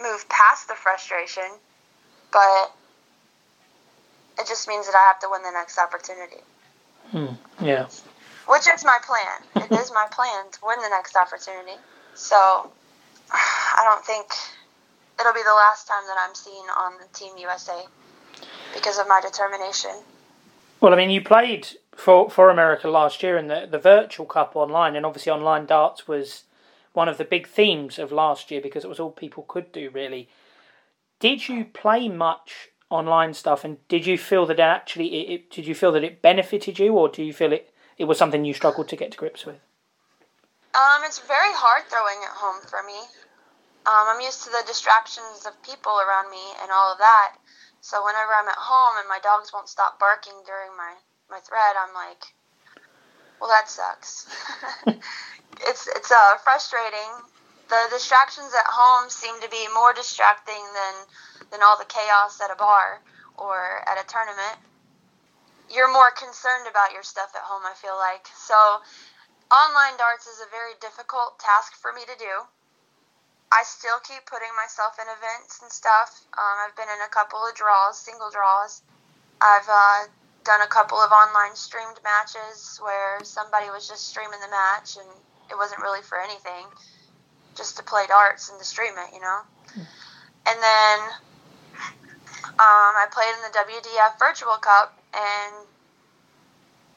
move 0.00 0.28
past 0.28 0.68
the 0.68 0.74
frustration, 0.74 1.48
but 2.32 2.72
it 4.38 4.46
just 4.46 4.68
means 4.68 4.86
that 4.86 4.94
I 4.94 5.06
have 5.08 5.20
to 5.20 5.28
win 5.30 5.42
the 5.42 5.50
next 5.50 5.78
opportunity. 5.78 6.42
Hmm. 7.10 7.64
Yeah. 7.64 7.88
Which 8.46 8.68
is 8.68 8.84
my 8.84 8.98
plan. 9.02 9.66
it 9.70 9.72
is 9.72 9.90
my 9.92 10.06
plan 10.10 10.44
to 10.52 10.58
win 10.62 10.80
the 10.80 10.88
next 10.88 11.16
opportunity. 11.16 11.78
So 12.14 12.70
I 13.32 13.82
don't 13.84 14.04
think 14.04 14.26
it'll 15.18 15.32
be 15.32 15.42
the 15.42 15.54
last 15.54 15.88
time 15.88 16.04
that 16.06 16.16
I'm 16.18 16.34
seen 16.34 16.64
on 16.76 16.92
the 16.98 17.18
Team 17.18 17.36
USA 17.38 17.84
because 18.74 18.98
of 18.98 19.08
my 19.08 19.20
determination. 19.20 19.92
Well, 20.80 20.92
I 20.92 20.96
mean, 20.96 21.10
you 21.10 21.22
played 21.22 21.68
for, 21.94 22.28
for 22.28 22.50
America 22.50 22.88
last 22.88 23.22
year 23.22 23.38
in 23.38 23.48
the, 23.48 23.66
the 23.70 23.78
virtual 23.78 24.26
cup 24.26 24.54
online, 24.54 24.94
and 24.94 25.06
obviously 25.06 25.32
online 25.32 25.66
darts 25.66 26.06
was 26.06 26.44
one 26.92 27.08
of 27.08 27.18
the 27.18 27.24
big 27.24 27.46
themes 27.46 27.98
of 27.98 28.12
last 28.12 28.50
year 28.50 28.60
because 28.60 28.84
it 28.84 28.88
was 28.88 29.00
all 29.00 29.10
people 29.10 29.44
could 29.48 29.72
do, 29.72 29.90
really. 29.90 30.28
Did 31.18 31.48
you 31.48 31.64
play 31.64 32.08
much 32.08 32.70
online 32.90 33.34
stuff, 33.34 33.64
and 33.64 33.78
did 33.88 34.06
you 34.06 34.18
feel 34.18 34.46
that 34.46 34.60
actually 34.60 35.08
it, 35.14 35.32
it, 35.32 35.50
did 35.50 35.66
you 35.66 35.74
feel 35.74 35.92
that 35.92 36.04
it 36.04 36.22
benefited 36.22 36.78
you, 36.78 36.92
or 36.92 37.08
do 37.08 37.22
you 37.22 37.32
feel 37.32 37.52
it 37.52 37.72
it 37.98 38.04
was 38.04 38.18
something 38.18 38.44
you 38.44 38.52
struggled 38.52 38.88
to 38.88 38.96
get 38.96 39.12
to 39.12 39.18
grips 39.18 39.46
with? 39.46 39.56
Um, 40.74 41.00
it's 41.04 41.18
very 41.18 41.52
hard 41.56 41.88
throwing 41.88 42.20
at 42.22 42.36
home 42.36 42.60
for 42.68 42.82
me. 42.86 42.98
Um, 43.86 44.04
I'm 44.12 44.20
used 44.20 44.44
to 44.44 44.50
the 44.50 44.62
distractions 44.66 45.46
of 45.46 45.60
people 45.62 45.92
around 45.98 46.30
me 46.30 46.42
and 46.60 46.70
all 46.70 46.92
of 46.92 46.98
that. 46.98 47.36
So 47.86 48.02
whenever 48.02 48.34
I'm 48.34 48.50
at 48.50 48.58
home 48.58 48.98
and 48.98 49.06
my 49.06 49.22
dogs 49.22 49.54
won't 49.54 49.70
stop 49.70 50.02
barking 50.02 50.34
during 50.42 50.74
my, 50.74 50.98
my 51.30 51.38
thread, 51.38 51.78
I'm 51.78 51.94
like, 51.94 52.18
well, 53.38 53.46
that 53.46 53.70
sucks. 53.70 54.26
it's 55.62 55.86
it's 55.86 56.10
uh, 56.10 56.34
frustrating. 56.42 57.30
The 57.70 57.86
distractions 57.94 58.50
at 58.58 58.66
home 58.66 59.06
seem 59.06 59.38
to 59.38 59.46
be 59.54 59.70
more 59.70 59.94
distracting 59.94 60.66
than 60.74 60.94
than 61.54 61.62
all 61.62 61.78
the 61.78 61.86
chaos 61.86 62.42
at 62.42 62.50
a 62.50 62.58
bar 62.58 63.06
or 63.38 63.86
at 63.86 64.02
a 64.02 64.06
tournament. 64.10 64.58
You're 65.70 65.92
more 65.92 66.10
concerned 66.10 66.66
about 66.66 66.90
your 66.90 67.06
stuff 67.06 67.38
at 67.38 67.46
home, 67.46 67.62
I 67.62 67.78
feel 67.78 67.94
like. 67.94 68.26
So, 68.34 68.82
online 69.54 69.94
darts 69.94 70.26
is 70.26 70.42
a 70.42 70.50
very 70.50 70.74
difficult 70.82 71.38
task 71.38 71.78
for 71.78 71.92
me 71.94 72.02
to 72.02 72.18
do. 72.18 72.50
I 73.52 73.62
still 73.64 73.98
keep 74.02 74.26
putting 74.26 74.50
myself 74.56 74.98
in 74.98 75.06
events 75.06 75.62
and 75.62 75.70
stuff. 75.70 76.26
Um, 76.36 76.56
I've 76.66 76.76
been 76.76 76.90
in 76.90 77.02
a 77.06 77.10
couple 77.10 77.38
of 77.46 77.54
draws, 77.54 77.98
single 77.98 78.30
draws. 78.30 78.82
I've 79.40 79.68
uh, 79.68 80.10
done 80.44 80.62
a 80.62 80.66
couple 80.66 80.98
of 80.98 81.12
online 81.12 81.54
streamed 81.54 82.00
matches 82.02 82.78
where 82.82 83.22
somebody 83.22 83.70
was 83.70 83.86
just 83.88 84.08
streaming 84.08 84.40
the 84.40 84.50
match 84.50 84.96
and 84.96 85.08
it 85.50 85.56
wasn't 85.56 85.80
really 85.80 86.02
for 86.02 86.18
anything, 86.18 86.66
just 87.54 87.76
to 87.76 87.82
play 87.82 88.04
darts 88.08 88.50
and 88.50 88.58
to 88.58 88.64
stream 88.64 88.94
it, 88.98 89.14
you 89.14 89.20
know. 89.20 89.40
And 90.46 90.58
then 90.62 90.98
um, 92.58 92.92
I 92.94 93.06
played 93.10 93.34
in 93.34 93.42
the 93.42 93.54
WDF 93.58 94.18
Virtual 94.18 94.56
Cup 94.58 94.98
and 95.14 95.66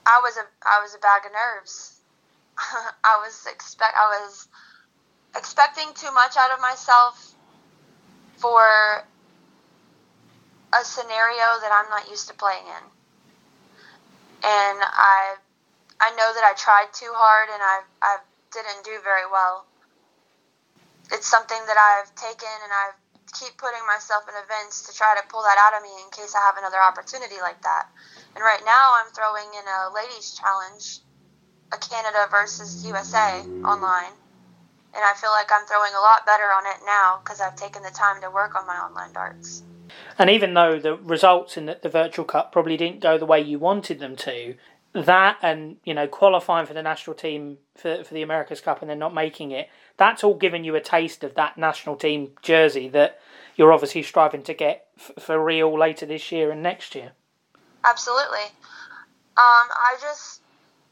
I 0.06 0.22
was 0.24 0.38
a 0.38 0.46
I 0.66 0.82
was 0.82 0.96
a 0.96 1.00
bag 1.00 1.26
of 1.26 1.32
nerves. 1.32 2.00
I 2.58 3.18
was 3.24 3.46
expect 3.50 3.96
I 3.98 4.22
was 4.22 4.48
expecting 5.40 5.88
too 5.96 6.12
much 6.12 6.36
out 6.36 6.52
of 6.52 6.60
myself 6.60 7.32
for 8.36 8.60
a 10.76 10.84
scenario 10.84 11.48
that 11.64 11.72
I'm 11.72 11.90
not 11.90 12.12
used 12.12 12.28
to 12.28 12.36
playing 12.36 12.68
in. 12.68 12.84
And 14.44 14.78
I 14.84 15.40
I 16.00 16.12
know 16.20 16.32
that 16.36 16.44
I 16.44 16.54
tried 16.60 16.92
too 16.92 17.12
hard 17.16 17.48
and 17.48 17.64
I 17.64 17.76
I 18.04 18.14
didn't 18.52 18.84
do 18.84 19.00
very 19.02 19.28
well. 19.32 19.66
It's 21.12 21.28
something 21.28 21.60
that 21.66 21.80
I've 21.80 22.14
taken 22.16 22.56
and 22.64 22.72
I 22.76 22.92
keep 23.32 23.56
putting 23.58 23.82
myself 23.88 24.28
in 24.28 24.36
events 24.44 24.84
to 24.88 24.96
try 24.96 25.16
to 25.16 25.24
pull 25.32 25.44
that 25.44 25.56
out 25.56 25.78
of 25.80 25.84
me 25.84 25.96
in 26.04 26.12
case 26.12 26.36
I 26.36 26.44
have 26.44 26.58
another 26.58 26.84
opportunity 26.84 27.40
like 27.42 27.62
that. 27.64 27.88
And 28.36 28.44
right 28.44 28.62
now 28.66 29.00
I'm 29.00 29.12
throwing 29.16 29.48
in 29.56 29.66
a 29.66 29.94
ladies 29.96 30.36
challenge, 30.36 31.00
a 31.72 31.78
Canada 31.78 32.28
versus 32.30 32.84
USA 32.86 33.40
online 33.64 34.19
and 34.94 35.04
I 35.04 35.14
feel 35.20 35.32
like 35.32 35.50
I'm 35.52 35.66
throwing 35.68 35.92
a 35.94 36.02
lot 36.02 36.26
better 36.26 36.44
on 36.44 36.66
it 36.66 36.86
now 36.86 37.20
because 37.24 37.42
I've 37.42 37.56
taken 37.56 37.84
the 37.84 37.92
time 37.92 38.22
to 38.22 38.30
work 38.30 38.56
on 38.56 38.66
my 38.66 38.76
online 38.76 39.14
darts. 39.14 39.64
And 40.18 40.30
even 40.30 40.54
though 40.54 40.80
the 40.80 40.96
results 40.96 41.58
in 41.58 41.66
the, 41.66 41.80
the 41.82 41.90
virtual 41.90 42.26
cup 42.26 42.52
probably 42.52 42.78
didn't 42.78 43.00
go 43.00 43.18
the 43.18 43.26
way 43.26 43.42
you 43.42 43.60
wanted 43.60 44.00
them 44.00 44.16
to, 44.18 44.56
that 44.94 45.38
and 45.42 45.78
you 45.84 45.94
know 45.94 46.08
qualifying 46.08 46.66
for 46.66 46.74
the 46.74 46.82
national 46.82 47.16
team 47.16 47.58
for 47.76 48.04
for 48.04 48.14
the 48.14 48.22
America's 48.22 48.62
Cup 48.62 48.82
and 48.82 48.90
then 48.90 49.00
not 49.00 49.14
making 49.14 49.52
it, 49.52 49.70
that's 49.98 50.24
all 50.24 50.34
given 50.34 50.64
you 50.64 50.76
a 50.76 50.82
taste 50.82 51.24
of 51.24 51.36
that 51.36 51.58
national 51.58 51.96
team 51.96 52.32
jersey 52.42 52.88
that 52.90 53.20
you're 53.56 53.74
obviously 53.74 54.02
striving 54.02 54.42
to 54.44 54.54
get 54.54 54.88
f- 54.98 55.12
for 55.20 55.44
real 55.44 55.78
later 55.78 56.06
this 56.06 56.32
year 56.32 56.52
and 56.52 56.64
next 56.64 56.96
year. 56.96 57.12
Absolutely. 57.84 58.46
Um, 59.38 59.70
I 59.70 59.96
just 60.02 60.42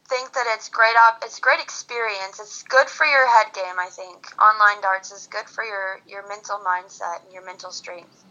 think 0.10 0.34
that 0.34 0.46
it's 0.56 0.70
great 0.70 0.96
op- 0.96 1.22
it's 1.24 1.40
great 1.40 1.60
experience. 1.60 2.40
It's 2.40 2.64
good 2.64 2.90
for 2.90 3.06
your 3.06 3.28
head 3.28 3.54
game, 3.54 3.80
I 3.80 3.90
think. 3.90 4.28
Online 4.42 4.82
darts 4.82 5.12
is 5.12 5.28
good 5.28 5.48
for 5.48 5.64
your 5.64 6.00
your 6.08 6.28
mental 6.28 6.60
mindset 6.60 7.24
and 7.26 7.34
your 7.34 7.46
mental 7.46 7.72
strength. 7.72 8.24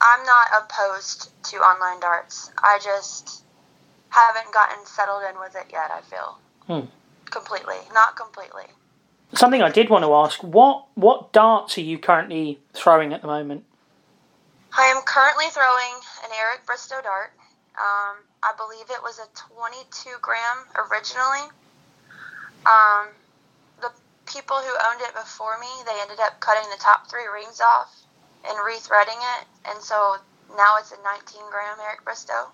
I'm 0.00 0.24
not 0.24 0.46
opposed 0.62 1.30
to 1.50 1.56
online 1.58 2.00
darts. 2.00 2.50
I 2.58 2.78
just 2.82 3.44
haven't 4.08 4.52
gotten 4.52 4.84
settled 4.86 5.22
in 5.28 5.38
with 5.38 5.54
it 5.54 5.66
yet, 5.70 5.90
I 5.90 6.00
feel. 6.00 6.38
Hmm. 6.66 6.86
Completely. 7.30 7.76
Not 7.92 8.16
completely. 8.16 8.64
Something 9.34 9.62
I 9.62 9.70
did 9.70 9.88
want 9.88 10.04
to 10.04 10.12
ask, 10.14 10.42
what 10.42 10.86
what 10.94 11.32
darts 11.32 11.78
are 11.78 11.82
you 11.82 11.98
currently 11.98 12.58
throwing 12.72 13.12
at 13.12 13.20
the 13.20 13.28
moment? 13.28 13.64
I 14.76 14.84
am 14.86 15.02
currently 15.02 15.46
throwing 15.50 15.94
an 16.24 16.30
Eric 16.38 16.66
Bristow 16.66 17.00
dart. 17.02 17.32
Um, 17.78 18.16
I 18.42 18.52
believe 18.56 18.88
it 18.88 19.02
was 19.02 19.18
a 19.18 19.28
22 19.52 20.16
gram 20.22 20.64
originally. 20.74 21.52
Um, 22.64 23.08
the 23.80 23.92
people 24.26 24.56
who 24.56 24.72
owned 24.88 25.00
it 25.00 25.14
before 25.14 25.58
me, 25.60 25.68
they 25.84 25.96
ended 26.00 26.20
up 26.20 26.40
cutting 26.40 26.68
the 26.70 26.80
top 26.80 27.08
three 27.10 27.26
rings 27.26 27.60
off 27.60 27.94
and 28.48 28.56
rethreading 28.58 29.20
it, 29.40 29.44
and 29.68 29.82
so 29.82 30.16
now 30.56 30.78
it's 30.78 30.92
a 30.92 31.00
19 31.04 31.50
gram 31.50 31.76
Eric 31.84 32.04
Bristow. 32.04 32.48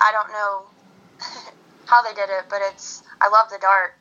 I 0.00 0.12
don't 0.12 0.32
know 0.32 0.64
how 1.86 2.02
they 2.02 2.14
did 2.14 2.30
it, 2.30 2.48
but 2.48 2.60
it's 2.62 3.02
I 3.20 3.28
love 3.28 3.50
the 3.50 3.58
dart. 3.60 3.94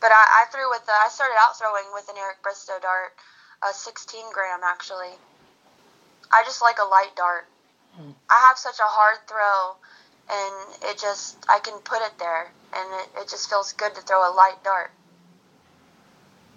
But 0.00 0.10
I, 0.10 0.42
I 0.42 0.50
threw 0.50 0.68
with 0.68 0.84
the, 0.84 0.92
I 0.92 1.08
started 1.08 1.36
out 1.38 1.56
throwing 1.56 1.86
with 1.94 2.08
an 2.10 2.16
Eric 2.18 2.42
Bristow 2.42 2.74
dart, 2.82 3.14
a 3.62 3.72
16 3.72 4.32
gram 4.32 4.60
actually. 4.64 5.14
I 6.32 6.42
just 6.44 6.60
like 6.60 6.78
a 6.82 6.88
light 6.88 7.14
dart. 7.16 7.46
Mm. 8.00 8.14
I 8.30 8.46
have 8.48 8.58
such 8.58 8.78
a 8.78 8.88
hard 8.88 9.18
throw, 9.28 9.76
and 10.30 10.90
it 10.90 10.98
just 10.98 11.44
I 11.48 11.58
can 11.58 11.78
put 11.80 12.00
it 12.02 12.18
there, 12.18 12.50
and 12.74 12.88
it, 13.02 13.22
it 13.22 13.28
just 13.28 13.48
feels 13.50 13.72
good 13.72 13.94
to 13.94 14.00
throw 14.02 14.20
a 14.20 14.32
light 14.34 14.62
dart. 14.64 14.92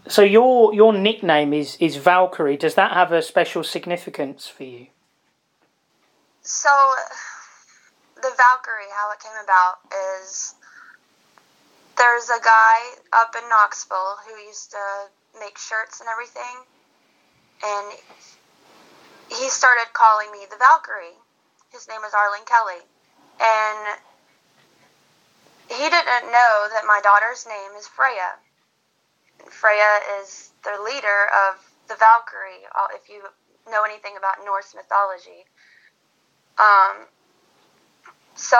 So 0.08 0.22
your 0.22 0.74
your 0.74 0.94
nickname 0.94 1.54
is 1.54 1.78
is 1.80 1.98
Valkyrie. 1.98 2.58
Does 2.58 2.76
that 2.76 2.92
have 2.92 3.12
a 3.12 3.22
special 3.22 3.64
significance 3.64 4.48
for 4.48 4.64
you? 4.64 4.88
So 6.42 6.70
the 8.16 8.30
Valkyrie, 8.38 8.92
how 8.94 9.12
it 9.12 9.20
came 9.20 9.38
about 9.44 9.80
is 10.22 10.54
there's 11.98 12.30
a 12.30 12.42
guy 12.44 12.78
up 13.14 13.36
in 13.36 13.50
Knoxville 13.50 14.18
who 14.28 14.36
used 14.46 14.72
to 14.72 14.78
make 15.40 15.58
shirts 15.58 16.00
and 16.02 16.10
everything, 16.10 16.64
and 17.64 17.98
he 19.30 19.50
started 19.50 19.92
calling 19.94 20.32
me 20.32 20.46
the 20.50 20.58
Valkyrie. 20.58 21.18
His 21.76 21.90
name 21.90 22.00
is 22.08 22.14
Arlen 22.14 22.48
Kelly, 22.48 22.80
and 23.44 24.00
he 25.68 25.90
didn't 25.92 26.32
know 26.32 26.72
that 26.72 26.88
my 26.88 27.02
daughter's 27.04 27.46
name 27.46 27.76
is 27.78 27.86
Freya. 27.86 28.40
Freya 29.52 30.00
is 30.22 30.52
the 30.64 30.82
leader 30.82 31.28
of 31.36 31.60
the 31.90 31.96
Valkyrie. 32.00 32.64
Uh, 32.72 32.88
if 32.96 33.10
you 33.10 33.20
know 33.70 33.84
anything 33.84 34.16
about 34.18 34.38
Norse 34.46 34.74
mythology, 34.74 35.44
um, 36.64 37.12
so 38.36 38.56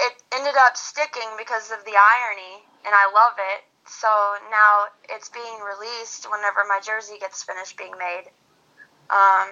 it 0.00 0.14
ended 0.34 0.58
up 0.58 0.76
sticking 0.76 1.30
because 1.38 1.70
of 1.70 1.84
the 1.84 1.94
irony, 1.94 2.66
and 2.84 2.90
I 2.90 3.06
love 3.14 3.38
it. 3.38 3.62
So 3.86 4.08
now 4.50 4.90
it's 5.08 5.28
being 5.28 5.62
released 5.62 6.26
whenever 6.28 6.66
my 6.66 6.80
jersey 6.82 7.14
gets 7.20 7.44
finished 7.44 7.78
being 7.78 7.94
made 7.96 8.26
um, 9.08 9.48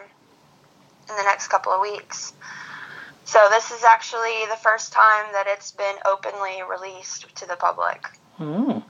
in 1.09 1.15
the 1.15 1.23
next 1.23 1.47
couple 1.47 1.71
of 1.71 1.81
weeks. 1.81 2.33
So 3.29 3.41
this 3.51 3.70
is 3.70 3.85
actually 3.85 4.47
the 4.49 4.57
first 4.57 4.91
time 4.91 5.26
that 5.35 5.45
it's 5.47 5.70
been 5.70 5.97
openly 6.07 6.62
released 6.62 7.26
to 7.37 7.47
the 7.47 7.57
public. 7.57 8.07
Mm, 8.39 8.83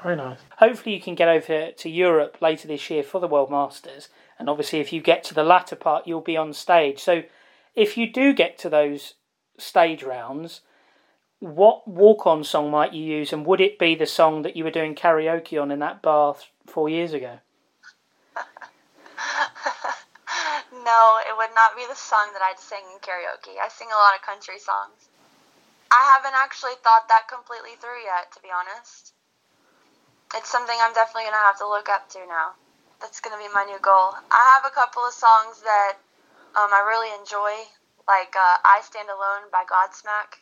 very 0.00 0.14
nice. 0.14 0.38
Hopefully, 0.58 0.94
you 0.94 1.00
can 1.00 1.16
get 1.16 1.26
over 1.26 1.72
to 1.72 1.90
Europe 1.90 2.36
later 2.40 2.68
this 2.68 2.88
year 2.88 3.02
for 3.02 3.20
the 3.20 3.26
World 3.26 3.50
Masters, 3.50 4.08
and 4.38 4.48
obviously, 4.48 4.78
if 4.78 4.92
you 4.92 5.00
get 5.00 5.24
to 5.24 5.34
the 5.34 5.42
latter 5.42 5.74
part, 5.74 6.06
you'll 6.06 6.20
be 6.20 6.36
on 6.36 6.52
stage. 6.52 7.00
So, 7.00 7.24
if 7.74 7.96
you 7.96 8.12
do 8.12 8.32
get 8.32 8.58
to 8.58 8.68
those 8.68 9.14
stage 9.58 10.04
rounds, 10.04 10.60
what 11.40 11.88
walk 11.88 12.28
on 12.28 12.44
song 12.44 12.70
might 12.70 12.92
you 12.92 13.02
use, 13.02 13.32
and 13.32 13.44
would 13.44 13.60
it 13.60 13.76
be 13.76 13.96
the 13.96 14.06
song 14.06 14.42
that 14.42 14.54
you 14.54 14.62
were 14.62 14.70
doing 14.70 14.94
karaoke 14.94 15.60
on 15.60 15.72
in 15.72 15.80
that 15.80 16.00
bar 16.00 16.36
four 16.64 16.88
years 16.88 17.12
ago? 17.12 17.40
No, 20.84 21.20
it 21.20 21.36
would 21.36 21.54
not 21.54 21.76
be 21.76 21.86
the 21.86 21.94
song 21.94 22.32
that 22.32 22.42
I'd 22.42 22.58
sing 22.58 22.84
in 22.92 22.98
karaoke. 23.00 23.60
I 23.60 23.68
sing 23.68 23.88
a 23.92 24.00
lot 24.00 24.14
of 24.14 24.22
country 24.22 24.58
songs. 24.58 25.08
I 25.90 26.06
haven't 26.14 26.34
actually 26.34 26.76
thought 26.82 27.08
that 27.08 27.28
completely 27.28 27.74
through 27.76 28.04
yet, 28.04 28.30
to 28.32 28.40
be 28.40 28.48
honest. 28.50 29.12
It's 30.34 30.48
something 30.48 30.76
I'm 30.80 30.94
definitely 30.94 31.24
going 31.24 31.34
to 31.34 31.46
have 31.48 31.58
to 31.58 31.68
look 31.68 31.88
up 31.88 32.08
to 32.10 32.26
now. 32.26 32.54
That's 33.00 33.20
going 33.20 33.34
to 33.36 33.42
be 33.42 33.52
my 33.52 33.64
new 33.64 33.78
goal. 33.80 34.14
I 34.30 34.42
have 34.54 34.64
a 34.64 34.74
couple 34.74 35.02
of 35.02 35.12
songs 35.12 35.62
that 35.62 35.94
um, 36.54 36.70
I 36.72 36.84
really 36.86 37.10
enjoy 37.18 37.66
like 38.06 38.34
uh, 38.36 38.58
"I 38.64 38.80
Stand 38.82 39.08
Alone" 39.08 39.50
by 39.50 39.64
Godsmack. 39.64 40.38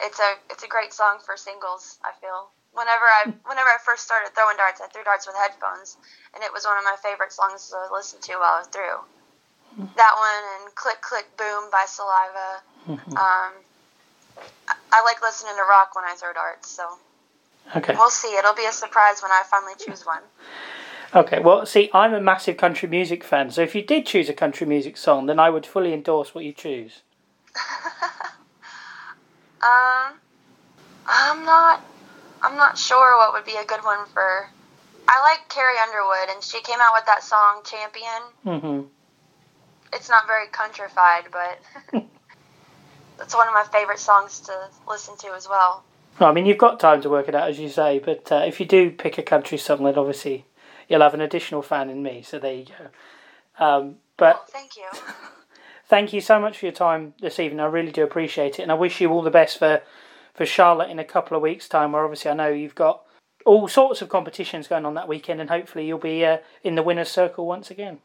It's 0.00 0.18
a 0.18 0.34
it's 0.50 0.62
a 0.62 0.68
great 0.68 0.92
song 0.92 1.20
for 1.24 1.36
singles. 1.36 1.98
I 2.04 2.12
feel 2.20 2.50
whenever 2.76 3.08
I 3.08 3.32
whenever 3.48 3.68
I 3.72 3.80
first 3.82 4.04
started 4.04 4.36
throwing 4.36 4.56
darts, 4.56 4.80
I 4.80 4.86
threw 4.92 5.02
darts 5.02 5.26
with 5.26 5.34
headphones, 5.34 5.96
and 6.34 6.44
it 6.44 6.52
was 6.52 6.64
one 6.64 6.76
of 6.76 6.84
my 6.84 6.96
favorite 7.02 7.32
songs 7.32 7.72
to 7.72 7.80
listen 7.92 8.20
to 8.20 8.32
while 8.36 8.54
I 8.54 8.58
was 8.60 8.68
through. 8.68 9.00
That 9.96 10.14
one 10.16 10.44
and 10.60 10.74
"Click 10.74 11.00
Click 11.00 11.36
Boom" 11.36 11.68
by 11.72 11.84
Saliva. 11.88 12.62
Um, 12.88 13.52
I 14.92 15.02
like 15.04 15.20
listening 15.22 15.54
to 15.56 15.64
rock 15.68 15.96
when 15.96 16.04
I 16.04 16.14
throw 16.14 16.32
darts, 16.32 16.70
so 16.70 16.98
okay. 17.74 17.94
we'll 17.94 18.10
see. 18.10 18.36
It'll 18.36 18.54
be 18.54 18.66
a 18.66 18.72
surprise 18.72 19.22
when 19.22 19.32
I 19.32 19.42
finally 19.50 19.74
choose 19.78 20.06
one. 20.06 20.22
Okay, 21.14 21.40
well, 21.40 21.64
see, 21.64 21.88
I'm 21.94 22.14
a 22.14 22.20
massive 22.20 22.56
country 22.56 22.88
music 22.88 23.24
fan, 23.24 23.50
so 23.50 23.62
if 23.62 23.74
you 23.74 23.82
did 23.82 24.06
choose 24.06 24.28
a 24.28 24.34
country 24.34 24.66
music 24.66 24.96
song, 24.96 25.26
then 25.26 25.38
I 25.38 25.50
would 25.50 25.64
fully 25.64 25.92
endorse 25.92 26.34
what 26.34 26.44
you 26.44 26.52
choose. 26.52 27.02
um, 29.62 30.18
I'm 31.06 31.44
not, 31.44 31.82
I'm 32.46 32.56
not 32.56 32.78
sure 32.78 33.16
what 33.18 33.32
would 33.32 33.44
be 33.44 33.56
a 33.56 33.64
good 33.64 33.82
one 33.82 34.06
for. 34.14 34.48
I 35.08 35.20
like 35.22 35.48
Carrie 35.48 35.78
Underwood, 35.82 36.30
and 36.30 36.42
she 36.42 36.62
came 36.62 36.78
out 36.80 36.92
with 36.94 37.04
that 37.06 37.24
song 37.24 37.62
"Champion." 37.64 38.22
Mm-hmm. 38.44 38.86
It's 39.92 40.08
not 40.08 40.28
very 40.28 40.46
countrified, 40.52 41.24
but 41.32 41.60
that's 43.18 43.34
one 43.34 43.48
of 43.48 43.54
my 43.54 43.64
favorite 43.72 43.98
songs 43.98 44.38
to 44.40 44.52
listen 44.88 45.16
to 45.18 45.34
as 45.34 45.48
well. 45.48 45.82
I 46.20 46.32
mean, 46.32 46.46
you've 46.46 46.56
got 46.56 46.78
time 46.78 47.02
to 47.02 47.10
work 47.10 47.28
it 47.28 47.34
out, 47.34 47.50
as 47.50 47.58
you 47.58 47.68
say, 47.68 47.98
but 47.98 48.30
uh, 48.30 48.44
if 48.46 48.60
you 48.60 48.66
do 48.66 48.90
pick 48.92 49.18
a 49.18 49.22
country 49.22 49.58
song, 49.58 49.82
then 49.82 49.98
obviously 49.98 50.46
you'll 50.88 51.02
have 51.02 51.14
an 51.14 51.20
additional 51.20 51.62
fan 51.62 51.90
in 51.90 52.00
me. 52.00 52.22
So 52.22 52.38
there 52.38 52.54
you 52.54 52.66
go. 52.66 53.64
Um, 53.64 53.96
but 54.16 54.36
well, 54.36 54.44
thank 54.48 54.76
you. 54.76 54.84
thank 55.88 56.12
you 56.12 56.20
so 56.20 56.38
much 56.38 56.58
for 56.58 56.66
your 56.66 56.72
time 56.72 57.14
this 57.20 57.40
evening. 57.40 57.58
I 57.58 57.66
really 57.66 57.92
do 57.92 58.04
appreciate 58.04 58.60
it, 58.60 58.62
and 58.62 58.70
I 58.70 58.76
wish 58.76 59.00
you 59.00 59.10
all 59.10 59.22
the 59.22 59.30
best 59.30 59.58
for 59.58 59.82
for 60.36 60.46
Charlotte 60.46 60.90
in 60.90 60.98
a 60.98 61.04
couple 61.04 61.36
of 61.36 61.42
weeks' 61.42 61.68
time. 61.68 61.92
Where 61.92 62.04
obviously 62.04 62.30
I 62.30 62.34
know 62.34 62.48
you've 62.48 62.74
got 62.74 63.02
all 63.44 63.66
sorts 63.68 64.02
of 64.02 64.08
competitions 64.08 64.68
going 64.68 64.84
on 64.84 64.94
that 64.94 65.08
weekend, 65.08 65.40
and 65.40 65.50
hopefully 65.50 65.86
you'll 65.86 65.98
be 65.98 66.24
uh, 66.24 66.38
in 66.62 66.74
the 66.74 66.82
winners' 66.82 67.08
circle 67.08 67.46
once 67.46 67.70
again. 67.70 67.98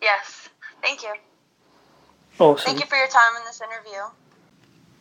Yes, 0.00 0.48
thank 0.82 1.02
you. 1.02 1.14
Awesome. 2.38 2.66
Thank 2.66 2.80
you 2.80 2.86
for 2.86 2.96
your 2.96 3.08
time 3.08 3.36
in 3.36 3.44
this 3.46 3.60
interview. 3.60 4.00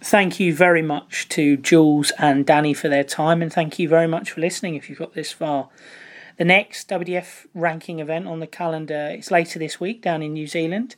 Thank 0.03 0.39
you 0.39 0.53
very 0.55 0.81
much 0.81 1.29
to 1.29 1.57
Jules 1.57 2.11
and 2.17 2.45
Danny 2.45 2.73
for 2.73 2.89
their 2.89 3.03
time, 3.03 3.41
and 3.41 3.51
thank 3.51 3.77
you 3.77 3.87
very 3.87 4.07
much 4.07 4.31
for 4.31 4.41
listening 4.41 4.75
if 4.75 4.89
you've 4.89 4.99
got 4.99 5.13
this 5.13 5.31
far. 5.31 5.69
The 6.37 6.45
next 6.45 6.89
WDF 6.89 7.45
ranking 7.53 7.99
event 7.99 8.27
on 8.27 8.39
the 8.39 8.47
calendar 8.47 9.15
is 9.15 9.29
later 9.29 9.59
this 9.59 9.79
week 9.79 10.01
down 10.01 10.23
in 10.23 10.33
New 10.33 10.47
Zealand. 10.47 10.95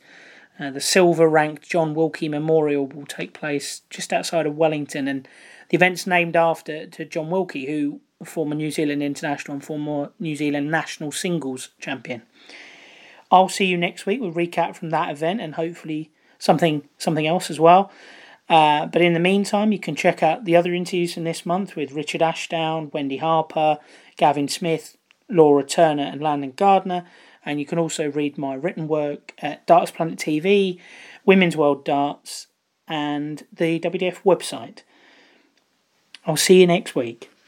Uh, 0.58 0.70
the 0.70 0.80
silver 0.80 1.28
ranked 1.28 1.68
John 1.68 1.94
Wilkie 1.94 2.28
Memorial 2.28 2.86
will 2.86 3.06
take 3.06 3.34
place 3.34 3.82
just 3.90 4.12
outside 4.12 4.46
of 4.46 4.56
Wellington, 4.56 5.08
and 5.08 5.26
the 5.68 5.76
event's 5.76 6.06
named 6.06 6.36
after 6.36 6.86
to 6.86 7.04
John 7.04 7.30
Wilkie, 7.30 7.66
who 7.66 8.00
a 8.20 8.24
former 8.24 8.54
New 8.54 8.70
Zealand 8.70 9.02
international 9.02 9.54
and 9.54 9.64
former 9.64 10.12
New 10.18 10.36
Zealand 10.36 10.70
national 10.70 11.12
singles 11.12 11.70
champion. 11.80 12.22
I'll 13.30 13.48
see 13.48 13.66
you 13.66 13.76
next 13.76 14.06
week 14.06 14.20
with 14.20 14.34
recap 14.34 14.76
from 14.76 14.90
that 14.90 15.10
event 15.10 15.40
and 15.40 15.54
hopefully 15.54 16.10
something 16.38 16.88
something 16.98 17.26
else 17.26 17.50
as 17.50 17.58
well. 17.58 17.90
Uh, 18.48 18.86
but 18.86 19.00
in 19.02 19.14
the 19.14 19.20
meantime, 19.20 19.72
you 19.72 19.78
can 19.78 19.96
check 19.96 20.22
out 20.22 20.44
the 20.44 20.54
other 20.54 20.74
interviews 20.74 21.16
in 21.16 21.24
this 21.24 21.46
month 21.46 21.76
with 21.76 21.92
Richard 21.92 22.22
Ashdown, 22.22 22.90
Wendy 22.92 23.16
Harper, 23.16 23.78
Gavin 24.16 24.48
Smith, 24.48 24.98
Laura 25.28 25.64
Turner, 25.64 26.02
and 26.04 26.20
Landon 26.20 26.52
Gardner. 26.54 27.06
And 27.44 27.60
you 27.60 27.66
can 27.66 27.78
also 27.78 28.10
read 28.10 28.38
my 28.38 28.54
written 28.54 28.88
work 28.88 29.32
at 29.38 29.66
Darts 29.66 29.90
Planet 29.90 30.18
TV, 30.18 30.78
Women's 31.26 31.56
World 31.56 31.84
Darts, 31.84 32.46
and 32.88 33.46
the 33.52 33.78
WDF 33.80 34.22
website. 34.22 34.82
I'll 36.26 36.36
see 36.36 36.60
you 36.60 36.66
next 36.66 36.94
week. 36.94 37.30